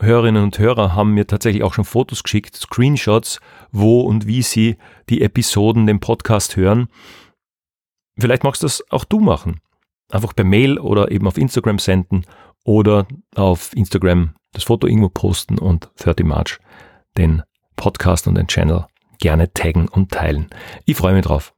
Hörerinnen 0.00 0.42
und 0.42 0.58
Hörer 0.58 0.94
haben 0.94 1.14
mir 1.14 1.26
tatsächlich 1.26 1.62
auch 1.62 1.74
schon 1.74 1.84
Fotos 1.84 2.22
geschickt, 2.22 2.56
Screenshots, 2.56 3.40
wo 3.70 4.00
und 4.00 4.26
wie 4.26 4.42
sie 4.42 4.76
die 5.08 5.22
Episoden, 5.22 5.86
den 5.86 6.00
Podcast 6.00 6.56
hören. 6.56 6.88
Vielleicht 8.18 8.44
magst 8.44 8.62
du 8.62 8.66
das 8.66 8.84
auch 8.90 9.04
du 9.04 9.20
machen. 9.20 9.60
Einfach 10.10 10.34
per 10.34 10.44
Mail 10.44 10.78
oder 10.78 11.10
eben 11.10 11.26
auf 11.26 11.38
Instagram 11.38 11.78
senden 11.78 12.26
oder 12.64 13.06
auf 13.34 13.74
Instagram 13.74 14.34
das 14.52 14.64
Foto 14.64 14.86
irgendwo 14.86 15.08
posten 15.08 15.58
und 15.58 15.90
30 15.96 16.26
March 16.26 16.58
den 17.16 17.42
Podcast 17.76 18.26
und 18.26 18.36
den 18.36 18.46
Channel 18.46 18.86
gerne 19.18 19.52
taggen 19.52 19.88
und 19.88 20.10
teilen. 20.10 20.48
Ich 20.84 20.96
freue 20.96 21.14
mich 21.14 21.24
drauf. 21.24 21.50